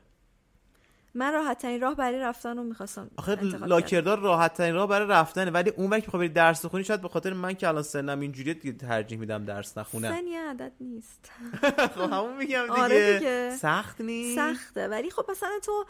من 1.16 1.34
راحت 1.34 1.58
ترین 1.58 1.82
راه 1.82 1.96
برای 1.96 2.20
رفتن 2.20 2.58
رو 2.58 2.64
می‌خواستم 2.64 3.12
آخه 3.18 3.36
لاکردار 3.66 4.20
راحت 4.20 4.54
ترین 4.54 4.76
راه 4.76 4.88
برای 4.88 5.08
رفتنه 5.08 5.52
ولی 5.52 5.70
اون 5.70 5.90
وقت 5.90 6.02
که 6.02 6.08
بخوای 6.08 6.28
بری 6.28 6.34
درس 6.34 6.66
بخونی 6.66 6.84
شاید 6.84 7.02
به 7.02 7.10
خاطر 7.10 7.34
من 7.34 7.54
که 7.54 7.68
الان 7.68 7.84
سنم 7.84 8.20
اینجوریه 8.20 8.54
دیگه 8.54 8.78
ترجیح 8.78 9.18
میدم 9.18 9.46
درس 9.46 9.78
نخونم. 9.78 10.12
سن 10.12 10.28
یه 10.28 10.42
عدد 10.50 10.72
نیست. 10.80 11.32
خب 11.96 12.14
همون 12.14 12.38
میگم 12.38 12.62
دیگه, 12.62 12.82
آره 12.82 13.20
دیگه. 13.20 13.56
سخت 13.58 14.02
نیست. 14.02 14.36
سخته. 14.36 14.88
ولی 14.88 15.12
خب 15.12 15.26
مثلا 15.32 15.60
تو 15.64 15.86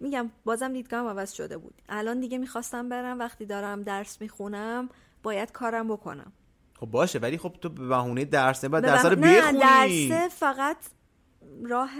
میگم 0.00 0.30
بازم 0.44 0.72
دیدگاهم 0.72 1.06
عوض 1.06 1.32
شده 1.32 1.58
بود. 1.58 1.74
الان 1.88 2.20
دیگه 2.20 2.38
می‌خواستم 2.38 2.88
برم 2.88 3.18
وقتی 3.18 3.46
دارم 3.46 3.82
درس 3.82 4.20
می‌خونم 4.20 4.88
باید 5.22 5.52
کارم 5.52 5.88
بکنم. 5.88 6.32
خب 6.80 6.86
باشه 6.86 7.18
ولی 7.18 7.38
خب 7.38 7.56
تو 7.60 7.68
به 7.68 7.88
بهونه 7.88 8.24
درس 8.24 8.64
بعد 8.64 8.82
درس 8.82 9.04
رو 9.04 9.16
بخونی 9.16 9.60
درسه 9.60 10.28
فقط 10.28 10.76
راه 11.64 11.90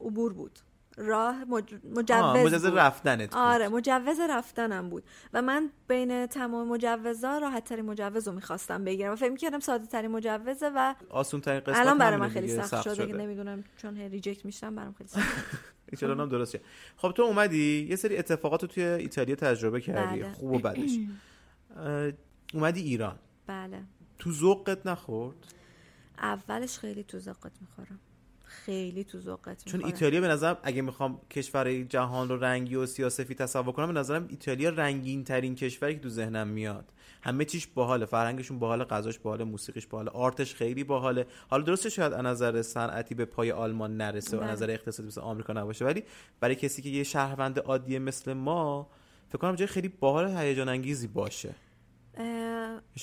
عبور 0.00 0.32
بود. 0.32 0.58
راه 0.98 1.44
مج... 1.44 1.74
مجوز, 1.74 2.46
مجوز. 2.46 2.64
رفتنت. 2.66 3.34
آره 3.36 3.68
مجوز 3.68 4.20
رفتنم 4.30 4.88
بود. 4.88 5.04
و 5.32 5.42
من 5.42 5.70
بین 5.88 6.26
تمام 6.26 6.68
مجوزا 6.68 7.38
راحت 7.38 7.64
ترین 7.64 7.84
مجوز 7.84 8.28
رو 8.28 8.34
می‌خواستم 8.34 8.84
بگیرم. 8.84 9.12
و 9.12 9.16
فکر 9.16 9.30
می‌کردم 9.30 9.60
ساده 9.60 9.86
ترین 9.86 10.10
مجوزه 10.10 10.70
و 10.74 10.94
آسون 11.10 11.40
ترین 11.40 11.60
قسمت 11.60 11.76
الان 11.76 11.98
برای 11.98 12.16
من 12.16 12.28
خیلی 12.28 12.46
دیگه، 12.46 12.62
سخت, 12.62 12.82
شده, 12.82 13.06
که 13.06 13.12
نمی‌دونم 13.12 13.64
چون 13.76 13.96
هی 13.96 14.08
ریجکت 14.08 14.44
میشم 14.44 14.74
برام 14.74 14.92
خیلی 14.92 15.08
سخت 15.08 15.44
ایشالا 15.92 16.14
هم 16.22 16.28
درست 16.28 16.52
شه 16.52 16.60
خب 16.96 17.12
تو 17.12 17.22
اومدی 17.22 17.86
یه 17.90 17.96
سری 17.96 18.16
اتفاقات 18.16 18.62
رو 18.62 18.68
توی 18.68 18.84
ایتالیا 18.84 19.34
تجربه 19.34 19.80
کردی. 19.80 20.20
بله. 20.20 20.32
خوب 20.32 20.52
و 20.52 20.58
بدش. 20.58 20.98
اومدی 22.54 22.82
ایران. 22.82 23.18
بله. 23.46 23.82
تو 24.18 24.32
ذوقت 24.32 24.86
نخورد؟ 24.86 25.36
اولش 26.18 26.78
خیلی 26.78 27.04
تو 27.04 27.18
ذوقت 27.18 27.52
می‌خورم. 27.60 28.00
خیلی 28.64 29.04
تو 29.04 29.20
ذوقت 29.20 29.64
چون 29.64 29.84
ایتالیا 29.84 30.20
به 30.20 30.28
نظرم 30.28 30.56
اگه 30.62 30.82
می‌خوام 30.82 31.20
کشور 31.30 31.82
جهان 31.82 32.28
رو 32.28 32.36
رنگی 32.36 32.74
و 32.74 32.86
سیاسفی 32.86 33.34
تصور 33.34 33.72
کنم 33.72 33.86
به 33.86 33.92
نظرم 34.00 34.26
ایتالیا 34.28 34.70
رنگین 34.70 35.24
ترین 35.24 35.54
کشوری 35.54 35.94
که 35.94 36.00
تو 36.00 36.08
ذهنم 36.08 36.48
میاد. 36.48 36.92
همه 37.22 37.44
چیش 37.44 37.66
باحاله 37.66 38.06
فرهنگشون 38.06 38.58
باحاله 38.58 38.84
غذاش 38.84 39.18
باحاله 39.18 39.44
موسیقیش 39.44 39.86
باحاله 39.86 40.10
آرتش 40.10 40.54
خیلی 40.54 40.84
باحاله. 40.84 41.26
حالا 41.50 41.62
درسته 41.62 41.88
شاید 41.88 42.12
از 42.12 42.24
نظر 42.24 42.62
صنعتی 42.62 43.14
به 43.14 43.24
پای 43.24 43.52
آلمان 43.52 43.96
نرسه 43.96 44.36
و 44.36 44.40
از 44.40 44.46
بله. 44.46 44.52
نظر 44.52 44.70
اقتصادی 44.70 45.06
مثل 45.06 45.20
آمریکا 45.20 45.52
نباشه 45.52 45.84
ولی 45.84 46.04
برای 46.40 46.54
کسی 46.54 46.82
که 46.82 46.88
یه 46.88 47.02
شهروند 47.02 47.58
عادی 47.58 47.98
مثل 47.98 48.32
ما 48.32 48.90
فکر 49.28 49.38
کنم 49.38 49.54
جای 49.54 49.66
خیلی 49.68 49.88
باحال 49.88 50.36
هیجان 50.36 50.68
انگیزی 50.68 51.06
باشه. 51.06 51.54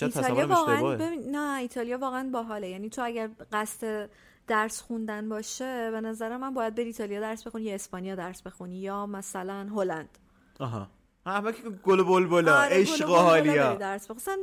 ایتالیا 0.01 0.47
واقعا. 0.47 0.95
ببین 0.95 1.35
نه 1.35 1.59
ایتالیا 1.59 1.97
واقعا 1.97 2.29
باحاله. 2.33 2.69
یعنی 2.69 2.89
تو 2.89 3.03
اگر 3.05 3.29
قصد 3.51 4.09
درس 4.47 4.81
خوندن 4.81 5.29
باشه 5.29 5.91
به 5.91 6.01
نظر 6.01 6.37
من 6.37 6.53
باید 6.53 6.75
بری 6.75 6.85
ایتالیا 6.85 7.19
درس 7.19 7.47
بخونی 7.47 7.63
یا 7.65 7.75
اسپانیا 7.75 8.15
درس 8.15 8.41
بخونی 8.41 8.77
یا 8.79 9.05
مثلا 9.05 9.69
هلند. 9.75 10.17
آها. 10.59 10.87
همه 11.25 11.51
که 11.51 11.69
گل 11.69 12.03
بلبلا 12.03 12.61
آره، 12.61 12.75
عشق 12.75 13.09
حالیا 13.09 13.75
درس 13.75 14.03
بخون. 14.03 14.15
اصلا 14.15 14.37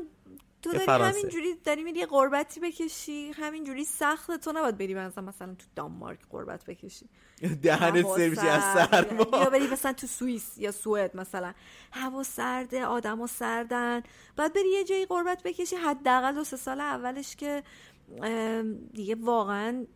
تو 0.63 0.73
داری. 0.73 0.85
همینجوری 1.05 1.55
داری 1.65 1.83
میری 1.85 2.07
قربتی 2.07 2.61
بکشی 2.61 3.31
همینجوری 3.31 3.85
سخته 3.85 4.37
تو 4.39 4.53
نباید 4.53 4.79
بری 4.79 4.95
مثلا 4.95 5.25
مثلا 5.25 5.55
تو 5.55 5.67
دانمارک 5.77 6.19
قربت 6.31 6.65
بکشی. 6.65 7.07
دهنت 7.63 7.97
هوا 7.97 8.17
سرویسی 8.17 8.49
از. 8.49 8.63
سرما 8.63 9.27
یا 9.33 9.51
بری 9.51 9.67
مثلا 9.69 9.93
تو 9.93 10.07
سوئیس 10.07 10.59
یا 10.59 10.73
سوئد 10.73 11.17
مثلا. 11.17 11.53
هوا 11.93 12.23
سرده 12.23 12.85
آدما 12.85 13.27
سردن. 13.27 14.03
بعد 14.37 14.53
بری 14.53 14.69
یه 14.69 14.85
جایی 14.85 15.07
قربت 15.07 15.43
بکشی 15.43 15.77
حداقل 15.77 16.35
دو 16.35 16.45
سه 16.45 16.57
سال 16.57 16.81
اولش 16.81 17.37
که 17.37 17.63
دیگه 18.93 19.15
واقعا 19.15 19.87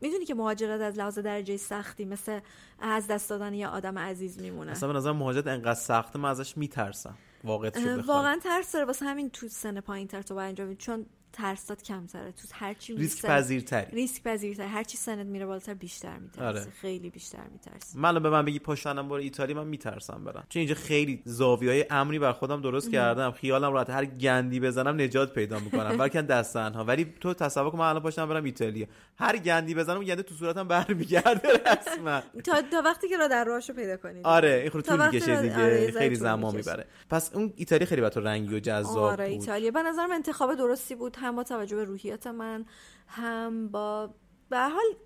می‌دونی 0.00 0.24
که 0.24 0.34
مهاجرت 0.34 0.80
از 0.80 0.98
لحاظ 0.98 1.18
درجه 1.18 1.56
سختی 1.56 2.04
مثل 2.04 2.40
از 2.80 3.06
دست 3.06 3.30
دادن 3.30 3.54
یه 3.54 3.68
آدم 3.68 3.98
عزیز 3.98 4.40
میمونه 4.40 4.70
اصلا 4.70 4.88
به 4.92 4.98
نظر 4.98 5.12
مهاجرت 5.12 5.46
انقدر 5.46 5.74
سخته 5.74 6.18
من 6.18 6.28
ازش 6.30 6.56
میترسم 6.56 7.14
بخوای. 7.44 8.00
واقعا 8.06 8.38
ترس 8.42 8.72
داره 8.72 8.84
واسه 8.84 9.04
همین 9.04 9.30
تو 9.30 9.48
سن 9.48 9.80
پایین 9.80 10.08
تر 10.08 10.22
تو 10.22 10.34
بدی. 10.34 10.76
چون 10.76 11.06
ترسات 11.36 11.82
کمتره. 11.82 12.32
تو 12.32 12.42
هرچی 12.52 12.92
میری 12.92 13.04
ریسک 13.04 13.18
سن- 13.20 13.28
پذیرتری. 13.28 13.86
ریسک 13.92 14.22
پذیرتر 14.22 14.66
هرچی 14.66 14.96
سنت 14.96 15.26
میره 15.26 15.46
بالاتر 15.46 15.74
بیشتر 15.74 16.18
میترسی. 16.18 16.40
آره. 16.44 16.66
خیلی 16.80 17.10
بیشتر 17.10 17.44
میترسی. 17.52 17.98
من 17.98 18.22
به 18.22 18.30
من 18.30 18.44
بگی 18.44 18.58
پاشنم 18.58 19.08
برو 19.08 19.20
ایتالیا 19.20 19.56
من 19.56 19.66
میترسم 19.66 20.24
برم. 20.24 20.44
چون 20.48 20.60
اینجا 20.60 20.74
خیلی 20.74 21.22
زاویه 21.24 21.70
های 21.70 21.84
امنی 21.90 22.18
بر 22.18 22.32
خودم 22.32 22.60
درست 22.60 22.90
کردم. 22.90 23.30
خیالم 23.30 23.72
راحت. 23.72 23.90
هر 23.90 24.04
گندی 24.04 24.60
بزنم 24.60 25.00
نجات 25.00 25.34
پیدا 25.34 25.58
می‌کنم. 25.58 25.96
بلکه 26.06 26.22
دست 26.22 26.56
ها 26.56 26.84
ولی 26.84 27.14
تو 27.20 27.34
تصور 27.34 27.70
کن 27.70 27.78
من 27.78 27.88
الان 27.88 28.02
پاشم 28.02 28.28
برم 28.28 28.44
ایتالیا. 28.44 28.86
هر 29.18 29.36
گندی 29.36 29.74
بزنم 29.74 30.04
گنده 30.04 30.22
تو 30.22 30.34
صورتم 30.34 30.68
برمیگرده 30.68 31.48
رسما. 31.66 32.20
تا, 32.46 32.62
تا 32.72 32.82
وقتی 32.84 33.08
که 33.08 33.16
را 33.16 33.28
در 33.28 33.44
راهشو 33.44 33.72
پیدا 33.72 33.96
کنید 33.96 34.26
آره 34.26 34.58
این 34.60 34.70
خود 34.70 34.84
طول 34.84 35.06
می‌کشه 35.06 35.42
دیگه. 35.42 35.54
آره، 35.54 35.90
خیلی 35.90 36.14
زمان. 36.14 36.56
می‌بره. 36.56 36.86
پس 37.10 37.30
اون 37.34 37.52
ایتالیا 37.56 37.86
خیلی 37.86 38.00
برای 38.00 38.14
تو 38.14 38.20
رنگی 38.20 38.54
و 38.54 38.58
جذاب 38.60 38.98
آره 38.98 39.24
بود. 39.28 39.40
ایتالیا. 39.40 39.70
به 39.70 39.82
نظرم 39.82 40.10
انتخاب 40.12 40.54
درستی 40.54 40.94
بود. 40.94 41.16
هم 41.26 41.36
با 41.36 41.42
توجه 41.42 41.76
به 41.76 41.84
روحیات 41.84 42.26
من 42.26 42.64
هم 43.06 43.68
با 43.68 44.14
به 44.48 44.58
حال 44.58 44.96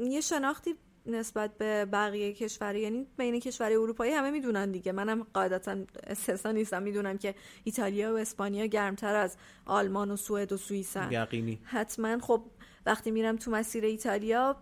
یه 0.00 0.20
شناختی 0.20 0.74
نسبت 1.06 1.58
به 1.58 1.84
بقیه 1.84 2.32
کشوری 2.32 2.80
یعنی 2.80 3.06
بین 3.16 3.40
کشورهای 3.40 3.76
اروپایی 3.76 4.12
همه 4.12 4.30
می‌دونن 4.30 4.72
دیگه. 4.72 4.92
منم 4.92 5.26
قاعدتا 5.34 5.76
استثنا 6.06 6.52
نیستم 6.52 6.82
می‌دونم 6.82 7.18
که 7.18 7.34
ایتالیا 7.64 8.14
و 8.14 8.18
اسپانیا 8.18 8.66
گرمتر 8.66 9.14
از 9.14 9.36
آلمان 9.66 10.10
و 10.10 10.16
سوئد 10.16 10.52
و 10.52 10.56
سوئیسن 10.56 11.12
یقینی. 11.12 11.60
حتما 11.64 12.18
خب 12.18 12.44
وقتی 12.86 13.10
میرم 13.10 13.36
تو 13.36 13.50
مسیر 13.50 13.84
ایتالیا 13.84 14.56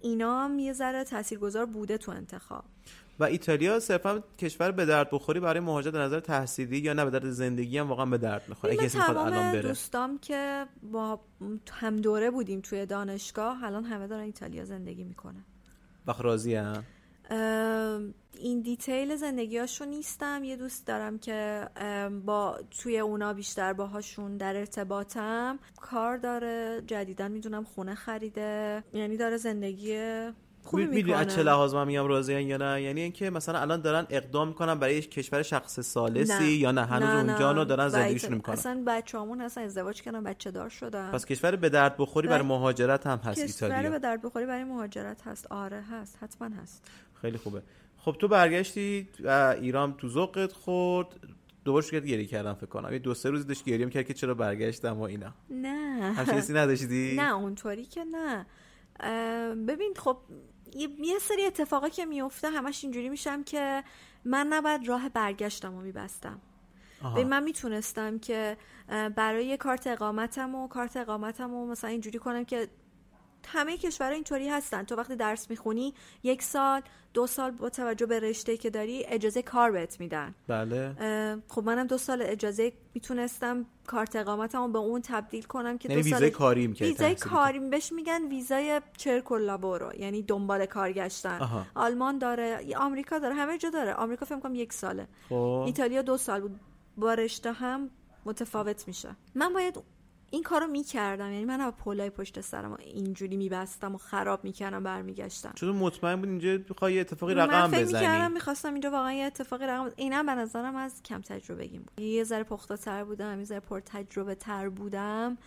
اینا 0.00 0.44
هم 0.44 0.58
یه 0.58 0.72
ذره 0.72 1.04
تاثیرگذار 1.04 1.66
بوده 1.66 1.98
تو 1.98 2.12
انتخاب. 2.12 2.64
و 3.20 3.24
ایتالیا 3.24 3.80
صرفا 3.80 4.22
کشور 4.38 4.70
به 4.70 4.84
درد 4.84 5.08
بخوری 5.12 5.40
برای 5.40 5.60
مهاجرت 5.60 5.94
نظر 5.94 6.20
تحصیلی 6.20 6.78
یا 6.78 6.92
نه 6.92 7.04
به 7.04 7.10
درد 7.10 7.30
زندگی 7.30 7.78
هم 7.78 7.88
واقعا 7.88 8.06
به 8.06 8.18
درد 8.18 8.42
می‌خوره. 8.48 8.72
اگه 8.72 8.84
کسی 8.84 8.98
می‌خواد 8.98 9.16
الان 9.16 9.52
بره. 9.52 9.62
دوستام 9.62 10.18
که 10.18 10.66
با 10.82 11.20
هم 11.72 11.96
دوره 11.96 12.30
بودیم 12.30 12.60
توی 12.60 12.86
دانشگاه 12.86 13.64
الان 13.64 13.84
همه 13.84 14.06
دارن 14.06 14.22
ایتالیا 14.22 14.64
زندگی 14.64 15.04
می‌کنن. 15.04 15.44
وقت 16.06 16.20
راضی 16.20 16.54
هم 16.54 16.84
ام، 17.30 18.14
این 18.38 18.60
دیتیل 18.60 19.16
زندگیاشو 19.16 19.84
نیستم. 19.84 20.44
یه 20.44 20.56
دوست 20.56 20.86
دارم 20.86 21.18
که 21.18 21.68
با 22.26 22.58
توی 22.82 22.98
اونا 22.98 23.32
بیشتر 23.32 23.72
باهاشون 23.72 24.36
در 24.36 24.56
ارتباطم. 24.56 25.58
کار 25.80 26.16
داره 26.16 26.82
جدیدا 26.86 27.28
می‌دونم 27.28 27.64
خونه 27.64 27.94
خریده. 27.94 28.84
یعنی 28.92 29.16
داره 29.16 29.36
زندگی 29.36 29.96
خوبی 30.62 30.86
می‌دونی 30.86 31.12
از 31.12 31.34
چه 31.34 31.42
لحاظ 31.42 31.74
من 31.74 31.86
میگم 31.86 32.06
راضی 32.06 32.40
یا 32.40 32.56
نه؟ 32.56 32.82
یعنی 32.82 33.00
اینکه 33.00 33.30
مثلا 33.30 33.58
الان 33.58 33.80
دارن 33.80 34.06
اقدام 34.10 34.48
می‌کنن 34.48 34.74
برای 34.74 34.94
یک 34.94 35.10
کشور 35.10 35.42
شخص 35.42 35.80
سالسی 35.80 36.52
یا 36.52 36.72
نه؟ 36.72 36.84
هنوز 36.84 37.28
اونجا 37.28 37.52
رو 37.52 37.64
دارن 37.64 37.88
زندگیشون 37.88 38.34
می‌کنن 38.34 38.52
اصلا 38.52 38.82
بچه‌هامون 38.86 39.40
اصلا 39.40 39.64
ازدواج 39.64 40.02
کردن 40.02 40.24
بچه 40.24 40.50
دار 40.50 40.68
شدن. 40.68 41.10
پس 41.10 41.24
کشور 41.26 41.56
به 41.56 41.68
درد 41.68 41.96
بخوری 41.96 42.28
برای 42.28 42.46
مهاجرت 42.46 43.06
هم 43.06 43.18
هست 43.24 43.44
کشور 43.44 43.68
به 43.68 43.74
ایتالیا 43.74 43.98
درد 43.98 44.22
بخوری 44.22 44.46
برای 44.46 44.64
مهاجرت 44.64 45.22
هست. 45.22 45.46
آره 45.46 45.82
هست. 45.90 46.18
حتما 46.20 46.48
هست. 46.62 46.82
خیلی 47.20 47.38
خوبه. 47.38 47.62
خب 47.98 48.16
تو 48.18 48.28
برگشتی 48.28 49.08
و 49.24 49.56
ایران 49.60 49.94
تو 49.96 50.08
ذوقت 50.08 50.52
خورد. 50.52 51.08
دوباره 51.64 51.86
شروع 51.86 52.00
گریه 52.00 52.26
کردم 52.26 52.54
فکر 52.54 52.66
کنم. 52.66 52.92
یه 52.92 52.98
دو 52.98 53.14
سه 53.14 53.30
روز 53.30 53.46
داشت 53.46 53.64
گریه 53.64 53.84
می‌کرد 53.84 54.06
که 54.06 54.14
چرا 54.14 54.34
برگشتم 54.34 54.98
و 54.98 55.02
اینا. 55.02 55.34
نه. 55.50 56.12
همچین 56.12 56.56
نداشتی؟ 56.56 57.16
نه 57.16 57.34
اونطوری 57.34 57.84
که 57.84 58.04
نه. 58.04 58.46
ببین 59.68 59.94
خب 59.96 60.18
یه, 60.74 61.18
سری 61.20 61.44
اتفاقا 61.44 61.88
که 61.88 62.04
میفته 62.04 62.48
همش 62.50 62.84
اینجوری 62.84 63.08
میشم 63.08 63.44
که 63.44 63.84
من 64.24 64.46
نباید 64.46 64.88
راه 64.88 65.08
برگشتم 65.08 65.74
و 65.74 65.80
میبستم. 65.80 66.40
ببین 67.14 67.28
من 67.28 67.42
می‌تونستم 67.42 68.18
که 68.18 68.56
برای 69.16 69.56
کارت 69.56 69.86
اقامتم 69.86 70.54
و 70.54 70.68
کارت 70.68 70.96
اقامتم 70.96 71.54
و 71.54 71.66
مثلا 71.66 71.90
اینجوری 71.90 72.18
کنم 72.18 72.44
که 72.44 72.68
همه 73.46 73.76
کشورها 73.76 74.14
اینطوری 74.14 74.48
هستن. 74.48 74.84
تو 74.84 74.94
وقتی 74.94 75.16
درس 75.16 75.50
می‌خونی 75.50 75.94
یک 76.22 76.42
سال 76.42 76.82
دو 77.14 77.26
سال 77.26 77.50
با 77.50 77.70
توجه 77.70 78.06
به 78.06 78.20
رشته 78.20 78.56
که 78.56 78.70
داری 78.70 79.04
اجازه 79.06 79.42
کار 79.42 79.70
بهت 79.70 80.00
میدن. 80.00 80.34
بله. 80.48 80.94
خب 81.48 81.64
منم 81.64 81.86
دو 81.86 81.98
سال 81.98 82.22
اجازه 82.22 82.72
می‌تونستم 82.94 83.66
کارت 83.86 84.16
اقامتم 84.16 84.62
رو 84.62 84.68
به 84.68 84.78
اون 84.78 85.02
تبدیل 85.02 85.42
کنم 85.42 85.78
که 85.78 85.88
یعنی 85.88 86.02
دو 86.02 86.08
سال 86.08 86.18
ویزای 86.18 86.30
کاری 86.30 86.66
ویزای 86.66 86.94
تحصیلی 86.94 87.14
کاری 87.14 87.58
بهش 87.58 87.92
میگن 87.92 88.28
ویزای 88.28 88.80
چرک 88.96 89.30
و 89.30 89.36
لابورو 89.36 89.94
یعنی 89.96 90.22
دنبال 90.22 90.66
کار 90.66 90.92
گشتن. 90.92 91.38
آها. 91.38 91.66
آلمان 91.74 92.18
داره 92.18 92.76
آمریکا 92.76 93.18
داره 93.18 93.34
همه 93.34 93.58
جا 93.58 93.70
داره. 93.70 93.94
آمریکا 93.94 94.26
فکر 94.26 94.40
کنم 94.40 94.54
یک 94.54 94.72
ساله. 94.72 95.08
خب. 95.28 95.62
ایتالیا 95.66 96.02
دو 96.02 96.16
سال 96.16 96.40
بود. 96.40 96.60
با 96.96 97.14
رشته 97.14 97.52
هم 97.52 97.90
متفاوت 98.24 98.88
میشه. 98.88 99.16
من 99.34 99.52
باید 99.52 99.82
این 100.30 100.42
کارو 100.42 100.66
می‌کردم. 100.66 101.32
یعنی 101.32 101.44
من 101.44 101.70
پولای 101.70 102.10
پشت 102.10 102.40
سرم 102.40 102.76
اینجوری 102.80 103.36
میبستم 103.36 103.94
و 103.94 103.98
خراب 103.98 104.44
می‌کردم 104.44 104.82
برمیگشتم. 104.82 105.52
چون 105.54 105.76
مطمئن 105.76 106.16
بود 106.16 106.28
اینجا 106.28 106.90
یه 106.90 107.00
اتفاقی 107.00 107.34
من 107.34 107.40
رقم 107.40 107.68
فکر 107.68 107.84
می‌کردم 107.84 108.32
می‌خواستم 108.32 108.72
اینجا 108.72 108.90
واقعا 108.90 109.12
یه 109.12 109.24
اتفاقی 109.24 109.66
رقم 109.66 109.90
اینم 109.96 110.26
به 110.26 110.32
نظرم 110.32 110.76
از 110.76 111.02
کم 111.02 111.20
تجربگیم 111.20 111.82
بود. 111.82 112.00
یه 112.00 112.24
ذره 112.24 112.44
پخته 112.44 112.76
تر 112.76 113.04
بودم 113.04 113.38
یه 113.38 113.44
ذره 113.44 113.60
پر 113.60 113.80
تجربه 113.80 114.34
تر 114.34 114.68
بودم 114.68 115.38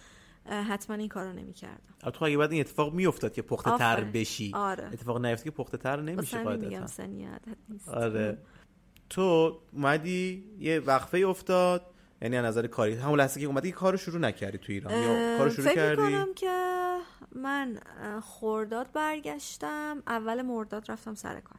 حتما 0.46 0.96
این 0.96 1.10
کارو 1.10 1.34
نمی‌کردم. 1.34 2.12
خب 2.14 2.24
اگه 2.24 2.38
بعد 2.38 2.52
این 2.52 2.62
اتفاق 2.62 2.94
میافتاد 2.94 3.34
که 3.34 3.42
پخته 3.42 3.78
تر. 3.78 4.04
بشی 4.04 4.52
آره. 4.54 4.84
اتفاق 4.94 5.26
نیفته 5.26 5.44
که 5.44 5.52
پخته 5.52 5.78
تر 5.78 6.02
نمیشه 6.02 6.44
قاعدتا. 6.44 6.86
آره. 7.88 8.38
تو 9.10 9.62
اومدی 9.74 10.44
یه 10.60 10.80
وقفه 10.80 11.18
افتاد. 11.18 11.93
یعنی 12.24 12.38
از 12.38 12.46
نظر 12.46 12.68
کاری. 12.68 12.96
همون 12.96 13.20
لحظه 13.20 13.40
که 13.40 13.46
اومدی 13.46 13.72
کارو 13.72 13.98
شروع 13.98 14.20
نکردی 14.20 14.58
تو 14.58 14.72
ایران. 14.72 14.94
یا 14.94 15.38
کارو 15.38 15.50
شروع 15.50 15.68
فکر 15.68 15.76
کردی؟ 15.76 16.02
می‌کنم 16.02 16.34
که 16.36 16.98
من 17.36 17.80
خورداد 18.22 18.88
برگشتم 18.94 20.04
اول 20.08 20.42
مرداد 20.42 20.92
رفتم 20.92 21.16
سر 21.16 21.40
کار. 21.40 21.58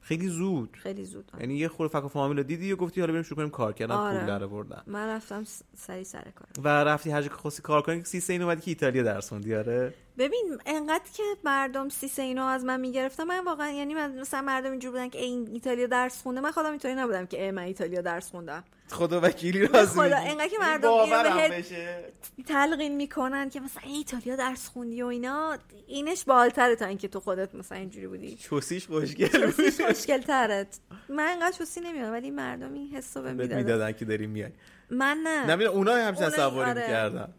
خیلی 0.00 0.28
زود. 0.28 0.76
خیلی 0.82 1.04
زود 1.04 1.30
آره. 1.34 1.42
یعنی 1.42 1.54
یه 1.58 1.68
خورده 1.68 1.98
فک 1.98 2.04
و 2.04 2.08
فامیل 2.08 2.42
دیدی 2.42 2.72
و 2.72 2.76
گفتی 2.76 3.00
حالا 3.00 3.12
بریم 3.12 3.22
شروع 3.22 3.36
کنیم 3.36 3.50
کار 3.50 3.72
کردن 3.72 3.94
آره. 3.94 4.18
پول 4.18 4.26
در 4.26 4.44
آوردن 4.44 4.82
من 4.86 5.08
رفتم 5.08 5.44
سری 5.76 6.04
سر 6.04 6.24
کار 6.34 6.48
و 6.64 6.68
رفتی 6.68 7.10
هر 7.10 7.22
جا 7.22 7.28
که 7.28 7.34
خواستی 7.34 7.62
کار 7.62 7.82
کنی 7.82 8.04
سی 8.04 8.20
سه 8.20 8.32
این 8.32 8.42
اومدی 8.42 8.60
که 8.60 8.70
ایتالیا 8.70 9.02
درس 9.02 9.28
خوندی 9.28 9.54
آره. 9.54 9.94
ببین 10.18 10.58
انقدر 10.66 11.04
که 11.14 11.22
مردم 11.44 11.88
سیسه 11.88 12.22
اینو 12.22 12.44
از 12.44 12.64
من 12.64 12.80
می‌گرفتم 12.80 13.24
من 13.24 13.44
واقعا 13.44 13.70
یعنی 13.70 13.94
من 13.94 14.20
مثلا 14.20 14.42
مردم 14.42 14.70
اینجور 14.70 14.90
بودن 14.90 15.08
که 15.08 15.18
این 15.18 15.48
ایتالیا 15.52 15.86
درس 15.86 16.22
خونده 16.22 16.40
من 16.40 16.50
خودم 16.50 16.70
اینطوری 16.70 16.94
نبودم 16.94 17.26
که 17.26 17.42
ای 17.44 17.50
من 17.50 17.62
ایتالیا 17.62 18.00
درس 18.00 18.30
خوندم. 18.30 18.64
خدا 18.90 19.20
وکیلی 19.20 19.66
راضی 19.66 20.00
خدا،. 20.00 20.16
انقدر 20.16 20.48
که 20.48 20.56
مردم 20.60 20.92
اینو 20.92 21.48
بشه. 21.50 22.04
تلقین 22.46 22.96
می‌کنن 22.96 23.50
که 23.50 23.60
مثلا 23.60 23.82
ای 23.86 23.92
ایتالیا 23.92 24.36
درس 24.36 24.68
خوندی 24.68 25.02
و 25.02 25.06
اینا 25.06 25.58
اینش 25.86 26.24
بالتره 26.24 26.76
تا 26.76 26.86
اینکه 26.86 27.08
تو 27.08 27.20
خودت 27.20 27.54
مثلا 27.54 27.78
اینجوری 27.78 28.06
بودی. 28.06 28.36
چوسیش 28.36 28.86
خوشگل 28.86 29.52
مشکل 29.90 30.18
ترت 30.18 30.80
من 31.08 31.28
انقدر 31.28 31.56
چوسی 31.58 31.80
نمی‌دونم 31.80 32.12
ولی 32.12 32.30
مردم 32.30 32.74
این 32.74 32.88
حسو 32.88 33.22
بهم 33.22 33.36
می‌دادن. 33.36 33.92
که 33.92 34.04
داری 34.04 34.26
میای. 34.26 34.52
من 34.90 35.18
نه. 35.24 35.46
نمی‌دونم 35.46 35.76
اونا 35.76 35.92
همچین 35.94 36.24
اونایی- 36.24 36.42
تصوری 36.42 36.70
آره. 36.70 36.82
می‌کردن. 36.82 37.34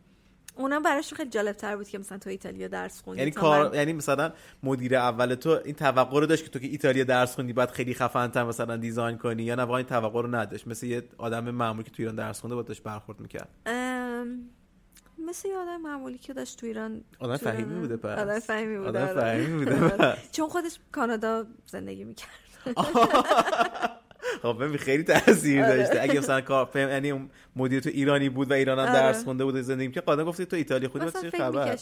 اونا 0.59 0.79
براشون 0.79 1.17
خیلی 1.17 1.29
جالب 1.29 1.55
تر 1.55 1.75
بود 1.75 1.87
که 1.87 1.97
مثلا 1.97 2.17
تو 2.17 2.29
ایتالیا 2.29 2.67
درس 2.67 3.01
خوندی 3.01 3.19
یعنی 3.19 3.31
کار 3.31 3.69
من- 3.69 3.73
یعنی 3.75 3.93
مثلا 3.93 4.31
مدیر 4.63 4.95
اول 4.95 5.35
تو 5.35 5.59
این 5.65 5.75
توقع 5.75 6.19
رو 6.19 6.25
داشت 6.25 6.43
که 6.43 6.49
تو 6.49 6.59
که 6.59 6.67
ایتالیا 6.67 7.03
درس 7.03 7.35
خوندی 7.35 7.53
بعد 7.53 7.71
خیلی 7.71 7.93
خفن 7.93 8.27
تر 8.27 8.43
مثلا 8.43 8.77
دیزاین 8.77 9.17
کنی 9.17 9.43
یا 9.43 9.55
نه؟ 9.55 9.61
واقعا 9.61 9.77
این 9.77 9.85
توقع 9.87 10.21
رو 10.21 10.35
نداشت. 10.35 10.67
مثل 10.67 10.85
یه 10.85 11.03
آدم 11.17 11.49
معمولی 11.49 11.83
که 11.83 11.91
تو 11.91 11.95
ایران 11.99 12.15
درس 12.15 12.39
خونده 12.41 12.55
با 12.55 12.61
داشت 12.61 12.83
برخورد 12.83 13.19
می‌کرد. 13.19 13.47
ام، 13.65 14.49
مثل 15.27 15.47
یه 15.47 15.57
آدم 15.57 15.81
معمولی 15.81 16.17
که 16.17 16.33
داشت 16.33 16.59
تو 16.59 16.65
ایران 16.65 17.03
آدم 17.19 17.37
فهیمی 17.37 17.79
بوده 17.79 17.97
پس. 17.97 18.19
آدم 18.19 18.39
فهیمی 18.39 18.77
بوده 18.77 18.89
آدم 18.89 19.01
آره. 19.19 19.21
فهیمی 19.21 19.65
بوده 19.65 19.75
پس. 19.89 20.31
چون 20.31 20.49
خودش 20.49 20.79
کانادا 20.91 21.45
زندگی 21.65 22.03
می‌کرد. 22.03 22.29
خب 24.43 24.57
ببین 24.63 24.77
خیلی 24.77 25.03
تاثیر 25.03 25.63
آره. 25.63 25.77
داشته. 25.77 26.01
اگه 26.01 26.19
مثلا 26.19 26.41
کار 26.41 26.65
فهم 26.65 26.89
یعنی 26.89 27.11
اون 27.11 27.29
مدیر 27.55 27.79
تو 27.79 27.89
ایرانی 27.89 28.29
بود 28.29 28.51
و 28.51 28.53
ایران 28.53 28.79
هم 28.79 28.85
آره. 28.85 28.93
درس 28.93 29.23
خونده 29.23 29.45
بود 29.45 29.61
زندگی 29.61 29.87
می‌کرد 29.87 30.03
قاعدتا 30.03 30.25
گفتی 30.25 30.45
تو 30.45 30.55
ایتالیا 30.55 30.89
خودی 30.89 31.05
فکر 31.05 31.37
خبر؟ 31.37 31.75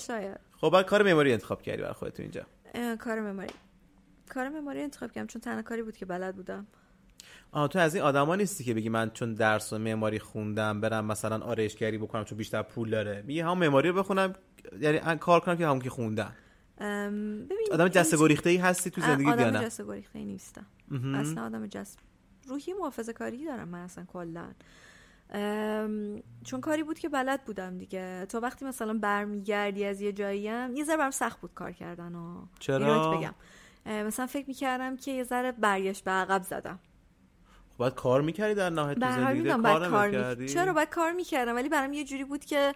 خب 0.61 0.69
بعد 0.69 0.85
کار 0.85 1.03
معماری 1.03 1.33
انتخاب 1.33 1.61
کردی 1.61 1.81
برای 1.81 1.93
خودت 1.93 2.13
تو 2.13 2.21
اینجا. 2.23 2.41
کار 2.95 3.19
مماری 3.19 3.53
کار 4.29 4.49
مماری 4.49 4.81
انتخاب 4.81 5.11
کردم 5.11 5.27
چون 5.27 5.41
تنها 5.41 5.61
کاری 5.61 5.83
بود 5.83 5.97
که 5.97 6.05
بلد 6.05 6.35
بودم. 6.35 6.67
آه 7.51 7.67
تو 7.67 7.79
از 7.79 7.95
این 7.95 8.03
آدما 8.03 8.35
نیستی 8.35 8.63
که 8.63 8.73
بگی 8.73 8.89
من 8.89 9.09
چون 9.09 9.33
درس 9.33 9.73
و 9.73 9.77
معماری 9.77 10.19
خوندم 10.19 10.81
برم 10.81 11.05
مثلا 11.05 11.37
آرایشگری 11.37 11.97
بکنم 11.97 12.23
چون 12.23 12.37
بیشتر 12.37 12.61
پول 12.61 12.89
داره. 12.89 13.23
میگه 13.27 13.45
هم 13.45 13.57
معماری 13.57 13.89
رو 13.89 13.95
بخونم 13.95 14.33
یعنی 14.81 15.17
کار 15.17 15.39
کنم 15.39 15.57
که 15.57 15.67
همون 15.67 15.79
که 15.79 15.89
خوندم. 15.89 16.33
آدم 17.71 17.87
جسته 17.87 18.17
گریخته 18.17 18.49
ای 18.49 18.57
هستی 18.57 18.89
تو 18.89 19.01
زندگی 19.01 19.23
یا 19.23 19.33
آدم 19.33 19.63
جسته 19.63 19.85
گریخته 19.85 20.19
نیستم. 20.19 20.65
اصلا 21.15 21.45
آدم 21.45 21.67
جست 21.67 21.99
روحی 22.47 22.73
محافظه 22.73 23.13
کاری 23.13 23.45
دارم 23.45 23.67
من 23.67 23.79
اصلا 23.79 24.05
کلا. 24.05 24.53
چون 26.43 26.61
کاری 26.61 26.83
بود 26.83 26.99
که 26.99 27.09
بلد 27.09 27.43
بودم 27.43 27.77
دیگه. 27.77 28.25
تو 28.29 28.39
وقتی 28.39 28.65
مثلا 28.65 28.93
برمیگردی 28.93 29.85
از 29.85 30.01
یه 30.01 30.13
جایی 30.13 30.47
هم 30.47 30.75
یه 30.75 30.83
ذره 30.83 30.97
برم 30.97 31.11
سخت 31.11 31.41
بود 31.41 31.53
کار 31.53 31.71
کردن 31.71 32.15
و 32.15 32.45
چرا؟ 32.59 33.17
بگم. 33.17 33.33
مثلا 33.85 34.27
فکر 34.27 34.47
می‌کردم 34.47 34.97
که 34.97 35.11
یه 35.11 35.23
ذره 35.23 35.51
برگشت 35.51 36.03
به 36.03 36.11
عقب 36.11 36.43
زدم. 36.43 36.79
خب 37.69 37.77
باید 37.77 37.93
کار 37.93 38.21
می‌کردی 38.21 38.53
در 38.55 38.69
نهایت 38.69 38.99
تو 38.99 39.11
زندگی؟ 39.11 39.49
کار 39.49 39.57
باید 39.57 39.89
کار 39.89 40.07
نمی‌کردی؟ 40.07 40.43
می... 40.43 40.49
چرا 40.49 40.73
باید 40.73 40.89
کار 40.89 41.11
می‌کردم؟ 41.11 41.55
ولی 41.55 41.69
برام 41.69 41.93
یه 41.93 42.03
جوری 42.03 42.23
بود 42.23 42.45
که 42.45 42.73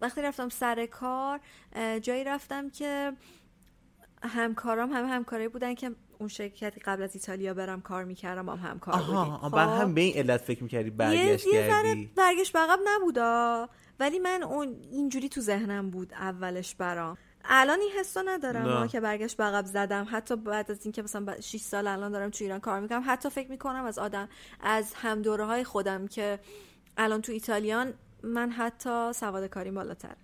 وقتی 0.00 0.22
رفتم 0.22 0.48
سر 0.48 0.86
کار 0.86 1.40
جایی 2.02 2.24
رفتم 2.24 2.70
که 2.70 3.12
همکارام 4.28 4.92
همه 4.92 5.08
همکارایی 5.08 5.48
بودن 5.48 5.74
که 5.74 5.90
اون 6.18 6.28
شرکتی 6.28 6.80
قبل 6.80 7.02
از 7.02 7.14
ایتالیا 7.14 7.54
برم 7.54 7.80
کار 7.80 8.04
می‌کردم 8.04 8.46
با 8.46 8.56
هم 8.56 8.70
همکار 8.70 8.94
آها 8.94 9.24
آه، 9.24 9.50
خب؟ 9.50 9.56
بر 9.56 9.66
هم 9.66 9.94
به 9.94 10.00
این 10.00 10.16
علت 10.16 10.40
فکر 10.40 10.62
می‌کردی 10.62 10.90
برگشت 10.90 11.46
یه, 11.46 11.54
یه 11.54 12.08
برگشت 12.16 12.56
عقب 12.56 12.78
نبودا. 12.84 13.68
ولی 14.00 14.18
من 14.18 14.42
اون 14.42 14.76
اینجوری 14.90 15.28
تو 15.28 15.40
ذهنم 15.40 15.90
بود 15.90 16.12
اولش 16.12 16.74
برام. 16.74 17.16
الان 17.44 17.80
این 17.80 17.90
حسو 17.98 18.22
ندارم 18.26 18.66
نه. 18.66 18.74
ها 18.74 18.86
که 18.86 19.00
برگشت 19.00 19.40
عقب 19.40 19.64
زدم. 19.64 20.06
حتی 20.10 20.36
بعد 20.36 20.70
از 20.70 20.86
اینکه 20.86 21.02
مثلا 21.02 21.40
6 21.40 21.60
سال 21.60 21.86
الان 21.86 22.12
دارم 22.12 22.30
تو 22.30 22.44
ایران 22.44 22.60
کار 22.60 22.80
می‌کنم 22.80 23.02
حتی 23.06 23.30
فکر 23.30 23.50
می‌کنم 23.50 23.84
از 23.84 23.98
آدم 23.98 24.28
از 24.60 24.94
هم 24.94 25.22
دوره 25.22 25.44
های 25.44 25.64
خودم 25.64 26.06
که 26.06 26.38
الان 26.96 27.22
تو 27.22 27.32
ایتالیان 27.32 27.94
من 28.22 28.50
حتی 28.50 29.12
سواد 29.12 29.46
کاری 29.46 29.70
بالاتر. 29.70 30.16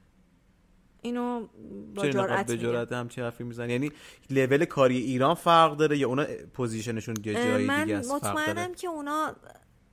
اینو 1.02 1.46
با 1.94 2.08
جرأت 2.08 2.46
به 2.46 2.58
جرأت 2.58 2.92
همچین 2.92 3.24
حرفی 3.24 3.44
می‌زنی؟ 3.44 3.72
یعنی 3.72 3.90
لول 4.30 4.64
کاری 4.64 4.96
ایران 4.96 5.34
فرق 5.34 5.76
داره 5.76 5.98
یا 5.98 6.08
اونا 6.08 6.24
پوزیشنشون 6.54 7.16
یه 7.24 7.34
جای 7.34 7.66
من 7.66 7.84
دیگه 7.84 7.96
است 7.96 8.12
مطمئنم 8.12 8.74
که 8.74 8.88
اونا 8.88 9.36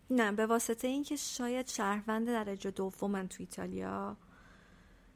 نه 0.10 0.32
به 0.32 0.45
واسطه 0.45 0.88
اینکه 0.88 1.16
شاید 1.16 1.68
شهروند 1.68 2.28
درجه 2.28 2.72
دومن 2.72 3.28
تو 3.28 3.36
ایتالیا 3.39 4.18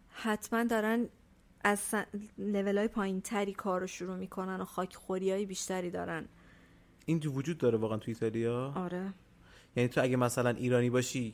حتما 0.09 0.63
دارن 0.63 1.09
از 1.63 1.95
لول 2.37 2.77
های 2.77 2.87
پایین 2.87 3.21
تری 3.21 3.53
کار 3.53 3.81
رو 3.81 3.87
شروع 3.87 4.15
می‌کنن 4.15 4.61
و 4.61 4.65
خاک 4.65 4.95
خوری 4.95 5.31
های 5.31 5.45
بیشتری 5.45 5.89
دارن. 5.89 6.27
این 7.05 7.19
تو 7.19 7.31
وجود 7.31 7.57
داره 7.57 7.77
واقعا 7.77 7.97
تو 7.97 8.05
ایتالیا؟ 8.07 8.73
آره. 8.75 9.13
یعنی 9.75 9.89
تو 9.89 10.03
اگه 10.03 10.15
مثلا 10.15 10.49
ایرانی 10.49 10.89
باشی 10.89 11.33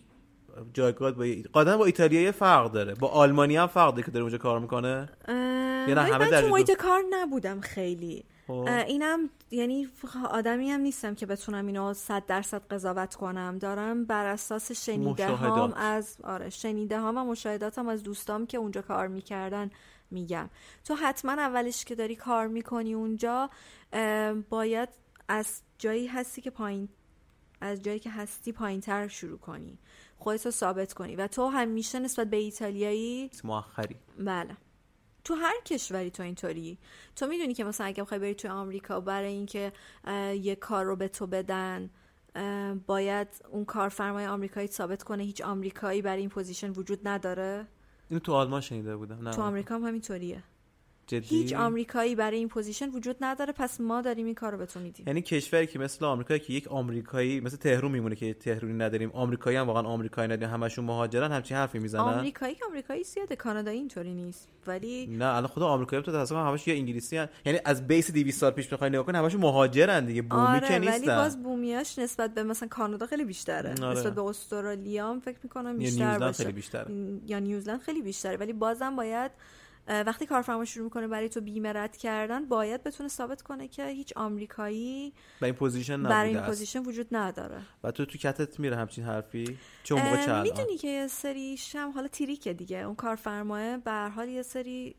جایگاه 0.74 1.12
با 1.12 1.26
قاعدتا 1.54 1.78
با 1.78 1.86
ایتالیایی 1.86 2.32
فرق 2.32 2.72
داره. 2.72 2.96
با 2.96 3.08
آلمانی 3.08 3.58
هم 3.58 3.68
فرق 3.68 3.92
داره 3.92 4.04
که 4.04 4.12
داره 4.12 4.24
اونجا 4.24 4.38
کار 4.38 4.60
می‌کنه. 4.60 5.10
اه، 5.28 5.36
نه، 5.36 5.96
ولی 5.96 6.12
همه 6.12 6.42
دو- 6.42 6.48
محیط 6.50 6.72
کار 6.72 7.04
نبودم 7.10 7.60
خیلی. 7.60 8.26
خب. 8.48 8.68
اینم 8.88 9.30
یعنی 9.52 9.88
آدمی 10.30 10.72
هم 10.72 10.80
نیستم 10.80 11.16
که 11.16 11.26
بتونم 11.26 11.68
اینو 11.68 11.94
صد 11.94 12.26
درصد 12.26 12.62
قضاوت 12.72 13.16
کنم. 13.16 13.58
دارم 13.58 14.06
بر 14.06 14.26
اساس 14.26 14.72
شنیده 14.72 15.28
هام. 15.28 15.74
از 15.74 16.18
آره 16.24 16.50
شنیده 16.50 17.00
هام 17.00 17.18
و 17.18 17.24
مشاهداتم 17.24 17.88
از 17.88 18.04
دوستام 18.04 18.46
که 18.46 18.58
اونجا 18.58 18.82
کار 18.82 19.08
می‌کردن 19.08 19.70
میگم. 20.12 20.50
تو 20.86 20.96
حتما 20.96 21.32
اولش 21.32 21.86
که 21.86 21.96
داری 21.96 22.16
کار 22.16 22.48
می‌کنی 22.48 22.94
اونجا 22.94 23.50
باید 24.50 24.90
از 25.28 25.62
جایی 25.78 26.08
هستی 26.08 26.42
که 26.42 26.50
پایین 26.50 26.90
از 27.62 27.84
جایی 27.84 28.00
که 28.00 28.10
هستی 28.10 28.52
پایین 28.52 28.82
تر 28.82 29.08
شروع 29.08 29.38
کنی. 29.40 29.80
خودتو 30.18 30.52
ثابت 30.52 30.94
کنی. 30.94 31.16
و 31.16 31.28
تو 31.28 31.48
همیشه 31.48 32.00
نسبت 32.00 32.30
به 32.30 32.38
ایتالیایی 32.38 33.32
مؤخری. 33.44 33.96
بله. 34.20 34.58
تو 35.24 35.36
هر 35.36 35.56
کشوری 35.66 36.12
تو 36.12 36.24
اینطوری. 36.24 36.78
تو 37.16 37.28
می‌دونی 37.28 37.54
که 37.54 37.64
مثلا 37.64 37.88
اگه 37.88 38.04
بخوای 38.04 38.20
بری 38.20 38.36
تو 38.36 38.50
آمریکا 38.50 39.00
برای 39.00 39.34
اینکه 39.34 39.74
یه 40.42 40.56
کار 40.56 40.86
رو 40.86 40.96
به 40.96 41.08
تو 41.08 41.28
بدن 41.28 41.90
باید 42.88 43.28
اون 43.52 43.66
کارفرمای 43.66 44.26
آمریکایی 44.26 44.68
ثابت 44.68 45.04
کنه. 45.04 45.24
هیچ 45.24 45.42
آمریکایی 45.42 46.02
برای 46.02 46.20
این 46.20 46.30
position 46.30 46.70
وجود 46.70 47.08
نداره؟ 47.08 47.68
اینو 48.10 48.20
تو 48.20 48.34
آلمان 48.34 48.62
شنیده 48.62 48.98
بودم. 48.98 49.22
نه. 49.22 49.32
تو 49.32 49.42
آمریکا 49.42 49.76
هم 49.76 49.84
همینطوریه. 49.84 50.44
جدی؟ 51.08 51.36
هیچ 51.36 51.54
آمریکایی 51.54 52.16
برای 52.16 52.38
این 52.38 52.48
position 52.48 52.90
وجود 52.90 53.16
نداره 53.22 53.54
پس 53.54 53.82
ما 53.82 54.02
داریم 54.02 54.26
این 54.26 54.36
کار 54.36 54.52
رو 54.52 54.58
به 54.58 54.66
تو 54.66 54.80
میدیم. 54.80 55.06
یعنی 55.08 55.22
کشوری 55.22 55.68
که 55.68 55.80
مثل 55.80 56.06
آمریکا 56.06 56.38
که 56.38 56.54
یک 56.54 56.68
آمریکایی 56.68 57.40
مثل 57.40 57.58
تهران 57.58 57.92
میمونه 57.92 58.16
که 58.16 58.34
تهرونی 58.34 58.74
نداریم 58.74 59.12
آمریکایی 59.14 59.58
هم 59.58 59.68
واقعا 59.68 59.84
آمریکایی 59.84 60.28
نداریم 60.28 60.54
همشون 60.54 60.86
مهاجرن 60.86 61.32
همچین 61.32 61.58
حرفی 61.58 61.80
می‌زنن. 61.80 62.02
آمریکایی 62.02 62.56
که 62.56 62.66
آمریکایی 62.66 63.04
زیاده 63.04 63.36
کانادایی 63.36 63.80
اینطوری 63.80 64.14
نیست. 64.14 64.50
ولی 64.68 65.08
نه 65.08 65.26
الان 65.26 65.48
خدا 65.48 65.68
آمریکایی 65.68 66.04
تو 66.04 66.12
تصور 66.12 66.48
همش 66.48 66.68
یا 66.68 66.76
انگلیسی 66.76 67.18
هن. 67.18 67.30
یعنی 67.46 67.60
از 67.66 67.88
بیس 67.88 68.12
200 68.12 68.40
سال 68.40 68.52
پیش 68.52 68.68
بخوای 68.68 68.90
نگاه 68.90 69.06
کنی 69.06 69.18
همشون 69.18 69.42
مهاجرن 69.42 70.06
دیگه 70.06 70.22
بومی 70.22 70.42
آره 70.42 70.68
که 70.68 70.74
ولی 70.74 70.90
نیستن. 70.90 71.16
باز 71.16 71.44
بومیاش 71.44 72.00
نسبت 72.00 72.34
به 72.34 72.44
مثلا 72.44 72.68
کانادا 72.68 73.06
خیلی 73.06 73.26
بیشتره. 73.26 73.70
آره. 73.70 74.00
نسبت 74.00 74.16
به 74.16 74.22
استرالیا 74.22 75.20
فکر 75.26 75.38
می‌کنم 75.44 75.72
یا 75.72 75.78
بیشتر 75.78 76.04
نیوزلند 76.06 76.20
باشه. 76.20 76.44
خیلی 76.44 76.56
بیشتره. 76.56 76.94
یا 77.28 77.40
نیوزلند 77.40 77.82
خیلی 77.82 78.02
بیشتره. 78.02 78.38
ولی 78.38 78.54
بازم 78.54 78.96
باید 78.96 79.32
وقتی 79.88 80.26
کارفرما 80.26 80.66
شروع 80.66 80.84
می‌کنه 80.84 81.08
برای 81.08 81.30
تو 81.30 81.42
بیمه 81.42 81.74
رد 81.74 81.98
کردن 81.98 82.46
باید 82.46 82.84
بتونه 82.84 83.10
ثابت 83.10 83.42
کنه 83.42 83.68
که 83.68 83.88
هیچ 83.88 84.14
آمریکایی 84.16 85.14
و 85.42 85.46
این 85.46 85.54
position 85.54 86.04
برای 86.04 86.30
این. 86.30 86.46
position 86.46 86.80
وجود 86.80 87.08
نداره. 87.12 87.62
و 87.84 87.92
تو 87.92 88.06
تو 88.06 88.18
کتت 88.18 88.60
میره 88.60 88.76
همچین 88.76 89.04
حرفی؟ 89.04 89.58
چه 89.84 89.96
اون 89.96 90.04
موقع 90.04 90.42
می‌دونی 90.42 90.78
که 90.78 90.88
یه 90.88 91.08
سریش 91.08 91.76
هم 91.76 91.92
حالا 91.92 92.08
تریکه 92.08 92.54
دیگه. 92.54 92.78
اون 92.78 92.96
کارفرماه 92.96 93.78
به 93.78 93.92
هر 93.92 94.10
حال 94.10 94.30
یه 94.30 94.42
سری 94.42 94.96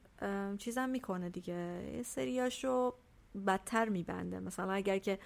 چیزم 0.59 0.89
می‌کنه 0.89 1.31
دیگه. 1.31 1.91
یه 1.97 2.03
سریاشو 2.03 2.95
بدتر 3.47 3.89
میبنده. 3.89 4.41
مثلا 4.41 4.73
اگر 4.73 4.99
که 4.99 5.19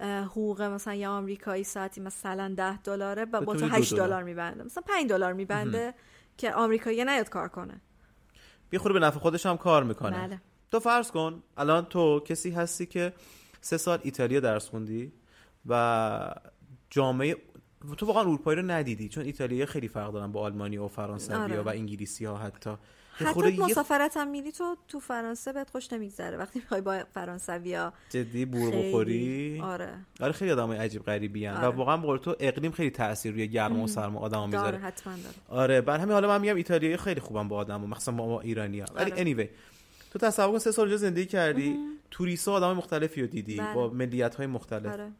حقوق 0.00 0.62
مثلا 0.62 0.94
یه 0.94 1.08
آمریکایی 1.08 1.64
ساعتی 1.64 2.00
مثلا 2.00 2.54
ده 2.56 2.76
دلاره 2.76 3.24
با 3.24 3.40
با 3.40 3.44
تو 3.44 3.58
بتونی 3.58 3.70
دو 3.70 3.76
8 3.76 3.94
دلار. 3.94 4.06
دلار 4.06 4.22
میبنده. 4.22 4.64
مثلا 4.64 4.82
5 4.86 5.08
دلار 5.08 5.32
میبنده 5.32 5.94
که 6.36 6.52
آمریکایی 6.52 7.04
نیاد 7.04 7.28
کار 7.28 7.48
کنه. 7.48 7.80
خوری 8.76 8.94
به 8.94 9.00
نفع 9.00 9.18
خودش 9.18 9.46
هم 9.46 9.56
کار 9.56 9.84
می‌کنه. 9.84 10.26
بله. 10.26 10.40
تو 10.70 10.80
فرض 10.80 11.10
کن 11.10 11.42
الان 11.56 11.84
تو 11.84 12.20
کسی 12.20 12.50
هستی 12.50 12.86
که 12.86 13.12
سه 13.60 13.76
سال 13.76 13.98
ایتالیا 14.02 14.40
درس 14.40 14.68
خوندی 14.68 15.12
و 15.66 16.34
جامعه 16.90 17.36
تو 17.96 18.06
واقعا 18.06 18.22
اروپایی 18.22 18.60
رو 18.60 18.70
ندیدی 18.70 19.08
چون 19.08 19.24
ایتالیا 19.24 19.66
خیلی 19.66 19.88
فرق 19.88 20.12
دارن 20.12 20.32
با 20.32 20.40
آلمانی 20.40 20.78
و 20.78 20.88
فرانسوی 20.88 21.36
آره. 21.36 21.60
و 21.60 21.68
انگلیسی 21.68 22.24
ها 22.24 22.36
حتی. 22.36 22.70
یه 22.70 22.76
حتی 23.26 23.56
مسافرت 23.58 24.16
هم 24.16 24.28
میری 24.28 24.52
تو 24.52 24.76
تو 24.88 25.00
فرانسه 25.00 25.52
بهت 25.52 25.70
خوش 25.70 25.92
نمیگذره. 25.92 26.36
وقتی 26.36 26.58
می‌خوای 26.58 26.80
با 26.80 26.98
فرانسوی 27.14 27.74
ها 27.74 27.92
جدی 28.10 28.44
بور 28.44 28.70
خیلی- 28.70 28.88
بخوری؟ 28.88 29.60
آره. 29.62 29.92
آره 30.20 30.32
خیلی 30.32 30.50
آدمای 30.50 30.78
عجیب 30.78 31.02
غریبی 31.02 31.46
و 31.46 31.50
آره. 31.50 31.68
واقعا 31.68 31.96
بقول 31.96 32.18
تو 32.18 32.36
اقلیم 32.40 32.72
خیلی 32.72 32.90
تاثیر 32.90 33.32
روی 33.32 33.48
گرما 33.48 33.82
و 33.84 33.86
سرما 33.86 34.20
آدمو 34.20 34.40
داره 34.50 34.64
می‌ذاره. 34.64 34.78
حتما 34.78 35.12
داره. 35.12 35.62
آره 35.62 35.80
بر 35.80 35.98
همین 35.98 36.12
حالا 36.12 36.28
من 36.28 36.40
میگم 36.40 36.56
ایتالیایی 36.56 36.96
خیلی 36.96 37.20
خوبم 37.20 37.48
با 37.48 37.56
آدم 37.56 37.84
و 37.84 37.86
مخصوصا 37.86 38.12
با 38.12 38.26
ما 38.26 38.40
ایرانی 38.40 38.80
ها 38.80 38.86
ولی 38.94 39.12
آره. 39.12 39.24
anyway 39.34 39.48
تو 40.10 40.18
تصور 40.18 40.52
کن 40.52 40.58
سه 40.58 40.72
سال 40.72 40.96
زندگی 40.96 41.26
کردی 41.26 41.76
توریست 42.10 42.48
آدم 42.48 42.72
مختلفی 42.72 43.20
رو 43.20 43.26
دیدی 43.26 43.56
بله. 43.56 43.74
با 43.74 43.88
ملیت 43.88 44.34
های 44.34 44.46
مختلف. 44.46 44.92
آره. 44.92 45.12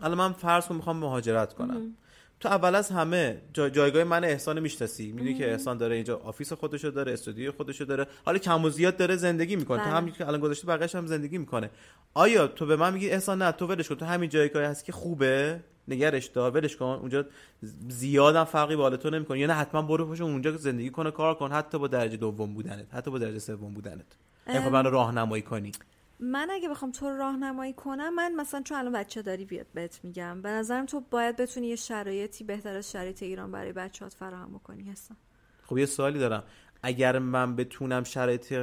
الان 0.00 0.18
من 0.18 0.32
فرض 0.32 0.66
کن 0.66 0.74
می‌خوام 0.74 0.96
مهاجرت 0.96 1.52
کنم. 1.54 1.96
تو 2.44 2.50
اول 2.50 2.74
از 2.74 2.90
همه 2.90 3.42
جا 3.52 3.68
جایگاه 3.68 4.04
من 4.04 4.24
احسان 4.24 4.60
می‌شناسی. 4.60 5.12
می‌دونی 5.12 5.34
که 5.34 5.50
احسان 5.50 5.78
داره 5.78 5.94
اینجا 5.94 6.16
office 6.16 6.52
خودشو 6.52 6.88
داره 6.90 7.12
استودیو 7.12 7.52
خودشو 7.52 7.84
داره. 7.84 8.06
حالا 8.24 8.38
کم 8.38 8.64
و 8.64 8.70
زیاد 8.70 8.96
داره 8.96 9.16
زندگی 9.16 9.56
می‌کنه. 9.56 9.78
تو 9.78 9.84
بله. 9.84 9.94
همین 9.94 10.14
که 10.14 10.26
الان 10.26 10.40
گذاشته 10.40 10.66
بقیش 10.66 10.94
هم 10.94 11.06
زندگی 11.06 11.38
می‌کنه. 11.38 11.70
آیا 12.14 12.46
تو 12.46 12.66
به 12.66 12.76
من 12.76 12.94
میگی 12.94 13.10
احسان 13.10 13.42
نه 13.42 13.52
تو 13.52 13.66
ولش 13.66 13.88
کن. 13.88 13.94
تو 13.94 14.04
همین 14.04 14.30
جایگاهی 14.30 14.66
هست 14.66 14.84
که 14.84 14.92
خوبه؟ 14.92 15.60
نگرش 15.88 16.26
دار 16.26 16.50
ولش 16.50 16.76
کن. 16.76 16.98
اونجا 17.00 17.24
زیادم 17.88 18.44
فرقی 18.44 18.76
بالا 18.76 18.96
تو 18.96 19.10
نمی‌کنه. 19.10 19.38
یا 19.38 19.46
نه 19.46 19.52
حتما 19.52 19.82
برو 19.82 20.06
پشت 20.06 20.20
اونجا 20.20 20.56
زندگی 20.56 20.90
کنه 20.90 21.10
کار 21.10 21.34
کن. 21.34 21.52
حتی 21.52 21.78
با 21.78 21.88
درجه 21.88 22.16
دوم 22.16 22.54
بودنت 22.54 22.94
حتی 22.94 23.10
با 23.10 23.18
درجه 23.18 23.38
سوم 23.38 23.74
بودنت. 23.74 24.06
یعنی 24.48 24.68
من 24.68 24.84
راهنمایی 24.84 25.42
کنی. 25.42 25.72
من 26.24 26.50
اگه 26.50 26.68
بخوام 26.68 26.90
تو 26.90 27.10
رو 27.10 27.16
راهنمایی 27.16 27.72
کنم 27.72 28.14
من 28.14 28.34
مثلا 28.34 28.62
چون 28.62 28.78
الان 28.78 28.92
بچه 28.92 29.22
داری 29.22 29.44
بیاد 29.44 29.66
بهت 29.74 30.00
میگم 30.02 30.42
به 30.42 30.48
نظرم 30.48 30.86
تو 30.86 31.00
باید 31.00 31.36
بتونی 31.36 31.66
یه 31.66 31.76
شرایطی 31.76 32.44
بهتر 32.44 32.76
از 32.76 32.92
شرایط 32.92 33.22
ایران 33.22 33.52
برای 33.52 33.72
بچه‌هات 33.72 34.12
فراهم 34.14 34.52
بکنی 34.54 34.90
هستن 34.90 35.16
خب 35.66 35.78
یه 35.78 35.86
سوالی 35.86 36.18
دارم. 36.18 36.44
اگر 36.82 37.18
من 37.18 37.56
بتونم 37.56 38.04
شرایط 38.04 38.54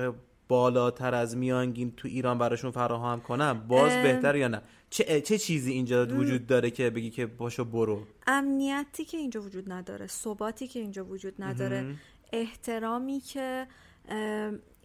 بالاتر 0.48 1.16
از 1.16 1.38
میانگین 1.38 1.94
تو 1.98 2.08
ایران 2.08 2.38
براشون 2.38 2.72
فراهم 2.72 3.22
کنم 3.22 3.66
باز 3.68 3.92
ام. 3.92 4.04
بهتر 4.04 4.36
یا 4.36 4.48
نه؟ 4.48 4.62
چه, 4.90 5.22
چه 5.22 5.38
چیزی 5.38 5.72
اینجا 5.72 6.06
وجود 6.06 6.48
داره 6.48 6.72
که 6.72 6.90
بگی 6.90 7.10
که 7.10 7.26
باشو 7.26 7.66
برو؟ 7.66 8.04
امنیتی 8.28 9.06
که 9.06 9.18
اینجا 9.18 9.42
وجود 9.42 9.72
نداره 9.72 10.08
ثباتی 10.08 10.68
که 10.68 10.80
اینجا 10.80 11.06
وجود 11.06 11.34
نداره. 11.40 11.96
احترامی 12.34 13.20
که 13.20 13.68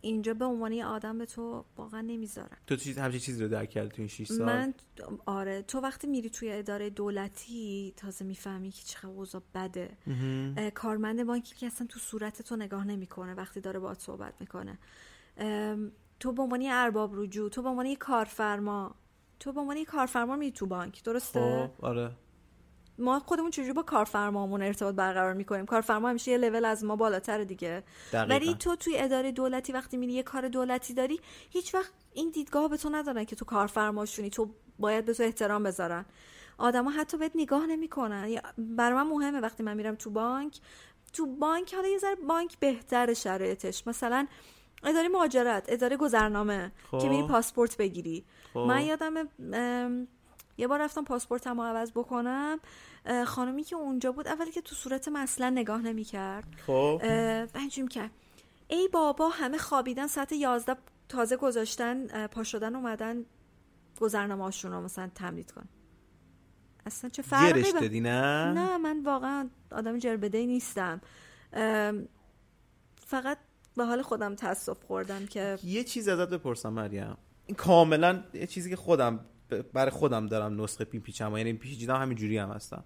اینجا 0.06 0.34
به 0.34 0.44
عنوان 0.44 0.72
یه 0.72 0.86
آدم 0.86 1.18
به 1.18 1.26
تو 1.26 1.64
واقعا 1.76 2.00
نمی‌ذارن 2.00 2.56
تو 2.66 2.76
چیز 2.76 2.98
همچین 2.98 3.20
چیزی 3.20 3.42
رو 3.42 3.48
درک 3.48 3.70
کردی 3.70 3.88
تو 3.88 3.94
این 3.98 4.08
6 4.08 4.28
سال؟ 4.28 4.46
من 4.46 4.74
آره 5.26 5.62
تو 5.62 5.80
وقتی 5.80 6.06
میری 6.06 6.30
توی 6.30 6.52
اداره 6.52 6.90
دولتی 6.90 7.94
تازه 7.96 8.24
می‌فهمی 8.24 8.70
که 8.70 8.82
چقدر 8.84 9.06
اوضاع 9.06 9.42
بده. 9.54 9.96
کارمند 10.74 11.24
بانکی 11.24 11.54
که 11.54 11.66
اصلا 11.66 11.86
تو 11.86 11.98
صورت 11.98 12.42
تو 12.42 12.56
نگاه 12.56 12.86
نمی‌کنه 12.86 13.34
وقتی 13.34 13.60
داره 13.60 13.78
باهات 13.78 14.00
صحبت 14.00 14.34
می‌کنه. 14.40 14.78
تو 16.20 16.32
به 16.32 16.42
عنوان 16.42 16.60
یه 16.60 16.70
ارباب 16.72 17.10
رجوع 17.14 17.48
تو 17.48 17.62
به 17.62 17.68
عنوان 17.68 17.86
یه 17.86 17.96
کارفرما 17.96 18.94
تو 19.40 19.52
به 19.52 19.60
عنوان 19.60 19.76
یه 19.76 19.84
کارفرما 19.84 20.36
میری 20.36 20.52
تو 20.52 20.66
بانک 20.66 21.04
درسته؟ 21.04 21.70
خب 21.78 21.84
آره. 21.84 22.10
ما 22.98 23.18
خودمون 23.18 23.50
چجوری 23.50 23.72
با 23.72 23.82
کارفرمامون 23.82 24.62
ارتباط 24.62 24.94
برقرار 24.94 25.34
می‌کنیم؟ 25.34 25.66
کارفرما 25.66 26.08
همیشه 26.08 26.30
یه 26.30 26.38
لول 26.38 26.64
از 26.64 26.84
ما 26.84 26.96
بالاتر 26.96 27.44
دیگه. 27.44 27.82
دقیقاً. 28.12 28.34
ولی 28.34 28.54
تو 28.54 28.76
توی 28.76 28.98
اداره 28.98 29.32
دولتی 29.32 29.72
وقتی 29.72 29.96
میری 29.96 30.12
یه 30.12 30.22
کار 30.22 30.48
دولتی 30.48 30.94
داری 30.94 31.20
هیچ 31.50 31.74
وقت 31.74 31.92
این 32.12 32.30
دیدگاه 32.30 32.68
به 32.68 32.76
تو 32.76 32.90
ندارن 32.90 33.24
که 33.24 33.36
تو 33.36 33.44
کارفرماشونی 33.44 34.30
تو 34.30 34.50
باید 34.78 35.04
به 35.04 35.14
تو 35.14 35.22
احترام 35.22 35.62
بذارن. 35.62 36.04
آدما 36.58 36.90
حتی 36.90 37.16
بهت 37.16 37.32
نگاه 37.34 37.66
نمی‌کنن. 37.66 38.40
برای 38.58 38.96
من 38.96 39.06
مهمه 39.06 39.40
وقتی 39.40 39.62
من 39.62 39.76
میرم 39.76 39.94
تو 39.94 40.10
بانک. 40.10 40.60
تو 41.12 41.26
بانک 41.26 41.74
حالا 41.74 41.88
یه 41.88 41.98
ذره 41.98 42.14
بانک 42.14 42.58
بهتر 42.58 43.14
شرایطش. 43.14 43.86
مثلا 43.86 44.26
اداره 44.84 45.08
مهاجرت 45.08 45.64
اداره 45.68 45.96
گذرنامه 45.96 46.72
خب. 46.90 46.98
که 46.98 47.08
میری 47.08 47.28
پاسپورت 47.28 47.76
بگیری. 47.76 48.24
خب. 48.54 48.58
من 48.58 48.84
یادم 48.84 49.14
یه 50.58 50.66
بار 50.68 50.82
رفتم 50.82 51.04
پاسپورتمو 51.04 51.62
عوض 51.62 51.90
بکنم. 51.90 52.60
خانمی 53.26 53.64
که 53.64 53.76
اونجا 53.76 54.12
بود 54.12 54.28
اولی 54.28 54.50
که 54.52 54.60
تو 54.60 54.74
صورت 54.74 55.08
من 55.08 55.20
اصلا 55.20 55.50
نگاه 55.50 55.80
نمی‌کرد. 55.82 56.44
خب. 56.66 57.00
بنجیم 57.54 57.88
کرد 57.88 58.10
ای 58.68 58.88
بابا 58.92 59.28
همه 59.28 59.58
خوابیدن 59.58 60.06
ساعت 60.06 60.32
یازده 60.32 60.76
تازه 61.08 61.36
گذاشتن 61.36 62.26
پا 62.26 62.42
شدن 62.42 62.76
اومدن 62.76 63.24
گذرنامه 64.00 64.50
رو 64.62 64.80
مثلا 64.80 65.10
تمدید 65.14 65.52
کن. 65.52 65.68
اصلا 66.86 67.10
چه 67.10 67.22
فرقی 67.22 67.72
به- 67.72 67.80
دادی 67.80 68.00
نه؟ 68.00 68.52
نه 68.52 68.76
من 68.76 69.02
واقعا 69.02 69.48
آدم 69.72 69.98
جربده 69.98 70.46
نیستم. 70.46 71.00
فقط 73.06 73.38
به 73.76 73.84
حال 73.84 74.02
خودم 74.02 74.34
تاسف 74.34 74.82
خوردم 74.84 75.26
که 75.26 75.58
یه 75.64 75.84
چیز 75.84 76.08
ازت 76.08 76.30
بپرسم 76.30 76.68
مریم. 76.72 77.16
این 77.46 77.56
کاملا 77.56 78.22
یه 78.34 78.46
چیزی 78.46 78.70
که 78.70 78.76
خودم 78.76 79.16
ب- 79.16 79.20
برای 79.72 79.90
خودم 79.90 80.26
دارم 80.26 80.62
نسخه 80.62 80.84
پین 80.84 81.00
پیچم 81.00 81.36
یعنی 81.36 81.52
پیچیدم 81.52 81.96
همین 81.96 82.18
جوری 82.18 82.38
هم 82.38 82.50
هستم 82.50 82.84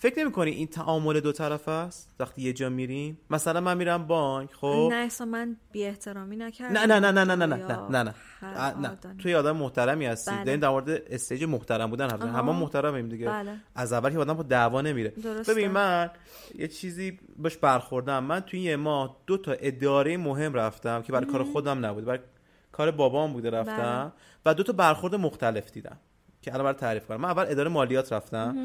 فکر 0.00 0.18
نمی 0.18 0.32
کنی 0.32 0.50
این 0.50 0.66
تعامل 0.66 1.20
دو 1.20 1.32
طرف 1.32 1.68
است؟ 1.68 2.10
وقتی 2.20 2.42
یه 2.42 2.52
جا 2.52 2.68
میریم. 2.68 3.18
مثلا 3.30 3.60
من 3.60 3.76
میرم 3.76 4.06
بانک 4.06 4.52
خب؟ 4.52 4.88
نه 4.90 4.96
اصلا 4.96 5.26
من 5.26 5.56
بی 5.72 5.84
احترامی 5.84 6.36
نکردم. 6.36 6.78
نه 6.78 6.86
نه 6.86 7.00
نه 7.00 7.24
نه 7.24 7.34
نه 7.34 7.46
نه 7.46 7.56
نه 7.90 8.02
نه 8.02 8.14
نه. 8.80 8.98
توی 9.18 9.34
آدم 9.34 9.56
محترمی 9.56 10.06
هستی. 10.06 10.30
بله. 10.30 10.44
داریم 10.44 10.60
در 10.60 10.68
مورد 10.68 10.90
استیج 10.90 11.44
محترم 11.44 11.90
بودن 11.90 12.10
حرف. 12.10 12.22
همه 12.22 12.52
محترمیم 12.52 13.08
دیگه. 13.08 13.26
بله. 13.26 13.56
از 13.74 13.92
اول 13.92 14.10
که 14.10 14.18
آدم 14.18 14.34
با 14.34 14.42
دعوا 14.42 14.80
نمیره. 14.80 15.12
ببین 15.48 15.70
من 15.70 16.10
یه 16.58 16.68
چیزی 16.68 17.18
باش 17.38 17.56
برخوردم. 17.56 18.24
من 18.24 18.40
توی 18.40 18.60
یه 18.60 18.76
ماه 18.76 19.16
دو 19.26 19.38
تا 19.38 19.52
اداره 19.52 20.16
مهم 20.16 20.54
رفتم 20.54 21.02
که 21.02 21.12
برای 21.12 21.26
کار 21.26 21.44
خودم 21.44 21.86
نبود 21.86 22.04
برای 22.04 22.18
کار 22.72 22.90
بابام 22.90 23.32
بوده 23.32 23.50
رفتم. 23.50 24.12
و 24.48 24.54
دو 24.54 24.62
تا 24.62 24.72
برخورد 24.72 25.14
مختلف 25.14 25.70
دیدم 25.70 25.96
که 26.42 26.54
الان 26.54 26.72
تعریف 26.72 27.06
کنم. 27.06 27.16
من 27.16 27.28
اول 27.28 27.44
اداره 27.48 27.68
مالیات 27.68 28.12
رفتم. 28.12 28.56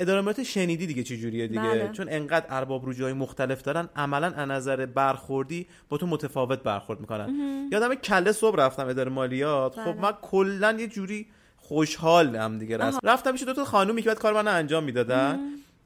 اداره 0.00 0.20
مالیات 0.20 0.42
شنیدی 0.42 0.86
دیگه 0.86 1.02
چه 1.02 1.16
جوریه 1.16 1.46
دیگه؟ 1.46 1.60
بله. 1.60 1.90
چون 1.92 2.06
انقدر 2.10 2.46
ارباب 2.50 2.88
رجوعی 2.88 3.12
مختلف 3.12 3.62
دارن 3.62 3.88
عملا 3.96 4.26
از 4.26 4.48
نظر 4.48 4.86
برخوردی 4.86 5.66
با 5.88 5.96
تو 5.96 6.06
متفاوت 6.06 6.62
برخورد 6.62 7.00
می‌کنن. 7.00 7.34
یادم 7.72 7.94
کله 7.94 8.32
صبح 8.32 8.56
رفتم 8.56 8.88
اداره 8.88 9.10
مالیات. 9.10 9.80
خب 9.80 9.92
بله. 9.92 10.00
من 10.00 10.12
کلا 10.22 10.72
یه 10.78 10.86
جوری 10.86 11.26
خوشحالم 11.56 12.58
دیگه. 12.58 12.76
رفت. 12.76 12.98
رفتم 13.04 13.32
پیش 13.32 13.42
دو 13.42 13.52
تا 13.52 13.64
خانومی 13.64 14.02
که 14.02 14.08
بعد 14.08 14.18
کار 14.18 14.34
من 14.34 14.48
انجام 14.48 14.84
می‌دادن. 14.84 15.40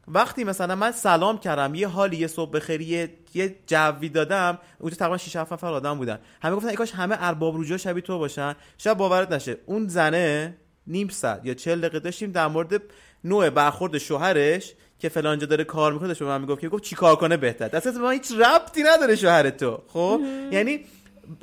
وقتی 0.09 0.45
مثلا 0.45 0.75
من 0.75 0.93
سلام 0.93 1.39
کردم 1.39 1.75
یه 1.75 1.89
حالی 1.89 2.17
یه 2.17 2.27
صبح 2.27 2.51
بخیر 2.51 2.81
یه, 2.81 3.11
یه 3.35 3.55
جوی 3.67 4.09
دادم 4.09 4.59
اونجا 4.79 4.97
تقریبا 4.97 5.17
6 5.17 5.37
7 5.37 5.53
نفر 5.53 5.67
آدم 5.67 5.99
بودن. 5.99 6.19
همه 6.43 6.57
گفتن 6.57 6.69
ای 6.69 6.77
کاش 6.77 6.93
همه 6.93 7.17
ارباب 7.21 7.61
رجوع 7.61 7.77
شبیه 7.77 8.03
تو 8.03 8.19
باشن. 8.19 8.55
شاید 8.79 8.97
باورت 8.97 9.33
نشه. 9.33 9.57
اون 9.67 9.89
زنه 9.89 10.57
نیم 10.87 11.09
ساعت 11.09 11.41
یا 11.45 11.55
40 11.55 11.81
دقیقه 11.81 11.99
داشتیم 11.99 12.33
در 12.33 12.47
مورد 12.47 12.83
نوع 13.25 13.51
برخورد 13.51 13.99
شوهرش 13.99 14.73
که 14.99 15.09
فلانجا 15.09 15.47
داره 15.47 15.65
کار 15.65 15.93
می‌کنه 15.93 16.09
داشت 16.09 16.21
به 16.21 16.27
من 16.27 16.41
می‌گفت 16.41 16.61
که 16.61 16.69
گفت 16.69 16.83
چیکار 16.83 17.17
کنه 17.17 17.37
بهتر. 17.37 17.69
دست 17.69 17.87
من 17.87 18.13
هیچ 18.13 18.33
ربطی 18.33 18.83
نداره 18.83 19.17
شوهر 19.17 19.51
تو 19.51 19.83
خب؟ 19.89 20.21
یعنی 20.53 20.85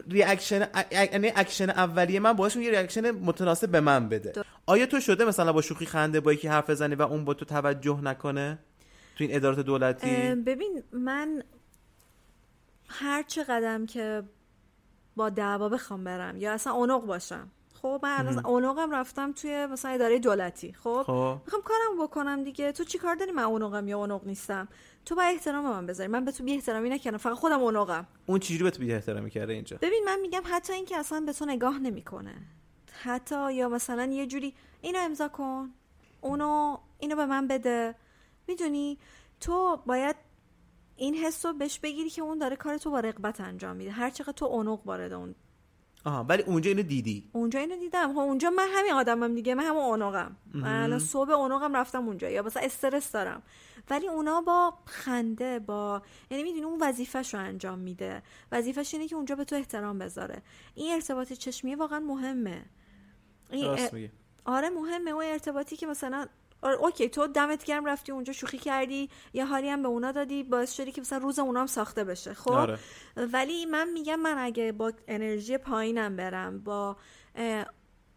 reaction 0.09 0.67
یعنی 0.91 1.31
اکشن 1.35 1.69
اولیه 1.69 2.19
من 2.19 2.33
باعث 2.33 2.55
یه 2.55 2.71
reaction 2.71 3.11
متناسب 3.11 3.69
به 3.69 3.79
من 3.79 4.09
بده. 4.09 4.33
آیا 4.65 4.85
تو 4.85 4.99
شده 4.99 5.25
مثلا 5.25 5.53
با 5.53 5.61
شوخی 5.61 5.85
خنده 5.85 6.19
با 6.19 6.33
یکی 6.33 6.47
حرف 6.47 6.69
بزنی 6.69 6.95
و 6.95 7.01
اون 7.01 7.25
با 7.25 7.33
تو 7.33 7.45
توجه 7.45 8.01
نکنه؟ 8.01 8.59
تو 9.17 9.23
این 9.23 9.35
ادارات 9.35 9.59
دولتی؟ 9.59 10.35
ببین 10.35 10.83
من 10.91 11.43
هر 12.87 13.23
چه 13.23 13.43
قدم 13.43 13.85
که 13.85 14.23
با 15.15 15.29
دعوا 15.29 15.69
بخوام 15.69 16.03
برم 16.03 16.37
یا 16.37 16.53
اصلا 16.53 16.73
عنق 16.73 17.05
باشم 17.05 17.47
خب 17.81 17.99
من 18.03 18.15
الان 18.19 18.45
عنقم 18.45 18.91
رفتم 18.91 19.31
توی 19.31 19.65
مثلا 19.65 19.91
اداره 19.91 20.19
دولتی 20.19 20.73
خب؟ 20.73 21.03
خب. 21.07 21.37
می‌خوام 21.45 21.61
کارم 21.61 22.03
بکنم 22.03 22.43
دیگه. 22.43 22.71
تو 22.71 22.83
چی 22.83 22.97
کار 22.97 23.15
داری 23.15 23.31
من 23.31 23.43
عنقم 23.43 23.87
یا 23.87 23.97
عنق 23.97 24.21
نیستم؟ 24.25 24.67
تو 25.05 25.15
باید 25.15 25.35
احترام 25.35 25.63
من 25.65 25.85
بذاری. 25.85 26.09
من 26.09 26.25
به 26.25 26.31
تو 26.31 26.43
بی 26.43 26.53
احترامی 26.53 26.89
نکردم. 26.89 27.17
فقط 27.17 27.33
خودم 27.33 27.61
عنقم 27.61 28.07
اون 28.25 28.39
چجوری 28.39 28.63
به 28.63 28.71
تو 28.71 28.79
بی 28.79 28.93
احترامی 28.93 29.29
کرده 29.29 29.53
اینجا؟ 29.53 29.77
ببین 29.81 30.03
من 30.05 30.19
میگم 30.19 30.41
حتی 30.45 30.73
اینکه 30.73 30.97
اصلا 30.97 31.19
به 31.19 31.33
تو 31.33 31.45
نگاه 31.45 31.79
نمی‌کنه. 31.79 32.35
حتی 33.03 33.53
یا 33.53 33.69
مثلا 33.69 34.05
یه 34.05 34.27
جوری 34.27 34.53
اینو 34.81 34.99
امضا 34.99 35.27
کن. 35.27 35.73
اونو 36.21 36.77
اینو 36.99 37.15
به 37.15 37.25
من 37.25 37.47
بده. 37.47 37.95
می‌دونی؟ 38.47 38.97
تو 39.39 39.79
باید 39.85 40.15
این 40.95 41.15
حس 41.15 41.45
رو 41.45 41.53
بهش 41.53 41.79
بگیری 41.79 42.09
که 42.09 42.21
اون 42.21 42.37
داره 42.37 42.55
کار 42.55 42.77
تو 42.77 42.91
با 42.91 42.99
رغبت 42.99 43.41
انجام 43.41 43.75
میده. 43.75 43.91
هر 43.91 44.09
چقدر 44.09 44.31
تو 44.31 44.45
اونق 44.45 44.79
وارد 44.85 45.13
اون 45.13 45.35
آها 46.05 46.23
ولی 46.23 46.43
اونجا 46.43 46.69
اینو 46.69 46.83
دیدی؟ 46.83 47.29
اونجا 47.33 47.59
اینو 47.59 47.75
دیدم. 47.75 48.13
خب 48.13 48.19
اونجا 48.19 48.49
من 48.49 48.67
همین 48.73 48.93
آدمم 48.93 49.35
دیگه 49.35 49.55
من 49.55 49.63
همون 49.63 49.83
اونقم. 49.83 50.35
من 50.53 50.83
الان 50.83 50.99
صبح 50.99 51.31
اونقم 51.31 51.75
رفتم 51.75 52.07
اونجا. 52.07 52.29
یا 52.29 52.43
مثلا 52.43 52.63
استرس 52.63 53.11
دارم. 53.11 53.43
ولی 53.89 54.07
اونا 54.07 54.41
با 54.41 54.73
خنده 54.85 55.59
با 55.59 56.01
یعنی 56.31 56.43
می‌دونی 56.43 56.65
اون 56.65 56.77
وظیفهش 56.81 57.33
رو 57.33 57.39
انجام 57.39 57.79
میده. 57.79 58.23
وظیفش 58.51 58.93
اینه 58.93 59.07
که 59.07 59.15
اونجا 59.15 59.35
به 59.35 59.43
تو 59.43 59.55
احترام 59.55 59.99
بذاره. 59.99 60.41
این 60.75 60.93
ارتباط 60.93 61.33
چشمی 61.33 61.75
واقعا 61.75 61.99
مهمه. 61.99 62.65
این 63.49 63.71
میگی. 63.93 64.11
آره 64.45 64.69
مهمه. 64.69 65.11
اون 65.11 65.25
ارتباطی 65.25 65.75
که 65.75 65.87
مثلا 65.87 66.27
آره 66.63 66.75
اوکی 66.75 67.09
تو 67.09 67.27
دمت 67.27 67.63
گرم 67.65 67.85
رفتی 67.85 68.11
اونجا 68.11 68.33
شوخی 68.33 68.57
کردی 68.57 69.09
یه 69.33 69.45
حالی 69.45 69.69
هم 69.69 69.81
به 69.81 69.87
اونا 69.87 70.11
دادی 70.11 70.43
باعث 70.43 70.73
شدی 70.73 70.91
که 70.91 71.01
مثلا 71.01 71.17
روز 71.17 71.39
اونا 71.39 71.59
هم 71.59 71.67
ساخته 71.67 72.03
بشه 72.03 72.33
خب 72.33 72.51
آره. 72.51 72.79
ولی 73.17 73.65
من 73.65 73.89
میگم 73.93 74.15
من 74.15 74.37
اگه 74.37 74.71
با 74.71 74.91
انرژی 75.07 75.57
پایینم 75.57 76.15
برم 76.15 76.59
با 76.59 76.97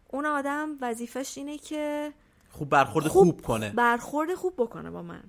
اون 0.09 0.25
آدم 0.25 0.77
وظیفش 0.81 1.37
اینه 1.37 1.57
که 1.57 2.13
خوب 2.49 2.69
برخورد 2.69 3.07
خوب, 3.07 3.41
کنه 3.41 3.69
برخورد 3.69 4.35
خوب 4.35 4.53
بکنه 4.57 4.91
با 4.91 5.01
من. 5.01 5.23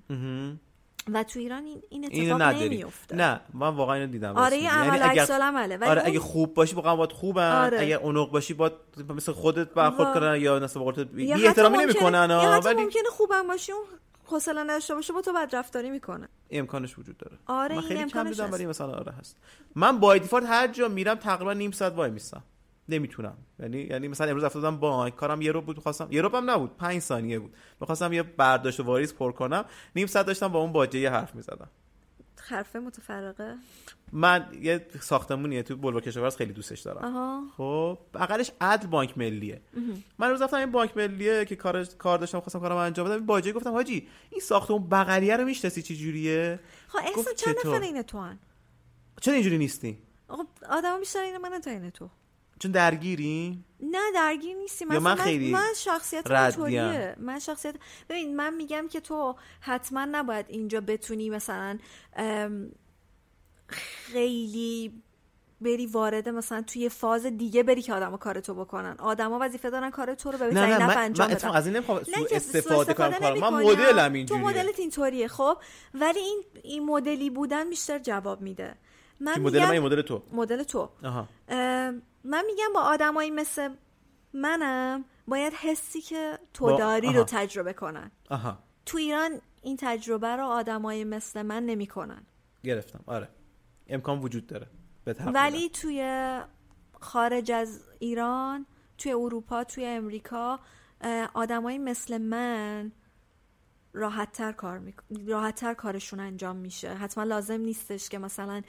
و 1.13 1.23
تو 1.23 1.39
ایران 1.39 1.65
این, 1.65 1.81
این 1.89 2.05
اینو 2.11 2.35
اتفاق 2.35 2.49
نداری 2.49 2.69
نمیفته 2.69 3.15
نه 3.15 3.41
من 3.53 3.67
واقعا 3.75 3.95
اینو 3.95 4.07
دیدم 4.11 4.35
آره 4.37 4.55
میگی. 4.55 4.63
یعنی 4.65 4.87
عمل 4.87 4.99
اگر- 5.09 5.31
العمله 5.33 5.77
ولی 5.77 5.89
آره 5.89 5.99
اون- 6.01 6.09
اگه 6.09 6.19
خوب 6.19 6.53
باشی 6.53 6.75
واقعا 6.75 6.95
باید 6.95 7.11
خوبن 7.11 7.51
آره. 7.51 7.81
اگه 7.81 7.95
اونق 7.95 8.31
باشی 8.31 8.53
باید 8.53 8.73
مثل 9.15 9.31
خودت 9.31 9.69
برخورد. 9.73 10.13
کنن 10.13 10.41
یا 10.41 10.59
قولت 10.67 10.97
یا 10.97 11.03
بی 11.03 11.31
حتی 11.31 11.47
احترامی 11.47 11.77
نمی‌کنن 11.77 12.27
یا 12.29 12.51
حتی 12.51 12.67
ولی 12.67 12.83
ممکنه 12.83 13.03
خوبم 13.11 13.47
باشی 13.47 13.71
اون 13.71 13.83
حوصله 14.25 14.63
نداشته 14.63 14.95
باشه 14.95 15.13
با 15.13 15.21
تو 15.21 15.33
بد 15.33 15.55
رفتاری 15.55 15.89
می‌کنه 15.89 16.27
امکانش 16.51 16.99
وجود 16.99 17.17
داره 17.17 17.37
آره، 17.47 17.75
من 17.75 17.81
خیلی 17.81 18.05
کم 18.05 18.29
دیدم. 18.29 18.51
ولی 18.51 18.65
مثلا 18.65 18.93
آره 18.93 19.11
هست 19.11 19.37
من 19.75 19.99
با 19.99 20.17
دیفالت 20.17 20.45
هر 20.45 20.67
جا 20.67 20.87
میرم 20.87 21.15
تقریبا 21.15 21.53
نیم 21.53 21.71
ساعت 21.71 21.93
وای 21.95 22.11
میستم 22.11 22.43
نمی‌تونم. 22.89 23.37
یعنی 23.59 23.81
یعنی 23.81 24.07
مثلا 24.07 24.27
امروز 24.27 24.43
افتادم 24.43 24.77
بانک 24.77 25.15
کارم 25.15 25.41
یه 25.41 25.51
رو 25.51 25.61
بود 25.61 25.79
خواستم 25.79 26.07
یه 26.11 26.21
رو 26.21 26.37
هم 26.37 26.49
نبود 26.49 26.77
پنج 26.77 26.99
ثانیه 26.99 27.39
بود. 27.39 27.53
می‌خواستم 27.81 28.13
یه 28.13 28.23
برداشت 28.23 28.79
و 28.79 28.83
واریز 28.83 29.13
پر 29.13 29.31
کنم. 29.31 29.65
نیم 29.95 30.07
ساعت 30.07 30.25
داشتم 30.25 30.47
با 30.47 30.59
اون 30.59 30.71
باجه 30.71 30.99
یه 30.99 31.09
حرف 31.09 31.35
می‌زدم. 31.35 31.69
حرفه 32.41 32.79
متفرقه؟ 32.79 33.55
من 34.11 34.47
یه 34.61 34.85
ساختمونیه 35.01 35.63
تو 35.63 35.75
بلوار 35.75 36.01
کشاورز 36.01 36.35
خیلی 36.35 36.53
دوستش 36.53 36.79
دارم. 36.79 37.49
خب 37.57 37.97
بغلش 38.13 38.51
عدل 38.61 38.87
بانک 38.87 39.17
ملیه. 39.17 39.61
من 40.19 40.29
روز 40.29 40.41
رفتم 40.41 40.57
این 40.57 40.71
بانک 40.71 40.97
ملیه 40.97 41.45
که 41.45 41.55
کار 41.55 41.83
کار 41.83 42.17
داشتم 42.17 42.39
خواستم 42.39 42.59
کارم 42.59 42.75
انجام 42.75 43.09
بدم. 43.09 43.25
باجه 43.25 43.51
گفتم 43.51 43.71
حاجی 43.71 44.07
این 44.29 44.41
ساختمون 44.41 44.89
بغلیه 44.89 45.37
رو 45.37 45.45
می‌شناسی 45.45 45.81
چه 45.81 45.95
جوریه؟ 45.95 46.59
خب 46.87 46.99
گفت 47.15 47.35
چند؟ 47.35 47.55
نفر 47.65 47.81
اینه 47.81 48.03
تو؟ 48.03 48.29
چرا 49.21 49.33
اینجوری 49.33 49.57
نیستی؟ 49.57 49.97
آقا 50.27 50.43
آدم 50.69 50.99
بیشتر 50.99 51.19
اینه 51.19 51.37
من 51.37 51.59
تا 51.59 51.71
اینه 51.71 51.91
تو. 51.91 52.09
چون 52.59 52.71
درگیری؟ 52.71 53.63
نه 53.79 54.11
درگیر 54.15 54.57
نیستی 54.57 54.85
من 54.85 54.97
مثلا 54.97 55.15
خیلی 55.15 55.51
من 55.51 55.73
شخصیت. 55.77 56.31
اینطوریه. 56.31 57.15
من 57.19 57.39
شخصیت 57.39 57.75
ببین 58.09 58.35
من 58.35 58.53
میگم 58.53 58.87
که 58.87 58.99
تو 58.99 59.35
حتما 59.61 60.05
نباید 60.11 60.45
اینجا 60.49 60.81
بتونی 60.81 61.29
مثلا 61.29 61.77
خیلی 63.67 64.93
بری 65.61 65.85
وارد 65.85 66.29
مثلا 66.29 66.61
توی 66.61 66.89
فاز 66.89 67.25
دیگه 67.25 67.63
بری 67.63 67.81
که 67.81 67.93
آدم 67.93 68.17
کار 68.17 68.39
تو 68.39 68.53
بکنن. 68.53 68.95
آدما 68.99 69.39
وظیفه 69.41 69.69
دارن 69.69 69.89
کار 69.89 70.15
تو 70.15 70.31
رو 70.31 70.37
به 70.37 70.45
نه 70.45 70.51
بهترین 70.51 70.73
نه 70.75 70.87
من, 70.87 70.97
انجام 70.97 71.27
من 71.27 71.33
بدن. 71.33 71.35
اتفاقا 71.37 71.57
از 71.57 71.65
این 71.65 71.75
نمی‌خوام 71.75 71.99
که 72.29 72.35
استفاده 72.35 72.93
کنم. 72.93 73.11
کارم 73.11 73.39
من. 73.39 73.63
مدلم 73.63 74.07
تو 74.09 74.13
اینجوریه. 74.13 74.45
مدلت 74.45 74.79
اینطوریه 74.79 75.27
خب؟ 75.27 75.57
ولی 75.93 76.19
این 76.19 76.43
این 76.63 76.85
مدلی 76.85 77.29
بودن 77.29 77.69
بیشتر 77.69 77.99
جواب 77.99 78.41
میده. 78.41 78.75
من 79.19 79.39
مدل 79.39 79.59
من؟ 79.59 79.79
مدل 79.79 80.01
تو. 80.01 80.23
مدل 80.31 80.63
تو. 80.63 80.89
آها. 81.03 81.27
اه، 81.47 81.93
من 82.23 82.45
میگم 82.45 82.73
با 82.73 82.81
آدمایی 82.81 83.31
مثل 83.31 83.75
منم 84.33 85.05
باید 85.27 85.53
حسی 85.53 86.01
که 86.01 86.39
تو 86.53 86.65
با- 86.65 86.77
داری 86.77 87.07
آها. 87.07 87.17
رو 87.17 87.23
تجربه 87.23 87.73
کنن. 87.73 88.11
آها. 88.29 88.59
تو 88.85 88.97
ایران 88.97 89.41
این 89.61 89.77
تجربه 89.79 90.27
رو 90.35 90.43
آدمایی 90.45 91.03
مثل 91.03 91.41
من 91.41 91.63
نمی‌کنن. 91.65 92.25
گرفتم. 92.63 93.03
آره. 93.07 93.29
امکان 93.87 94.19
وجود 94.19 94.47
داره. 94.47 94.67
ولی 95.33 95.69
توی 95.69 96.39
خارج 96.99 97.51
از 97.51 97.83
ایران 97.99 98.65
توی 98.97 99.11
اروپا 99.13 99.63
توی 99.63 99.85
امریکا 99.85 100.59
آدمایی 101.33 101.77
مثل 101.77 102.17
من 102.17 102.91
راحت 103.93 104.31
تر 104.31 104.51
کار 104.51 104.79
میک... 104.79 104.95
راحت 105.27 105.55
تر 105.55 105.73
کارشون 105.73 106.19
انجام 106.19 106.55
میشه. 106.55 106.93
حتما 106.93 107.23
لازم 107.23 107.61
نیستش 107.61 108.09
که 108.09 108.17
مثلا 108.19 108.61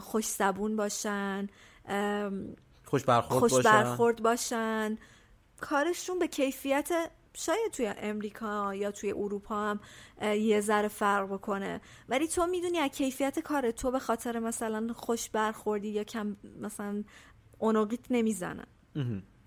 خوش 0.00 0.26
زبون 0.28 0.76
باشن. 0.76 1.46
خوش 2.86 3.04
برخورد 3.04 3.40
خوش 3.40 3.52
باشن؟ 3.52 3.70
برخورد 3.70 4.22
باشن. 4.22 4.98
کارشون 5.60 6.18
به 6.18 6.26
کیفیت 6.26 6.90
شاید 7.34 7.72
توی 7.72 7.86
امریکا 7.86 8.74
یا 8.74 8.90
توی 8.90 9.12
اروپا 9.12 9.54
هم 9.54 9.80
یه 10.22 10.60
ذره 10.60 10.88
فرق 10.88 11.32
بکنه. 11.32 11.80
ولی 12.08 12.28
تو 12.28 12.46
می‌دونی 12.46 12.78
از 12.78 12.90
کیفیت 12.90 13.38
کار 13.38 13.70
تو 13.70 13.90
به 13.90 13.98
خاطر 13.98 14.38
مثلا 14.38 14.86
خوش 14.94 15.30
برخوردی 15.30 15.88
یا 15.88 16.04
کم 16.04 16.36
مثلا 16.60 17.04
اونوقیت 17.58 18.00
نمی‌زنن. 18.10 18.66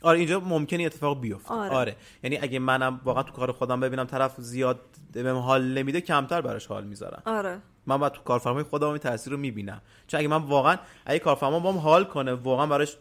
آره 0.02 0.20
اینجا 0.20 0.40
ممکنه 0.40 0.84
اتفاق 0.84 1.22
بیفته. 1.22 1.54
آره. 1.54 1.76
آره. 1.76 1.96
یعنی 2.24 2.38
اگه 2.38 2.60
منم 2.60 3.02
واقعا 3.04 3.24
تو 3.24 3.34
کار 3.34 3.52
خودم 3.52 3.80
ببینم 3.80 4.06
طرف 4.06 4.36
زیاد 4.38 4.80
بهم 5.14 5.36
حال 5.36 5.64
نمیده 5.64 6.02
کمتر 6.02 6.42
براش 6.42 6.68
حال 6.68 6.84
می‌ذارم. 6.84 7.24
آره. 7.26 7.62
من 7.86 7.98
باید 7.98 8.14
تو 8.14 8.22
کارفرمای 8.22 8.64
خودم 8.64 8.88
این 8.88 8.98
تاثیر 8.98 9.34
رو 9.34 9.40
می‌بینم. 9.40 9.82
چون 10.08 10.20
اگه 10.20 10.28
من 10.28 10.44
واقعا 10.44 10.78
اگه 11.06 11.20
کارفرما 11.20 11.60
بام 11.60 11.78
حال 11.78 12.04
کنه 12.04 12.34
واقعا 12.34 12.66
براش 12.66 12.98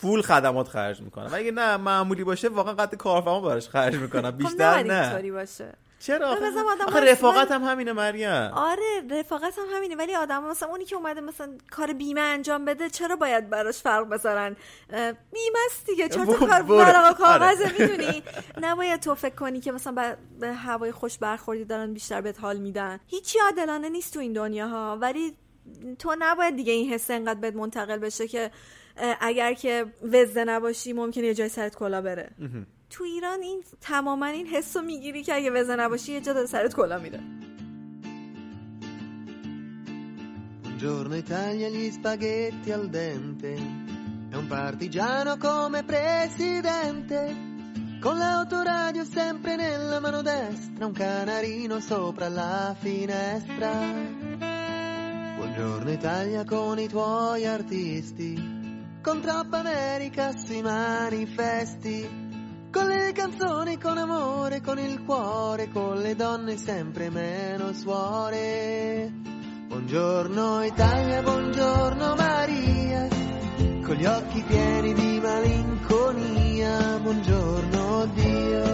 فول 0.00 0.22
خدمات 0.22 0.68
خرج 0.68 1.00
می‌کنم 1.00 1.30
اگه 1.32 1.50
نه 1.50 1.76
معمولی 1.76 2.24
باشه 2.24 2.48
واقعا 2.48 2.74
قد 2.74 2.94
کارفرما 2.94 3.40
براش 3.40 3.68
خرج 3.68 3.94
می‌کنم 3.96 4.30
خب 4.30 4.36
بیشتر 4.36 4.82
نه 4.82 5.32
باشه. 5.32 5.72
چرا 6.00 6.28
آخه, 6.86 7.00
رفاقت 7.00 7.52
هم 7.52 7.62
همینه 7.64 7.92
مریم. 7.92 8.30
آره 8.54 9.02
رفاقت 9.10 9.58
هم 9.58 9.64
همینه 9.76 9.96
ولی 9.96 10.14
آدم 10.14 10.44
مثلا 10.44 10.68
اونی 10.68 10.84
که 10.84 10.96
اومده 10.96 11.20
مثلا 11.20 11.48
کار 11.70 11.92
بیمه 11.92 12.20
انجام 12.20 12.64
بده 12.64 12.90
چرا 12.90 13.16
باید 13.16 13.50
براش 13.50 13.78
فرق 13.78 14.08
بذارن؟ 14.08 14.56
بیمه 15.32 15.58
است 15.70 15.86
دیگه 15.86 16.08
تا 16.08 16.24
برو- 16.24 16.46
کار 16.46 16.62
و 17.10 17.12
کاغذه 17.12 17.64
آره. 17.64 17.72
می‌دونی؟ 17.78 18.22
نباید 18.60 19.00
تو 19.00 19.14
فکر 19.14 19.34
کنی 19.34 19.60
که 19.60 19.72
مثلا 19.72 19.92
به- 19.92 20.16
به 20.40 20.52
هوای 20.54 20.92
خوش 20.92 21.18
برخوردی 21.18 21.64
دارن 21.64 21.92
بیشتر 21.94 22.20
بهت 22.20 22.40
حال 22.40 22.56
میدن. 22.56 23.00
هیچی 23.06 23.38
عادلانه 23.38 23.88
نیست 23.88 24.14
تو 24.14 24.20
این 24.20 24.32
دنیا 24.32 24.68
ها 24.68 24.98
ولی 25.00 25.36
تو 25.98 26.16
نباید 26.18 26.56
دیگه 26.56 26.72
این 26.72 26.92
حس 26.92 27.10
انقدر 27.10 27.40
بهت 27.40 27.54
منتقل 27.54 27.98
بشه 27.98 28.28
که 28.28 28.50
اگر 29.20 29.54
که 29.54 29.86
وزده 30.02 30.44
نباشی 30.44 30.92
ممکنه 30.92 31.24
یه 31.24 31.34
جای 31.34 31.48
سرت 31.48 31.74
کلا 31.74 32.02
بره 32.02 32.30
تو 32.90 33.04
ایران 33.04 33.42
این 33.42 33.62
تماما 33.80 34.26
این 34.26 34.46
حس 34.46 34.76
رو 34.76 34.82
می‌گیری 34.82 35.22
که 35.22 35.34
اگه 35.34 35.50
وزده 35.50 35.76
نباشی 35.76 36.12
یه 36.12 36.20
جا 36.20 36.32
داره 36.32 36.46
سرت 36.46 36.74
کلا 36.74 36.98
میره 36.98 37.20
Buongiorno 40.80 41.14
Italia, 41.14 41.68
gli 41.68 41.90
spaghetti 41.90 42.72
al 42.72 42.88
dente. 42.88 43.52
È 44.30 44.34
un 44.34 44.46
partigiano 44.46 45.36
come 45.36 45.84
presidente. 45.84 47.36
Con 48.00 48.16
l'autoradio 48.16 49.04
sempre 49.04 49.56
nella 49.56 50.00
mano 50.00 50.22
destra, 50.22 50.86
un 50.86 50.92
canarino 50.92 51.80
sopra 51.80 52.30
la 52.30 52.74
finestra. 52.80 53.72
Buongiorno 55.36 55.90
Italia 55.90 56.44
con 56.46 56.78
i 56.78 56.88
tuoi 56.88 57.44
artisti. 57.44 58.59
Con 59.02 59.22
troppa 59.22 59.60
America 59.60 60.30
sui 60.36 60.60
manifesti. 60.60 62.28
Con 62.70 62.86
le 62.86 63.12
canzoni, 63.12 63.78
con 63.78 63.96
amore, 63.96 64.60
con 64.60 64.78
il 64.78 65.02
cuore, 65.04 65.70
con 65.70 65.96
le 66.00 66.14
donne 66.14 66.58
sempre 66.58 67.08
meno 67.08 67.72
suore. 67.72 69.10
Buongiorno 69.68 70.62
Italia, 70.64 71.22
buongiorno 71.22 72.14
Maria, 72.14 73.08
con 73.82 73.94
gli 73.94 74.04
occhi 74.04 74.42
pieni 74.42 74.92
di 74.92 75.18
malinconia, 75.20 76.98
buongiorno 76.98 78.06
Dio, 78.14 78.64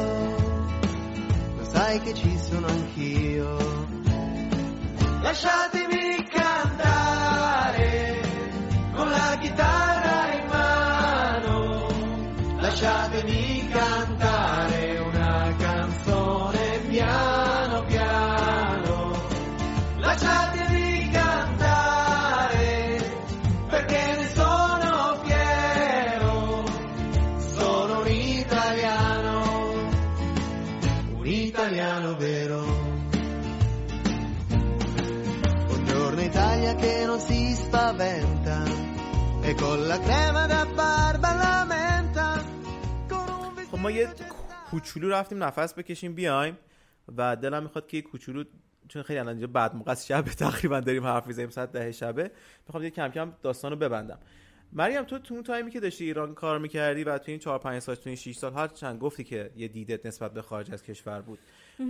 lo 1.56 1.64
sai 1.70 2.00
che 2.00 2.14
ci 2.14 2.36
sono 2.38 2.66
anch'io. 2.66 3.56
Lasciatemi 5.22 6.26
cantare 6.28 8.20
con 8.94 9.08
la 9.08 9.36
chitarra 9.38 9.85
lasciatemi 12.86 13.68
cantare 13.68 14.98
una 14.98 15.54
canzone 15.58 16.78
piano 16.88 17.82
piano. 17.84 19.12
Lasciatemi 19.96 21.10
cantare 21.10 22.98
perché 23.68 24.16
ne 24.16 24.28
sono 24.28 25.18
fiero. 25.24 26.64
Sono 27.56 28.00
un 28.02 28.06
italiano, 28.06 29.72
un 31.16 31.26
italiano 31.26 32.16
vero. 32.16 32.64
Buongiorno 35.66 36.20
Italia 36.20 36.74
che 36.76 37.04
non 37.04 37.18
si 37.18 37.52
spaventa 37.52 38.62
e 39.42 39.54
con 39.54 39.86
la 39.88 39.98
crema 39.98 40.46
da 40.46 40.66
barba 40.72 41.34
la 41.34 41.56
خب 41.68 41.75
ما 43.86 43.90
یه 43.90 44.08
کوچولو 44.70 45.08
رفتیم 45.08 45.44
نفس 45.44 45.74
بکشیم 45.74 46.14
بیایم. 46.14 46.58
و 47.16 47.36
دلم 47.36 47.62
می‌خواد 47.62 47.86
که 47.86 47.96
یه 47.96 48.02
کوچولو 48.02 48.44
چون 48.88 49.02
خیلی 49.02 49.18
الان 49.18 49.32
اینجا 49.32 49.46
بعد 49.46 49.74
موقع 49.74 49.94
شب 49.94 50.22
تقریبا 50.22 50.80
داریم 50.80 51.04
حرف 51.04 51.26
می‌زنیم 51.26 51.50
ساعت 51.50 51.72
ده 51.72 51.92
شبه. 51.92 52.30
می‌خوام 52.66 52.82
یه 52.82 52.90
کم 52.90 53.08
کم 53.08 53.32
داستان 53.42 53.70
رو 53.70 53.76
ببندم. 53.76 54.18
مریم 54.72 55.04
تو 55.04 55.18
تو 55.18 55.34
اون 55.34 55.42
تایمی 55.42 55.70
که 55.70 55.80
داشتی 55.80 56.04
ایران 56.04 56.34
کار 56.34 56.58
می‌کردی 56.58 57.04
و 57.04 57.18
تو 57.18 57.24
این 57.30 57.38
4 57.38 57.58
5 57.58 57.78
سال 57.78 57.94
تو 57.94 58.02
این 58.06 58.16
6 58.16 58.36
سال 58.36 58.52
هر 58.52 58.68
چند 58.68 59.00
گفتی 59.00 59.24
که 59.24 59.50
یه 59.56 59.68
دیدت 59.68 60.06
نسبت 60.06 60.32
به 60.32 60.42
خارج 60.42 60.72
از 60.72 60.82
کشور 60.82 61.20
بود. 61.20 61.38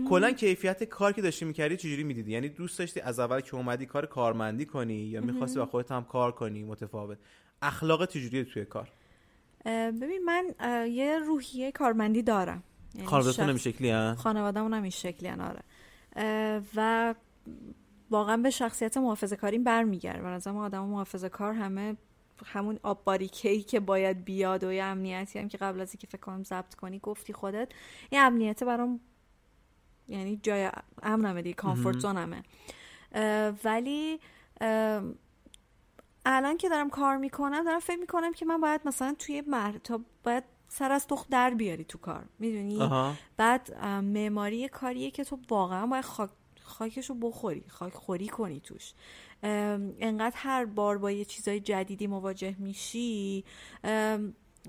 کلا 0.09 0.31
کیفیت 0.31 0.85
کار 0.85 1.13
که 1.13 1.23
داشتی 1.23 1.45
می‌کردی 1.45 1.77
چجوری 1.77 2.05
می‌دیدی؟ 2.05 2.33
یعنی 2.33 2.49
دوست 2.49 2.79
داشتی 2.79 3.01
از 3.01 3.19
اول 3.19 3.41
که 3.41 3.55
اومدی 3.55 3.87
کار 3.87 4.07
کارمندی 4.07 4.67
کنی 4.67 4.95
یا 4.95 5.21
می‌خواستی 5.21 5.59
با 5.59 5.67
خودت 5.67 5.93
هم 5.93 6.05
کار 6.05 6.33
کنی 6.33 6.65
متفاوت. 6.65 7.19
اخلاق 7.63 8.07
چجوریه 8.07 8.45
توی 8.45 8.65
کار؟ 8.65 8.93
ببین 9.67 10.21
من 10.25 10.55
یه 10.89 11.19
روحیه 11.19 11.73
کارمندی 11.73 12.23
دارم. 12.23 12.63
یعنی 12.95 13.07
خانواده‌تون 13.07 13.47
شخص- 13.47 13.49
این 13.49 13.59
شکلی 13.59 13.91
هن؟ 13.91 14.17
هم 14.75 14.83
این 14.83 14.91
شکلی 14.91 15.29
آره. 15.31 15.63
اه، 16.17 16.63
و 16.77 17.15
واقعا 18.11 18.37
به 18.37 18.51
شخصیت 18.51 18.97
محافظه 18.97 19.37
کاریم 19.37 19.65
برمیگرده. 19.65 20.23
به 20.23 20.29
نظرم 20.29 20.57
آدم 20.57 20.85
محافظه 20.85 21.29
کار 21.29 21.53
همه 21.53 21.97
همون 22.45 22.79
آب 22.83 23.05
باریکه‌ای 23.05 23.63
که 23.63 23.81
باید 23.81 24.25
بیاد 24.25 24.65
و 24.65 24.73
یه 24.73 24.83
امنیتی 24.85 25.39
هم 25.39 25.49
که 25.49 25.59
قبل 25.59 25.81
از 25.81 25.91
اینکه 25.93 26.07
فکر 26.07 26.21
کنم 26.21 26.43
ضبط 26.43 26.75
کنی 26.75 26.99
گفتی 26.99 27.33
خودت 27.33 27.69
یه 28.13 28.21
امنیت 28.21 28.65
برام 28.65 29.01
یعنی 30.09 30.41
جای 30.43 30.71
امنمه 31.03 31.43
دیگه 31.43 31.55
کامفورت 31.55 31.99
زونمه 31.99 32.43
ولی 33.65 34.21
اه، 34.61 35.03
الان 36.29 36.57
که 36.57 36.69
دارم 36.69 36.91
کار 36.91 37.17
می‌کنم 37.17 37.65
دارم 37.65 37.81
فکر 37.81 38.01
می‌کنم 38.01 38.33
که 38.33 38.47
من 38.47 38.61
باید 38.61 38.81
مثلا 38.85 39.15
توی 39.19 39.43
مر 39.47 39.79
تا 39.85 40.01
باید 40.25 40.45
سر 40.69 40.93
از 40.93 41.07
تخت 41.07 41.29
در 41.31 41.51
بیاری 41.51 41.85
تو 41.85 41.99
کار. 41.99 42.25
می‌دونی؟ 42.39 42.91
بعد 43.37 43.85
معماری 43.85 44.69
کاریه 44.69 45.11
که 45.11 45.25
تو 45.25 45.39
واقعا 45.49 45.87
باید 45.87 46.05
خاک 46.05 46.31
خاکش 46.63 47.11
رو 47.11 47.15
بخوری 47.15 47.65
خاک 47.69 47.95
خوری 47.95 48.29
کنی 48.29 48.61
توش. 48.61 48.93
انقدر 49.43 50.37
هر 50.37 50.65
بار 50.65 50.99
با 50.99 51.11
یه 51.11 51.25
چیزای 51.25 51.61
جدیدی 51.61 52.07
مواجه 52.07 52.57
میشی 52.59 53.45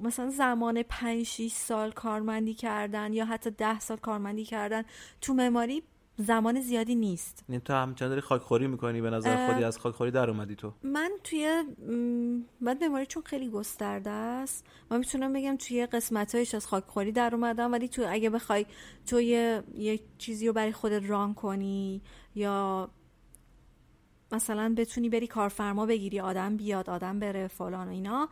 مثلا 0.01 0.29
زمان 0.29 0.83
پنج 0.83 1.23
6 1.23 1.51
سال 1.51 1.91
کارمندی 1.91 2.53
کردن 2.53 3.13
یا 3.13 3.25
حتی 3.25 3.51
ده 3.51 3.79
سال 3.79 3.97
کارمندی 3.97 4.45
کردن 4.45 4.83
تو 5.21 5.33
معماری 5.33 5.83
زمان 6.19 6.61
زیادی 6.61 6.95
نیست. 6.95 7.45
یعنی 7.49 7.61
تو 7.61 7.73
همچنان 7.73 8.09
داری 8.09 8.21
خاکخوری 8.21 8.67
می‌کنی؟ 8.67 9.01
به 9.01 9.09
نظر. 9.09 9.47
خودی 9.47 9.63
از 9.63 9.77
خاکخوری 9.77 10.11
در 10.11 10.29
اومدی 10.29 10.55
تو. 10.55 10.73
من 10.83 11.11
توی 11.23 11.61
م، 11.61 12.39
بعد 12.61 12.83
معماری 12.83 13.05
چون 13.05 13.23
خیلی 13.23 13.49
گسترده 13.49 14.09
است 14.09 14.65
من 14.91 14.97
می‌تونم 14.97 15.33
بگم 15.33 15.55
توی 15.57 15.85
قسمتهایش 15.85 16.55
از 16.55 16.67
خاکخوری 16.67 17.11
در 17.11 17.35
اومدم 17.35 17.71
ولی 17.71 17.87
تو 17.87 18.05
اگه 18.09 18.29
بخوای 18.29 18.65
تو 19.05 19.21
یه, 19.21 19.63
یه 19.75 19.99
چیزی 20.17 20.47
رو 20.47 20.53
برای 20.53 20.71
خودت 20.71 21.09
ران 21.09 21.33
کنی 21.33 22.01
یا 22.35 22.89
مثلا 24.31 24.73
بتونی 24.77 25.09
بری 25.09 25.27
کارفرما 25.27 25.85
بگیری 25.85 26.19
آدم 26.19 26.57
بیاد 26.57 26.89
آدم 26.89 27.19
بره 27.19 27.47
فلان 27.47 27.87
و 27.87 27.91
اینا 27.91 28.29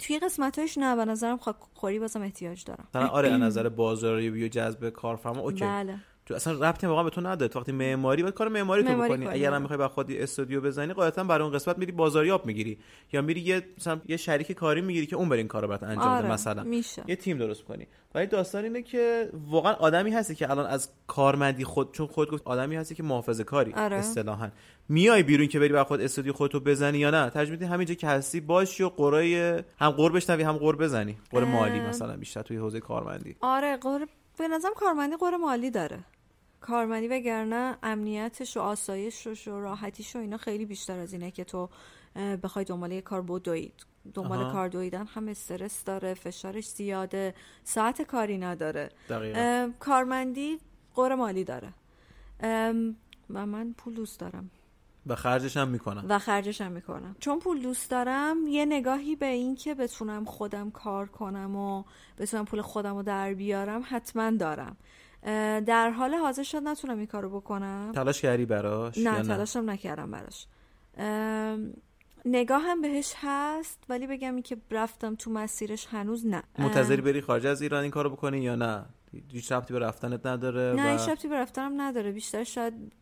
توی 0.00 0.18
قسمتهایش 0.22 0.78
نه 0.78 0.96
به 0.96 1.04
نظرم 1.04 1.36
خاکخوری 1.38 1.98
بازم 1.98 2.22
احتیاج 2.22 2.64
دارم. 2.64 2.88
آره 2.94 3.28
از 3.28 3.40
نظر 3.46 3.68
بازاریابی 3.68 4.44
و 4.44 4.48
جذب 4.48 4.88
کارفرما 4.90 5.40
اوکی. 5.40 5.64
بله. 5.64 5.98
تو 6.28 6.34
اصلا 6.34 6.52
ربطی 6.52 6.86
واقعا 6.86 7.04
به 7.04 7.10
تو 7.10 7.20
نداره. 7.20 7.48
تو 7.48 7.58
وقتی 7.58 7.72
معماری 7.72 8.22
باید 8.22 8.34
کار 8.34 8.48
معماری 8.48 8.82
تو 8.82 8.94
بکنی. 8.94 9.08
کنی، 9.08 9.26
اگر 9.26 9.52
هم. 9.52 9.62
می‌خوای 9.62 9.78
با 9.78 9.88
خودی 9.88 10.18
استودیو 10.18 10.60
بزنی 10.60 10.92
قاعدتا 10.92 11.24
برای 11.24 11.42
اون 11.44 11.52
قسمت 11.52 11.78
میری 11.78 11.92
بازاریاب 11.92 12.46
می‌گیری. 12.46 12.78
یا 13.12 13.22
میری 13.22 13.40
یه 13.40 13.62
مثلا 13.78 14.00
یه 14.08 14.16
شریک 14.16 14.52
کاری 14.52 14.80
می‌گیری 14.80 15.06
که 15.06 15.16
اون 15.16 15.28
بر 15.28 15.36
این 15.36 15.48
کارو 15.48 15.68
برات 15.68 15.82
انجام 15.82 16.04
بده 16.04 16.16
آره 16.16 16.32
مثلا. 16.32 16.62
میشه. 16.62 17.04
یه 17.06 17.16
تیم 17.16 17.38
درست 17.38 17.64
کنی. 17.64 17.86
ولی 18.14 18.26
داستان 18.26 18.64
اینه 18.64 18.82
که 18.82 19.30
واقعا 19.50 19.72
آدمی 19.72 20.10
هستی 20.10 20.34
که 20.34 20.50
الان 20.50 20.66
از 20.66 20.88
کارمندی 21.06 21.64
خود 21.64 21.92
چون 21.94 22.06
خود 22.06 22.30
گفت 22.30 22.42
آدمی 22.46 22.76
هستی 22.76 22.94
که 22.94 23.02
محافظه 23.02 23.44
کاری 23.44 23.72
آره. 23.72 23.96
اصطلاحا. 23.96 24.48
میای 24.88 25.22
بیرون 25.22 25.46
که 25.46 25.58
بری 25.58 25.72
بر 25.72 25.84
خود 25.84 26.00
استودیو 26.00 26.32
خودتو 26.32 26.60
بزنی 26.60 26.98
یا 26.98 27.10
نه؟ 27.10 27.30
ترجمه 27.30 27.52
میدی 27.52 27.64
همینجا 27.64 27.94
که 27.94 28.06
هستی 28.06 28.40
باشی 28.40 28.82
و 28.82 28.88
قرای 28.88 29.62
هم 29.78 29.90
قور 29.90 30.12
بشنوی 30.12 30.42
هم 30.42 30.56
قور 30.56 30.76
بزنی. 30.76 31.18
قور. 31.30 31.44
مالی 31.44 31.80
مثلا 31.80 32.16
بیشتر 32.16 32.42
توی 32.42 32.56
حوزه 32.56 32.80
کارمندی. 32.80 33.36
آره 33.40 33.76
قور 33.76 34.06
به 34.38 34.48
نظرم 34.48 34.72
کارمندی 34.76 35.16
قور 35.16 35.36
مالی 35.36 35.70
داره. 35.70 35.98
کارمندی 36.60 37.08
وگرنه 37.08 37.76
امنیتش 37.82 38.56
و 38.56 38.60
آسایشش 38.60 39.48
و 39.48 39.60
راحتیش 39.60 40.16
و 40.16 40.18
اینا 40.18 40.36
خیلی 40.36 40.66
بیشتر 40.66 40.98
از 40.98 41.12
اینه 41.12 41.30
که 41.30 41.44
تو 41.44 41.68
بخوای 42.42 42.64
دنبال 42.64 42.92
یه 42.92 43.00
کار 43.00 43.22
بدوید. 43.22 43.86
دنبال 44.14 44.38
آها. 44.38 44.52
کار 44.52 44.68
دویدن 44.68 45.06
هم 45.06 45.28
استرس 45.28 45.84
داره 45.84 46.14
فشارش 46.14 46.68
زیاده 46.68 47.34
ساعت 47.64 48.02
کاری 48.02 48.38
نداره. 48.38 48.90
کارمندی 49.78 50.58
قور 50.94 51.14
مالی 51.14 51.44
داره. 51.44 51.72
و 53.30 53.46
من 53.46 53.72
پول 53.72 53.94
دوست 53.94 54.20
دارم. 54.20 54.50
و 55.06 55.14
خرجش 55.14 55.56
هم 55.56 55.68
می‌کنم 55.68 56.04
و 56.08 56.18
خرجش 56.18 56.60
هم 56.60 56.72
می‌کنم. 56.72 57.16
چون 57.20 57.38
پول 57.38 57.62
دوست 57.62 57.90
دارم 57.90 58.46
یه 58.46 58.64
نگاهی 58.64 59.16
به 59.16 59.26
این 59.26 59.54
که 59.54 59.74
بتونم 59.74 60.24
خودم 60.24 60.70
کار 60.70 61.06
کنم 61.06 61.56
و 61.56 61.84
بتونم 62.18 62.44
پول 62.44 62.62
خودم 62.62 62.96
رو 62.96 63.02
در 63.02 63.34
بیارم 63.34 63.82
حتما 63.84 64.30
دارم. 64.30 64.76
در 65.66 65.90
حال 65.90 66.14
حاضر 66.14 66.42
شد 66.42 66.62
نتونم 66.62 66.98
این 66.98 67.06
کارو 67.06 67.40
بکنم. 67.40 67.92
تلاش 67.94 68.22
کردی 68.22 68.46
براش 68.46 68.96
یا 68.96 69.12
نه؟ 69.12 69.22
تلاشم 69.22 69.70
نکردم 69.70 70.10
براش. 70.10 70.46
نگاهم 72.24 72.80
بهش 72.80 73.14
هست 73.16 73.84
ولی 73.88 74.06
بگم 74.06 74.34
این 74.34 74.42
که 74.42 74.56
رفتم 74.70 75.14
تو 75.14 75.30
مسیرش 75.30 75.86
هنوز 75.86 76.26
نه. 76.26 76.42
منتظری 76.58 77.02
بری 77.02 77.20
خارج 77.20 77.46
از 77.46 77.62
ایران 77.62 77.82
این 77.82 77.90
کارو 77.90 78.10
بکنی 78.10 78.38
یا 78.40 78.56
نه؟ 78.56 78.84
هیچ 79.32 79.52
ربطی 79.52 79.72
به 79.72 79.78
رفتنت 79.78 80.26
نداره 80.26 80.74
نه 80.76 80.94
و 80.94 80.98
هیچ 80.98 81.08
ربطی 81.08 81.28
به 81.28 81.36
رفتنم 81.36 81.80
نداره. 81.80 82.12
بیشتر 82.12 82.44
شاید 82.44 82.92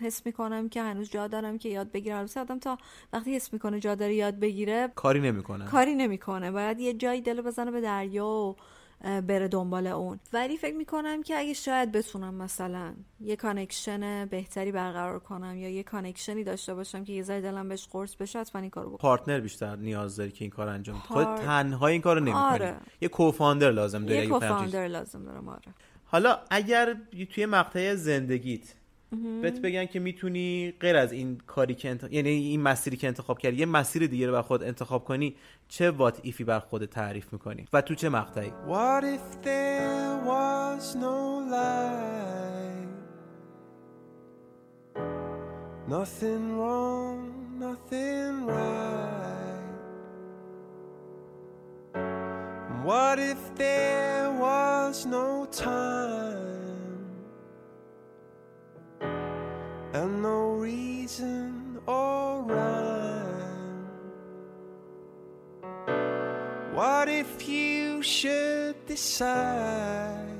حس, 0.00 0.26
می‌کنم 0.26 0.68
که 0.68 0.82
هنوز 0.82 1.10
جا 1.10 1.26
دارم 1.26 1.58
که 1.58 1.68
یاد 1.68 1.92
بگیرم. 1.92 2.18
البته 2.18 2.40
آدم 2.40 2.58
تا 2.58 2.78
وقتی 3.12 3.36
حس 3.36 3.52
می‌کنه 3.52 3.80
جا 3.80 3.94
داره 3.94 4.14
یاد 4.14 4.38
بگیره 4.38 4.88
کاری 4.94 5.20
نمی‌کنه. 5.20 5.64
کاری 5.64 5.94
نمی‌کنه. 5.94 6.50
باید 6.50 6.80
یه 6.80 6.94
جایی 6.94 7.20
دل 7.20 7.40
بزنه 7.40 7.70
به 7.70 7.80
دریا 7.80 8.26
و 8.26 8.56
بره 9.00 9.48
دنبال 9.48 9.86
اون. 9.86 10.20
ولی 10.32 10.56
فکر 10.56 10.74
می‌کنم 10.76 11.22
که 11.22 11.36
اگه 11.38 11.52
شاید 11.54 11.92
بتونم 11.92 12.34
مثلا 12.34 12.94
یه 13.20 13.36
connection 13.36 14.26
بهتری 14.26 14.72
برقرار 14.72 15.18
کنم 15.18 15.56
یا 15.56 15.68
یه 15.70 15.82
connection 15.82 16.38
ی 16.38 16.44
داشته 16.44 16.74
باشم 16.74 17.04
که 17.04 17.12
یه 17.12 17.22
ذره 17.22 17.40
دلم 17.40 17.68
بهش 17.68 17.88
قرص 17.90 18.16
بشه 18.16 18.38
حتما 18.40 18.60
این 18.60 18.70
کارو 18.70 18.88
بکنم. 18.88 18.98
partner 18.98 19.40
بیشتر 19.40 19.76
نیاز 19.76 20.16
داری 20.16 20.30
که 20.30 20.44
این 20.44 20.50
کار 20.50 20.68
انجام 20.68 20.96
بدی 20.98 21.08
par- 21.08 21.24
خودت 21.24 21.44
تنها 21.44 21.86
این 21.86 22.00
کارو 22.00 22.20
نمی‌کنی. 22.20 22.42
آره. 22.42 22.76
یه 23.00 23.08
co-founder 23.08 23.70
لازم 23.70 24.06
داری 24.06 24.20
یه 24.22 24.28
co-founder 24.28 24.88
لازم 24.88 25.24
دارم 25.24 25.48
آره. 25.48 25.74
حالا 26.04 26.38
اگر 26.50 26.96
توی 27.34 27.46
مقطع 27.46 27.94
زندگیت 27.94 28.74
بهت 29.42 29.60
بگن 29.60 29.86
که 29.86 30.00
می‌تونی 30.00 30.74
غیر 30.80 30.96
از 30.96 31.12
این 31.12 31.40
کاری 31.46 31.74
که 31.74 31.90
انت... 31.90 32.12
یعنی 32.12 32.28
این 32.28 32.62
مسیری 32.62 32.96
که 32.96 33.06
انتخاب 33.06 33.38
کردی 33.38 33.56
یه 33.56 33.66
مسیر 33.66 34.06
دیگه 34.06 34.26
رو 34.26 34.32
بر 34.32 34.42
خود 34.42 34.62
انتخاب 34.62 35.04
کنی 35.04 35.36
چه 35.68 35.90
وات 35.90 36.20
ایفی 36.22 36.44
بر 36.44 36.58
خودت 36.58 36.90
تعریف 36.90 37.32
می‌کنی 37.32 37.64
و 37.72 37.80
تو 37.80 37.94
چه 37.94 38.08
مقطعی 38.08 38.50
What 38.50 39.04
if 39.04 39.42
there 39.42 40.16
was 40.26 40.94
no 40.94 41.16
light? 41.54 42.26
Nothing 45.88 46.56
wrong, 46.58 47.18
nothing 47.60 48.44
right. 48.44 49.66
What 52.84 53.20
if 53.20 53.54
there 53.54 54.32
was 54.32 55.06
no 55.06 55.46
time? 55.46 56.45
And 59.96 60.20
no 60.22 60.56
reason 60.60 61.80
or 61.86 62.42
rhyme? 62.42 63.88
What 66.74 67.08
if 67.08 67.48
you 67.48 68.02
should 68.02 68.84
decide 68.84 70.36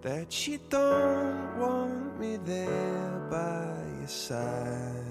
that 0.00 0.48
you 0.48 0.58
don't 0.70 1.58
want 1.58 2.18
me 2.18 2.38
there 2.46 3.26
by 3.30 3.76
your 3.98 4.08
side? 4.08 5.04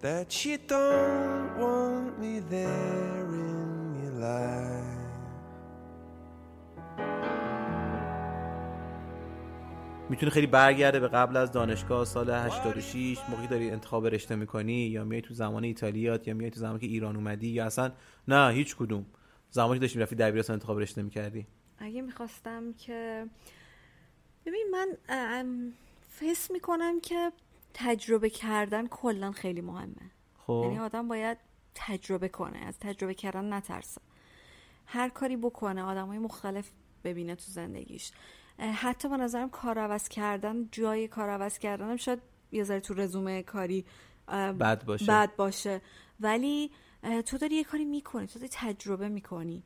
That 0.00 0.42
you 0.46 0.56
don't 0.56 1.58
want 1.58 2.18
me 2.18 2.40
there 2.48 3.26
in 3.28 4.00
your 4.02 4.12
life? 4.12 4.79
می‌تونه 10.10 10.32
خیلی 10.32 10.46
برگرده 10.46 11.00
به 11.00 11.08
قبل 11.08 11.36
از 11.36 11.52
دانشگاه 11.52 12.04
سال 12.04 12.30
86 12.30 13.18
موقعی 13.28 13.46
داری 13.46 13.70
انتخاب 13.70 14.06
رشته 14.06 14.36
می‌کنی 14.36 14.72
یا 14.72 15.04
میای 15.04 15.22
تو 15.22 15.34
زمان 15.34 15.64
ایتالیات 15.64 16.28
یا 16.28 16.34
میای 16.34 16.50
تو 16.50 16.60
زمانی 16.60 16.78
که 16.78 16.86
ایران 16.86 17.16
اومدی 17.16 17.48
یا 17.48 17.66
اصلا 17.66 17.92
نه 18.28 18.52
هیچ 18.52 18.76
کدوم. 18.76 19.06
زمانی 19.50 19.74
که 19.74 19.80
داشتی 19.80 19.98
رفتی 19.98 20.14
دبیرستان 20.14 20.54
انتخاب 20.54 20.78
رشته 20.80 21.02
می‌کردی. 21.02 21.46
اگه 21.78 22.02
می‌خواستم 22.02 22.72
که 22.72 23.26
ببین 24.46 24.66
من 24.72 24.88
حس 26.20 26.50
می‌کنم 26.50 27.00
که 27.00 27.32
تجربه 27.74 28.30
کردن 28.30 28.86
کلا 28.86 29.32
خیلی 29.32 29.60
مهمه. 29.60 30.10
خب. 30.38 30.60
یعنی 30.64 30.78
آدم 30.78 31.08
باید 31.08 31.38
تجربه 31.74 32.28
کنه 32.28 32.58
از 32.58 32.78
تجربه 32.78 33.14
کردن 33.14 33.52
نترسه. 33.52 34.00
هر 34.86 35.08
کاری 35.08 35.36
بکنه 35.36 35.82
آدم 35.82 36.06
های 36.06 36.18
مختلف 36.18 36.70
ببینه 37.04 37.34
تو 37.34 37.44
زندگیش. 37.46 38.12
حتی 38.60 39.08
به 39.08 39.16
نظرم 39.16 39.50
کار 39.50 39.78
عوض 39.78 40.08
کردن 40.08 40.68
جای 40.72 41.08
کار 41.08 41.28
عوض 41.28 41.58
کردن 41.58 41.90
هم 41.90 41.96
شاید 41.96 42.18
یه 42.52 42.64
ذره 42.64 42.80
تو 42.80 42.94
رزومه 42.94 43.42
کاری 43.42 43.84
بد 44.28 44.84
باشه. 44.84 45.06
بد 45.06 45.36
باشه. 45.36 45.80
ولی 46.20 46.70
تو 47.26 47.38
داری 47.38 47.54
یه 47.54 47.64
کاری 47.64 47.84
می‌کنی 47.84 48.26
تو 48.26 48.38
داری 48.38 48.50
تجربه 48.52 49.08
می‌کنی. 49.08 49.62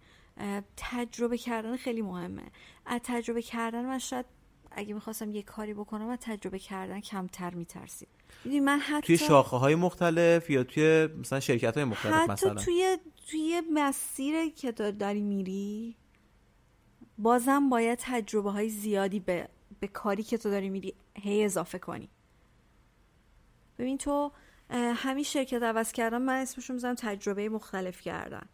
تجربه 0.76 1.38
کردن 1.38 1.76
خیلی 1.76 2.02
مهمه. 2.02 2.42
از 2.86 3.00
تجربه 3.04 3.42
کردن 3.42 3.84
من 3.84 3.98
شاید 3.98 4.26
اگه 4.70 4.94
می‌خواستم 4.94 5.30
یه 5.30 5.42
کاری 5.42 5.74
بکنم 5.74 6.08
از 6.08 6.18
تجربه 6.20 6.58
کردن 6.58 7.00
کمتر 7.00 7.54
میترسید. 7.54 8.08
من 8.44 8.78
حتی 8.78 9.06
توی 9.06 9.18
شاخه 9.18 9.56
های 9.56 9.74
مختلف 9.74 10.50
یا 10.50 10.64
توی 10.64 11.06
مثلا 11.06 11.40
شرکت 11.40 11.74
های 11.74 11.84
مختلف 11.84 12.14
حتی 12.14 12.32
مثلا؟ 12.32 12.54
توی 12.54 12.98
توی 13.30 13.62
مسیر 13.72 14.48
که 14.48 14.72
داری 14.72 15.20
میری 15.20 15.96
بازم 17.18 17.68
باید 17.68 17.98
تجربه 18.02 18.50
های 18.50 18.68
زیادی 18.68 19.20
به, 19.20 19.48
به 19.80 19.86
کاری 19.88 20.22
که 20.22 20.38
تو 20.38 20.50
داری 20.50 20.68
میری 20.68 20.94
هی 21.14 21.44
اضافه 21.44 21.78
کنی. 21.78 22.08
ببین 23.78 23.98
تو 23.98 24.32
همین 24.70 25.24
شرکت 25.24 25.62
عوض 25.62 25.92
کردن 25.92 26.22
من 26.22 26.40
اسمشو 26.40 26.72
می‌زنم 26.72 26.94
تجربه 26.94 27.48
مختلف 27.48 28.00
کردن. 28.00 28.46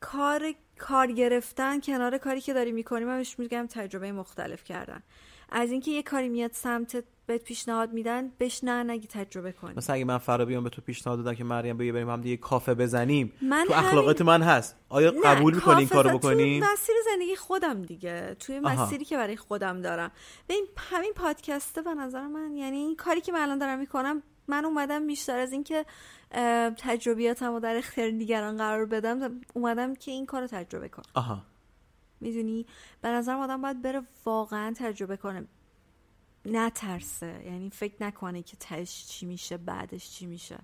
کار 0.00 0.54
کار 0.78 1.12
گرفتن 1.12 1.80
کنار 1.80 2.18
کاری 2.18 2.40
که 2.40 2.52
داری 2.52 2.72
می‌کنی 2.72 3.04
من 3.04 3.16
بهش 3.16 3.38
میگم 3.38 3.66
تجربه 3.70 4.12
مختلف 4.12 4.64
کردن. 4.64 5.02
از 5.48 5.70
اینکه 5.70 5.90
یه 5.90 6.02
کاری 6.02 6.28
میاد 6.28 6.50
سمتت 6.52 7.04
بهت 7.26 7.42
پیشنهاد 7.42 7.92
میدن 7.92 8.32
بهش 8.38 8.64
نه 8.64 8.82
نگی 8.82 9.06
تجربه 9.06 9.52
کنی. 9.52 9.74
مثلا 9.76 9.96
اگه 9.96 10.04
من 10.04 10.18
فرا 10.18 10.44
بیام 10.44 10.64
به 10.64 10.70
تو 10.70 10.82
پیشنهاد 10.82 11.18
دادم 11.18 11.34
که 11.34 11.44
مریم 11.44 11.76
بیا 11.76 11.92
بریم 11.92 12.10
هم 12.10 12.20
دیگه 12.20 12.36
کافه 12.36 12.74
بزنیم. 12.74 13.32
من 13.42 13.64
تو 13.68 13.74
همین- 13.74 13.86
اخلاقات 13.88 14.22
من 14.22 14.42
هست. 14.42 14.76
آیا 14.88 15.12
قبول 15.24 15.54
می‌کنی 15.54 15.76
این 15.78 15.88
کارو 15.88 16.08
زد- 16.10 16.14
بکنی؟ 16.16 16.60
تو 16.60 16.66
مسیر 16.72 16.94
زندگی 17.12 17.36
خودم 17.36 17.82
دیگه. 17.82 18.36
توی 18.40 18.56
آها. 18.58 18.84
مسیری 18.84 19.04
که 19.04 19.16
برای 19.16 19.36
خودم 19.36 19.80
دارم. 19.82 20.10
به 20.46 20.54
این 20.54 20.66
همین 20.76 21.12
پادکسته 21.16 21.82
به 21.82 21.94
نظر 21.94 22.26
من 22.26 22.56
یعنی 22.56 22.76
این 22.76 22.96
کاری 22.96 23.20
که 23.20 23.32
من 23.32 23.40
الان 23.40 23.58
دارم 23.58 23.78
می‌کنم 23.78 24.22
من 24.48 24.64
اومدم 24.64 25.06
بیشتر 25.06 25.38
از 25.38 25.52
اینکه 25.52 25.86
اه، 26.32 26.70
تجربیاتم 26.70 27.52
رو 27.52 27.60
در 27.60 27.76
اختیار 27.76 28.10
دیگران 28.10 28.56
قرار 28.56 28.86
بدم 28.86 29.40
اومدم 29.54 29.94
که 29.94 30.10
این 30.10 30.26
کار 30.26 30.40
رو 30.40 30.46
تجربه 30.46 30.88
کنم. 30.88 31.04
آها. 31.14 31.42
می‌دونی؟ 32.20 32.66
به 33.00 33.08
نظرم 33.08 33.38
آدم 33.38 33.62
باید 33.62 33.82
بره 33.82 34.02
واقعا 34.24 34.74
تجربه 34.76 35.16
کنه. 35.16 35.46
نترسه. 36.44 37.42
یعنی 37.44 37.70
فکر 37.70 37.94
نکنه 38.00 38.42
که 38.42 38.56
تش 38.60 39.06
چی 39.06 39.26
میشه 39.26 39.56
بعدش 39.56 40.10
چی 40.10 40.26
میشه. 40.26 40.58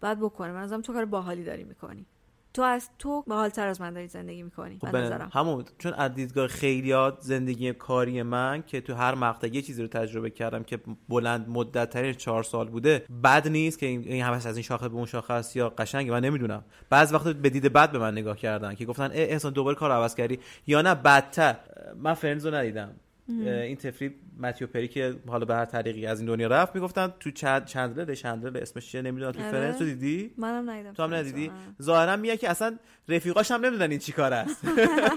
باید 0.00 0.18
بکنه. 0.18 0.52
نظرم 0.52 0.82
تو 0.82 0.92
کار 0.92 1.04
باحالی 1.04 1.44
داری 1.44 1.64
می‌کنی. 1.64 2.06
تو 2.54 2.62
از 2.62 2.90
تو 2.98 3.24
باحالتر 3.26 3.66
از 3.66 3.80
من 3.80 3.92
داری 3.92 4.08
زندگی 4.08 4.42
می‌کنی 4.42 4.78
خب 4.78 4.86
به 4.86 4.92
به 4.92 4.98
نظرم. 4.98 5.30
همون 5.32 5.64
چون 5.78 5.92
از 5.92 6.14
دیدگاه 6.14 6.46
خیلیات 6.46 7.16
زندگی 7.20 7.72
کاری 7.72 8.22
من 8.22 8.62
که 8.66 8.80
تو 8.80 8.94
هر 8.94 9.14
مقطع 9.14 9.48
یه 9.48 9.62
چیزی 9.62 9.82
رو 9.82 9.88
تجربه 9.88 10.30
کردم 10.30 10.62
که 10.62 10.78
بلند 11.08 11.48
مدت 11.48 11.90
ترین 11.90 12.12
چهار 12.12 12.42
سال 12.42 12.68
بوده 12.68 13.04
بد 13.24 13.48
نیست 13.48 13.78
که 13.78 13.86
این 13.86 14.22
همش 14.22 14.46
از 14.46 14.56
این 14.56 14.62
شاخه 14.62 14.88
به 14.88 14.94
اون 14.94 15.06
شاخه 15.06 15.34
است 15.34 15.56
یا 15.56 15.68
قشنگه 15.68 16.10
من 16.10 16.24
نمی‌دونم. 16.24 16.64
بعض 16.90 17.12
وقت 17.12 17.28
به 17.28 17.50
دید 17.50 17.72
بد 17.72 17.92
به 17.92 17.98
من 17.98 18.12
نگاه 18.12 18.36
کردن 18.36 18.74
که 18.74 18.84
گفتن 18.84 19.04
اه 19.04 19.10
احسان 19.12 19.52
دوباره 19.52 19.76
کار 19.76 19.90
عوض 19.90 20.14
کردی 20.14 20.38
یا 20.66 20.82
نه؟ 20.82 20.94
بدتر. 20.94 21.56
من 21.96 22.14
فرنز 22.14 22.46
رو 22.46 22.54
ندیدم. 22.54 22.94
این 23.28 23.76
تفری 23.76 24.14
متیو 24.40 24.66
پری 24.66 24.88
که 24.88 25.16
حالا 25.26 25.44
به 25.44 25.54
هر 25.54 25.64
طریقی 25.64 26.06
از 26.06 26.20
این 26.20 26.28
دنیا 26.28 26.46
رفت 26.46 26.74
می‌گفتن 26.74 27.12
تو 27.20 27.30
چند 27.30 27.64
چندلر 27.64 28.14
چندلر 28.14 28.62
اسمش 28.62 28.90
چیه؟ 28.92 29.02
نمی‌دونم 29.02 29.32
تو 29.32 29.40
آره. 29.40 29.50
فرنز 29.50 29.78
تو 29.78 29.84
دیدی؟ 29.84 30.34
منم 30.36 30.70
ندیدم 30.70 30.92
تو 30.92 31.02
هم 31.02 31.14
ندیدی. 31.14 31.48
آه. 31.48 31.54
ظاهرا 31.82 32.16
میگه 32.16 32.36
که 32.36 32.50
اصلا 32.50 32.78
رفیقاش 33.08 33.50
هم 33.50 33.64
نمی‌دونن 33.64 33.90
این 33.90 33.98
چی 33.98 34.12
کار 34.12 34.32
است. 34.32 34.64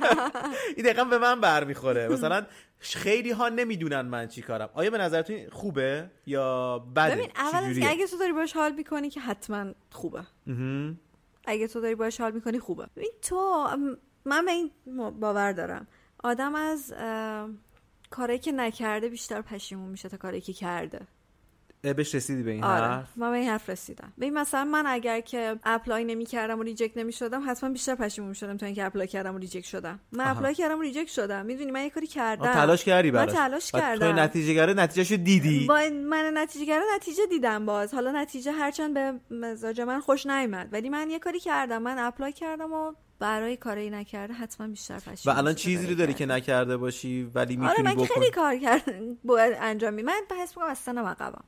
این 0.78 0.86
دقیقا 0.86 1.04
به 1.04 1.18
من 1.18 1.42
برمیخوره. 1.42 2.08
مثلا 2.08 2.46
خیلی 2.80 3.32
ها 3.32 3.50
نمی‌دونن 3.50 4.02
من 4.02 4.28
چی 4.28 4.42
کارم. 4.42 4.70
آیا 4.74 4.90
به 4.90 4.98
نظرتون 4.98 5.50
خوبه 5.52 6.10
یا 6.26 6.80
بده؟ 6.96 7.16
ببین 7.16 7.30
اول 7.36 7.64
از 7.64 7.78
اگه 7.78 8.08
تو 8.08 8.18
داری 8.18 8.34
باش 8.34 8.54
حال 8.54 8.72
می‌کنی 8.72 9.10
که 9.10 9.20
حتما 9.20 9.66
خوبه. 9.92 10.24
اگه 11.46 11.68
تو 11.68 11.82
داری 11.82 11.96
باش 11.96 12.22
حال 12.22 12.32
می‌کنی 12.32 12.60
خوبه. 12.60 12.88
ببین 12.96 13.12
تو 13.22 13.68
من 14.26 14.46
به 14.46 14.52
این 14.52 14.72
باور 15.20 15.52
دارم. 15.52 15.88
آدم 16.24 16.56
از 16.56 16.94
اه، 18.12 18.18
کارایی 18.18 18.40
که 18.40 18.52
نکرده 18.52 19.10
بیشتر 19.10 19.42
پشیمون 19.42 19.90
میشه 19.90 20.10
تا 20.10 20.18
کاری 20.18 20.42
که 20.42 20.54
کرده. 20.54 21.00
بهش 21.82 22.16
رسیدی 22.16 22.44
به 22.44 22.52
این 22.52 22.64
آره. 22.64 22.86
حرف؟ 22.86 23.08
من 23.16 23.32
به 23.32 23.38
این 23.38 23.50
حرف 23.50 23.70
رسیدم. 23.70 24.14
ببین 24.18 24.34
مثلا 24.34 24.64
من 24.64 24.88
اگر 24.88 25.20
که 25.20 25.56
اپلای 25.64 26.04
نمی 26.04 26.26
کردم 26.26 26.60
و 26.60 26.64
ریجکت 26.64 26.98
نمی 26.98 27.14
شدم 27.14 27.44
حتما 27.50 27.70
بیشتر 27.70 27.96
پشیمون 27.96 28.34
شدم 28.34 28.58
تا 28.58 28.66
اینکه 28.66 28.86
اپلای 28.86 29.08
کردم 29.08 29.36
و 29.36 29.38
ریجکت 29.38 29.66
شدم. 29.66 30.00
من 30.12 30.24
آها. 30.24 30.32
اپلای 30.32 30.56
کردم 30.56 30.80
و 30.80 30.82
ریجکت 30.82 31.12
شدم. 31.12 31.46
می‌دونی 31.46 31.72
من 31.72 31.84
یه 31.84 31.90
کاری 31.90 32.08
کردم. 32.08 32.54
تلاش 32.54 32.86
کردی 32.86 33.12
من 33.12 33.26
براش. 33.26 33.36
تلاش 33.36 33.68
و 33.68 33.72
توی 33.72 33.82
کردم. 33.82 34.20
نتیجه 34.20 34.54
گره 34.54 34.74
نتیجهشو 34.74 35.16
دیدی؟ 35.16 35.66
با 35.66 35.82
من 36.10 36.32
نتیجه 36.34 36.66
گره 36.66 36.84
نتیجه 36.96 37.26
دیدم 37.30 37.66
باز. 37.66 37.94
حالا 37.94 38.12
نتیجه 38.12 38.52
هرچند 38.52 38.94
به 38.94 39.14
مزاج 39.32 39.82
من 39.82 40.00
خوش 40.00 40.26
نیومد. 40.26 40.70
ولی 40.72 40.90
من 40.90 41.10
یه 41.10 41.20
کاری 41.20 41.40
کردم. 41.40 41.82
من 41.82 42.00
اپلای 42.00 42.34
کردم 42.34 42.74
و 42.74 42.94
برای 43.22 43.58
کاری 43.58 43.90
نکرده 43.90 44.34
حتما 44.34 44.68
بیشتر 44.68 44.98
و 44.98 45.00
پشیمون 45.00 45.38
الان 45.38 45.54
میشه 45.54 45.64
چیزی 45.64 45.88
رو 45.88 45.96
داری 45.96 46.14
که. 46.14 46.26
نکرده 46.26 46.78
باشی 46.78 47.32
ولی 47.36 47.58
آره 47.58 47.68
می‌تونی 47.68 47.88
من 47.88 47.96
که 47.96 48.04
بکنی 48.04 48.08
خیلی 48.08 48.32
کار 48.32 48.58
کردم 48.58 49.18
باید 49.24 49.58
انجام 49.60 49.94
می 49.94 50.04
من 50.04 50.22
بحث 50.30 50.50
می‌کنم 50.50 50.70
از 50.70 50.78
سنم 50.78 51.06
عقبم. 51.06 51.44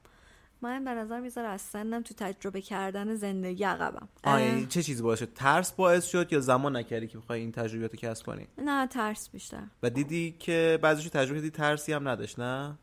من 0.61 0.83
به 0.83 0.91
نظر 0.91 1.19
می‌ذاره 1.19 1.47
از 1.47 1.61
سنم 1.61 2.01
تو 2.01 2.13
تجربه 2.13 2.61
کردن 2.61 3.15
زندگی 3.15 3.63
عقبم. 3.63 4.07
آه، 4.23 4.41
یعنی 4.41 4.65
چه 4.65 4.83
چیزی 4.83 5.03
باشه 5.03 5.25
ترس 5.25 5.71
باعث 5.71 6.05
شد 6.05 6.33
یا 6.33 6.39
زمان 6.39 6.77
نکردی 6.77 7.07
که 7.07 7.17
بخوای 7.17 7.39
این 7.39 7.51
تجربیات 7.51 7.91
رو 7.91 7.99
کسب 7.99 8.25
کنی؟ 8.25 8.47
نه 8.57 8.87
ترس 8.87 9.29
بیشتر. 9.29 9.63
و 9.83 9.89
دیدی 9.89 10.35
که 10.39 10.79
بعضیشو 10.81 11.09
تجربه 11.09 11.41
دیدی 11.41 11.57
ترسی 11.57 11.93
هم 11.93 12.07
نداشت 12.07 12.39
نه؟ 12.39 12.77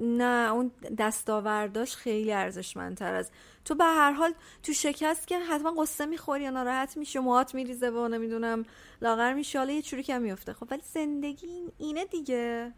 نه 0.00 0.52
اون 0.52 0.70
دستاورداش 0.98 1.96
خیلی 1.96 2.32
ارزشمندتر 2.32 3.14
از 3.14 3.30
تو. 3.64 3.74
به 3.74 3.84
هر 3.84 4.12
حال 4.12 4.34
تو 4.62 4.72
شکست 4.72 5.26
که 5.26 5.38
حتما 5.38 5.82
قصه 5.82 6.06
می‌خوری 6.06 6.44
یا 6.44 6.50
ناراحت 6.50 6.96
میشی 6.96 7.18
و 7.18 7.22
موهات 7.22 7.54
میریزه 7.54 7.90
و 7.90 8.08
نمی‌دونم 8.08 8.64
لاغر 9.02 9.32
میشی 9.32 9.58
حالا 9.58 9.72
یه 9.72 9.82
چوری 9.82 10.12
هم 10.12 10.22
میفته 10.22 10.52
خب 10.52 10.66
ولی 10.70 10.82
زندگی 10.94 11.46
این- 11.46 11.72
اینه 11.78 12.04
دیگه. 12.04 12.72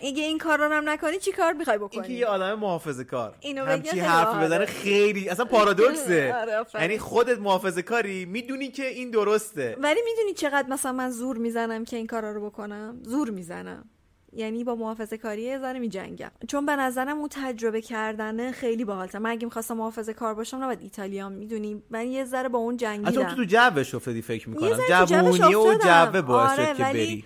اگه 0.00 0.22
این 0.22 0.38
کار 0.38 0.58
رو 0.58 0.72
هم 0.72 0.88
نکنی 0.88 1.18
چی 1.18 1.32
کار 1.32 1.52
می‌خوای 1.52 1.78
اینکه 1.78 1.98
بکنی 2.00 2.14
یه 2.14 2.26
آدم 2.26 2.54
محافظه 2.54 3.04
کار. 3.04 3.36
اینو 3.40 3.64
همچی 3.64 4.00
حرف. 4.00 4.44
بزنه 4.44 4.66
خیلی 4.66 5.28
اصلا 5.28 5.44
پارادوکسه. 5.44 6.34
آره،. 6.40 6.66
یعنی 6.74 6.98
خودت 6.98 7.38
محافظه 7.38 7.82
کاری 7.82 8.24
می‌دونی 8.24 8.68
که 8.68 8.86
این 8.86 9.10
درسته. 9.10 9.76
ولی 9.80 10.00
می‌دونی 10.04 10.34
چقدر 10.34 10.68
مثلا 10.68 10.92
من 10.92 11.10
زور 11.10 11.36
می‌زنم 11.38 11.84
که 11.84 11.96
این 11.96 12.06
کارا 12.06 12.32
رو 12.32 12.46
بکنم؟ 12.50 13.00
زور 13.02 13.30
می‌زنم. 13.30 13.90
یعنی 14.32 14.64
با 14.64 14.74
محافظه 14.74 15.18
کاری 15.18 15.42
یه 15.42 15.58
ذره 15.58 15.78
میجنگم 15.78 16.30
چون 16.48 16.66
به 16.66 16.76
نظرم 16.76 17.18
اون 17.18 17.28
تجربه 17.32 17.82
کردنه 17.82 18.52
خیلی 18.52 18.84
باحالتر 18.84 19.18
من 19.18 19.30
اگه 19.30 19.44
می‌خواستم 19.44 19.76
محافظه 19.76 20.14
کار 20.14 20.34
باشم 20.34 20.56
نباید 20.56 20.82
ایتالیا 20.82 21.28
می‌دونی؟ 21.28 21.82
من 21.90 22.06
یه 22.06 22.24
ذره 22.24 22.48
با 22.48 22.58
اون 22.58 22.74
حتی 22.74 22.84
جنگیدم. 22.86 23.34
تو 23.34 23.36
تو 23.36 23.44
جوش 23.44 23.94
افتادی 23.94 24.22
فکر 24.22 24.48
می‌کنم. 24.48 24.78
جوونی 25.06 25.54
و. 25.54 25.78
جوه 25.78 26.22
باعث 26.22 26.58
آره، 26.58 26.74
که 26.74 26.82
بری. 26.82 27.24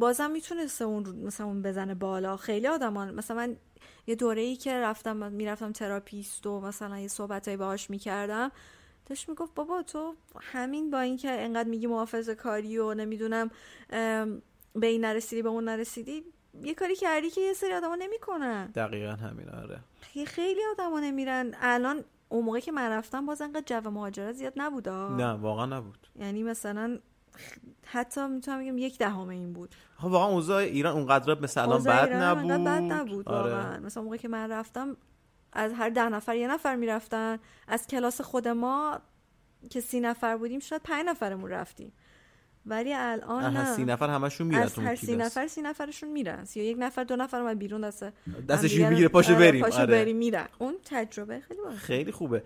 بازم 0.00 0.30
می‌تونسته 0.30 0.84
اون 0.84 1.16
مثلا 1.16 1.46
اون 1.46 1.62
بزنه 1.62 1.94
بالا. 1.94 2.36
خیلی 2.36 2.66
آدمان. 2.66 3.14
مثلا 3.14 3.36
من 3.36 3.56
یه 4.06 4.14
دوره 4.14 4.42
ای 4.42 4.56
که 4.56 4.80
رفتم 4.80 5.32
می‌رفتم 5.32 5.72
تراپیست 5.72 6.46
و 6.46 6.60
مثلا 6.60 6.98
یه 6.98 7.08
صحبتایی 7.08 7.56
باهاش 7.56 7.90
می‌کردم 7.90 8.52
داشت 9.06 9.28
می‌گفت 9.28 9.54
بابا 9.54 9.82
تو 9.82 10.14
همین 10.40 10.90
با 10.90 11.00
اینکه 11.00 11.30
انقدر 11.30 11.68
میگی 11.68 11.86
محافظه 11.86 12.34
کاری 12.34 12.78
و 12.78 12.94
نمی‌دونم 12.94 13.50
به 14.74 14.86
این 14.86 15.04
نرسیدی 15.04 15.42
به 15.42 15.48
اون 15.48 15.64
نرسیدی 15.64 16.24
یه 16.60 16.74
کاری 16.74 16.96
کردی 16.96 17.30
که 17.30 17.40
یه 17.40 17.52
سری 17.52 17.72
آدما 17.72 17.94
نمی‌کنن. 17.94 18.66
دقیقا 18.66 19.12
همین 19.12 19.48
آره. 19.48 19.80
خیلی 20.26 20.60
آدما 20.70 21.00
نمیرن. 21.00 21.54
الان 21.60 22.04
اون 22.28 22.44
موقع 22.44 22.60
که 22.60 22.72
من 22.72 22.90
رفتم 22.90 23.26
باز 23.26 23.42
انقدر 23.42 23.80
جو 23.80 23.90
مهاجرت 23.90 24.32
زیاد 24.32 24.52
نبودا 24.56 25.16
نه 25.16 25.32
واقعا 25.32 25.66
نبود. 25.66 26.08
یعنی 26.16 26.42
مثلا 26.42 26.98
حتی 27.86 28.26
می‌تونم 28.28 28.60
بگم 28.60 28.78
یک 28.78 28.98
دهم 28.98 29.28
این 29.28 29.52
بود. 29.52 29.74
خب 29.96 30.04
واقعا 30.04 30.28
اوضاع 30.28 30.56
ایران 30.56 30.96
اونقدر 30.96 31.40
مثل 31.40 31.60
الان 31.60 31.82
بد 31.82 32.12
نبود 32.12 32.50
بد 32.50 32.68
نبود. 32.68 33.28
آره. 33.28 33.54
واقعا. 33.54 33.80
مثلا 33.80 34.02
موقعی 34.02 34.18
که 34.18 34.28
من 34.28 34.50
رفتم 34.50 34.96
از 35.52 35.72
هر 35.72 35.88
ده 35.88 36.08
نفر 36.08 36.36
یه 36.36 36.48
نفر 36.48 36.76
می‌رفتن. 36.76 37.38
از 37.68 37.86
کلاس 37.86 38.20
خود 38.20 38.48
ما 38.48 39.00
که 39.70 39.80
سی 39.80 40.00
نفر 40.00 40.36
بودیم 40.36 40.60
شاید 40.60 40.82
پنج 40.82 41.06
نفرمون 41.06 41.50
رفتیم. 41.50 41.92
ولی 42.66 42.92
الان 42.94 43.56
نه. 43.56 43.76
سی 43.76 43.84
نفر 43.84 44.08
همشون 44.10 44.46
میرن 44.46 44.62
از 44.62 44.78
هر 44.78 44.94
سی. 44.96 45.16
نفر 45.16 45.46
سی 45.46 45.62
نفرشون 45.62 46.10
میرن. 46.10 46.46
یا 46.54 46.64
یک 46.64 46.76
نفر 46.80 47.04
دو 47.04 47.16
نفر 47.16 47.40
اومد 47.40 47.58
بیرون 47.58 47.80
دست 47.90 48.02
رو- 48.02 48.88
می‌گیره 48.88 49.08
پاشو 49.08 49.34
آره، 49.34 49.40
بریم. 49.40 49.62
پاشو 49.64 49.78
آره. 49.80 49.86
بریم 49.86 50.16
میرن. 50.16 50.48
اون 50.58 50.74
تجربه 50.84 51.40
خیلی 51.40 51.60
باحاله. 51.60 51.78
خیلی 51.78 52.12
خوبه. 52.12 52.42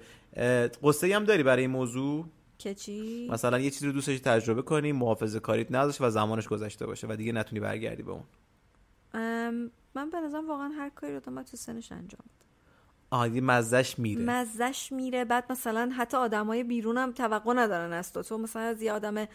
قصه 0.83 1.17
هم 1.17 1.25
داری 1.25 1.43
برای 1.43 1.63
این 1.63 1.71
موضوع؟ 1.71 2.27
که 2.59 2.75
چی؟ 2.75 3.29
مثلا 3.31 3.59
یه 3.59 3.71
چیزی 3.71 3.87
رو 3.87 3.93
دوست 3.93 4.07
داشتی 4.07 4.23
تجربه 4.25 4.63
کنی 4.63 4.93
محافظه 4.93 5.41
کاریت 5.41 5.67
نداشت 5.73 6.01
و 6.01 6.11
زمانش 6.11 6.49
گذشته 6.49 6.87
باشه 6.87 7.07
و 7.11 7.17
دیگه 7.17 7.33
نتونی 7.33 7.61
برگردی 7.61 8.03
به 8.03 8.11
اون. 8.11 8.23
من 9.95 10.11
به 10.11 10.21
نظرم 10.21 10.49
واقعا 10.49 10.69
هر 10.69 10.89
کاری 10.89 11.15
رو 11.15 11.21
باید 11.21 11.47
تو 11.47 11.57
سنش 11.57 11.93
انجام 11.93 12.21
بده. 12.25 12.46
دیگه 13.25 13.41
مزش 13.41 13.99
میره. 13.99 14.25
مزش 14.25 14.93
میره. 14.93 15.25
بعد 15.25 15.53
مثلا 15.53 15.93
حتی 15.97 16.17
آدمای 16.17 16.65
بیرون 16.65 16.99
هم 16.99 17.13
توقع 17.13 17.55
ندارن 17.55 17.93
از 17.93 18.13
تو. 18.13 18.23
تو 18.23 18.39
مثلا 18.39 18.63
از 18.63 18.83
یه 18.83 18.93
آدم 18.93 19.29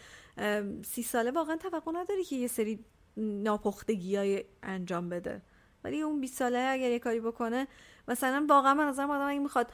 سی 0.82 1.02
ساله 1.02 1.30
واقعا 1.30 1.56
توقع 1.56 1.92
نداری 1.92 2.24
که 2.24 2.36
یه 2.36 2.46
سری 2.46 2.84
ناپختگی 3.16 4.16
های 4.16 4.44
انجام 4.62 5.08
بده. 5.08 5.42
ولی 5.84 6.00
اون 6.00 6.20
20 6.20 6.38
ساله 6.38 6.58
اگر 6.58 6.90
یه 6.90 6.98
کاری 6.98 7.20
بکنه 7.20 7.66
مثلا 8.08 8.46
واقعا 8.48 8.74
من 8.74 8.88
نظرم 8.88 9.10
آدم 9.10 9.26
اگه 9.26 9.38
می‌خواد 9.38 9.72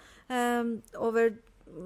اوور 0.99 1.31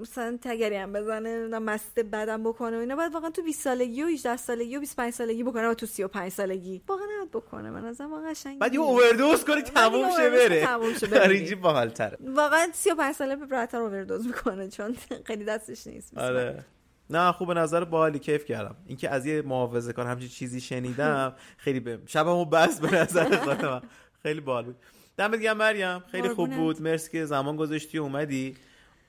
مثلا 0.01 0.39
تگری 0.43 0.77
هم 0.77 0.93
بزنه 0.93 1.31
نمی‌دونم 1.31 1.63
مست 1.63 2.01
بدم 2.01 2.43
بکنه 2.43 2.77
و 2.77 2.81
اینا. 2.81 2.97
باید 2.97 3.15
واقعا 3.15 3.31
تو 3.31 3.43
20 3.43 3.61
سالگی 3.65 4.03
و 4.03 4.07
18 4.07 4.37
سالگی 4.37 4.77
و 4.77 4.81
25 4.81 5.13
سالگی 5.13 5.43
بکنه 5.43 5.69
و 5.69 5.75
تو 5.75 5.87
35 5.87 6.33
سالگی. 6.33 6.83
واقعا 6.89 7.07
نباید 7.15 7.31
بکنه. 7.31 7.71
من 7.71 7.85
نظرم 7.85 8.13
واقعا 8.13 8.31
قشنگ 8.31 8.59
بعد 8.59 8.75
یه. 8.75 8.81
اووردوز 8.81 9.45
کنی 9.45 9.63
تموم 9.63 10.11
شه 10.17 10.31
بره. 10.31 10.67
تموم 10.67 10.95
شه، 10.95 11.07
بره. 11.07 11.21
آره، 11.25 11.55
باحال‌تره 11.55 12.19
واقعا 12.21 12.69
35 12.73 13.15
ساله 13.15 13.37
به 13.37 13.47
براتر 13.47 13.79
اووردوز 13.79 14.27
می‌کنه 14.27 14.69
چون 14.69 14.97
خیلی 15.29 15.45
دستش 15.45 15.87
نیست. 15.87 16.19
آره. 16.19 16.65
نه 17.11 17.33
خوب 17.33 17.49
به 17.49 17.55
نظر 17.55 17.85
باحالی. 17.85 18.19
کیف 18.19 18.45
کردم. 18.45 18.77
اینکه 18.87 19.11
از 19.11 19.27
یه 19.27 19.43
محافظه 19.43 19.93
کار 19.93 20.07
همچین 20.07 20.29
چیزی 20.29 20.61
شنیدم 20.61 21.35
خیلی 21.65 21.81
به 21.81 21.99
شبمو 22.07 22.45
بس 22.45 22.81
به 22.81 22.95
نظر 22.95 23.37
خودم. 23.37 23.83
خیلی 24.23 24.41
باحال 24.41 24.65
بود. 24.65 24.77
دمت 25.17 25.41
گرم 25.41 25.57
مریم. 25.57 25.99
خیلی 25.99 26.29
خوب. 26.29 26.51
بود. 26.51 26.83
مرسی 26.83 27.11
که 27.11 27.25
زمان 27.25 27.57
گذاشتی 27.57 27.99
اومدی. 27.99 28.57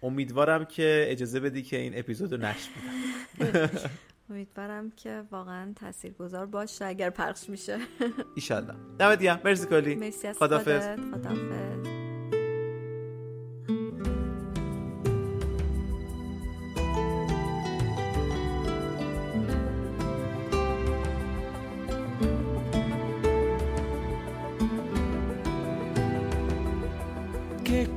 امیدوارم 0.03 0.65
که 0.65 1.05
اجازه 1.09 1.39
بدی 1.39 1.61
که 1.61 1.77
این 1.77 1.99
اپیزودو 1.99 2.37
نشر 2.37 2.69
بدم. 3.39 3.69
امیدوارم 4.29 4.91
که 4.91 5.23
واقعا 5.31 5.73
تاثیرگذار 5.75 6.45
باشه 6.45 6.85
اگر 6.85 7.09
پخش 7.09 7.49
میشه. 7.49 7.77
ایشالله. 8.35 8.73
دمت 8.99 9.21
گرم. 9.21 9.41
مرسی 9.45 9.67
کلی. 9.67 9.95
مرسی 9.95 10.27
از 10.27 10.37
خدافظ 10.37 10.87
خودت. 10.87 12.02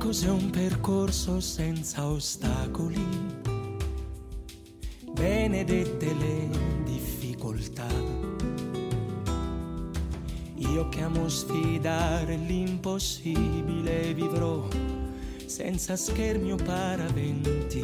Cos'è 0.07 0.29
un 0.29 0.49
percorso 0.51 1.41
senza 1.41 2.05
ostacoli? 2.07 3.05
Benedette 5.11 6.13
le 6.13 6.49
difficoltà. 6.85 7.89
Io 10.55 10.87
che 10.87 11.01
amo 11.01 11.27
sfidare 11.27 12.37
l'impossibile 12.37 14.13
vivrò 14.13 14.65
senza 15.45 15.97
schermi 15.97 16.53
o 16.53 16.55
paraventi, 16.55 17.83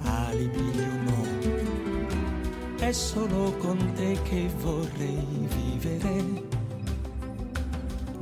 alibi 0.00 0.58
o 0.58 1.02
no. 1.08 2.76
È 2.76 2.92
solo 2.92 3.56
con 3.56 3.78
te 3.94 4.18
che 4.24 4.50
vorrei 4.58 5.48
vivere 5.48 6.51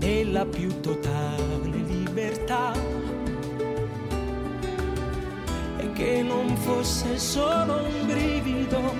nella 0.01 0.44
più 0.46 0.80
totale 0.80 1.68
libertà. 1.86 2.72
E 5.78 5.92
che 5.92 6.22
non 6.22 6.57
fosse 6.57 7.18
solo 7.18 7.84
un 7.84 8.07
brivido, 8.07 8.94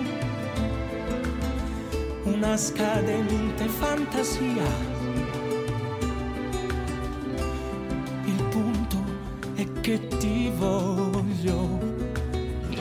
una 2.25 2.57
scadente 2.57 3.67
fantasia. 3.67 4.99
Il 8.25 8.45
punto 8.51 8.97
è 9.55 9.67
che 9.81 10.07
ti 10.19 10.53
voglio. 10.57 11.79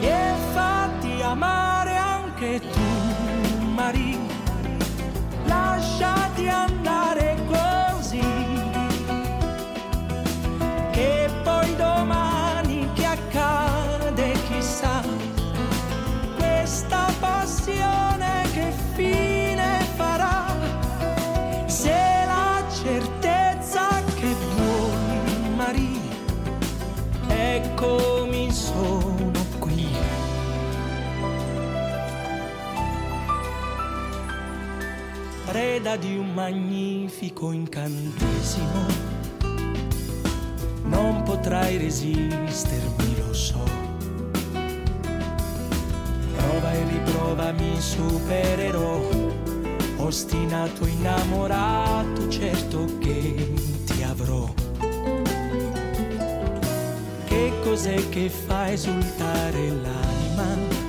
E 0.02 0.32
fatti 0.52 1.20
amare 1.22 1.96
anche 1.96 2.60
tu, 2.60 3.64
Maria 3.74 4.18
lasciati 5.44 6.48
andare 6.48 6.79
magnifico 37.20 37.52
incantesimo. 37.52 38.86
Non 40.84 41.22
potrai 41.22 41.76
resistermi, 41.76 43.16
lo 43.18 43.32
so. 43.34 43.62
Prova 46.36 46.72
e 46.72 46.84
riprova, 46.84 47.52
mi 47.52 47.78
supererò. 47.78 49.00
Ostinato, 49.98 50.86
innamorato, 50.86 52.28
certo 52.28 52.86
che 52.98 53.52
ti 53.84 54.02
avrò. 54.02 54.52
Che 57.24 57.52
cos'è 57.62 58.08
che 58.08 58.30
fa 58.30 58.72
esultare 58.72 59.68
l'anima? 59.68 60.80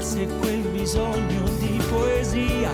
forse 0.00 0.26
quel 0.40 0.60
bisogno 0.68 1.42
di 1.58 1.78
poesia, 1.90 2.70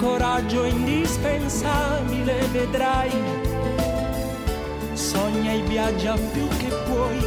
coraggio 0.00 0.64
indispensabile 0.64 2.46
vedrai, 2.52 3.10
sogna 4.94 5.52
e 5.52 5.60
viaggia 5.62 6.14
più 6.32 6.48
che 6.56 6.68
puoi. 6.86 7.18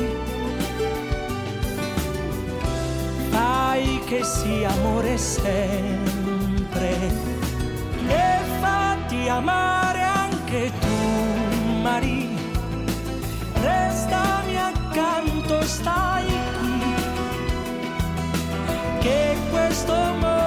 Fai 3.29 4.01
che 4.05 4.23
sia 4.23 4.71
amore 4.71 5.17
sempre 5.17 6.89
e 8.07 8.39
fatti 8.59 9.27
amare 9.27 10.01
anche 10.01 10.71
tu, 10.79 11.81
Maria. 11.81 12.21
Restami 13.61 14.57
accanto, 14.57 15.61
stai 15.61 16.25
qui, 16.59 16.81
che 18.99 19.37
questo 19.51 19.93
amore 19.93 20.42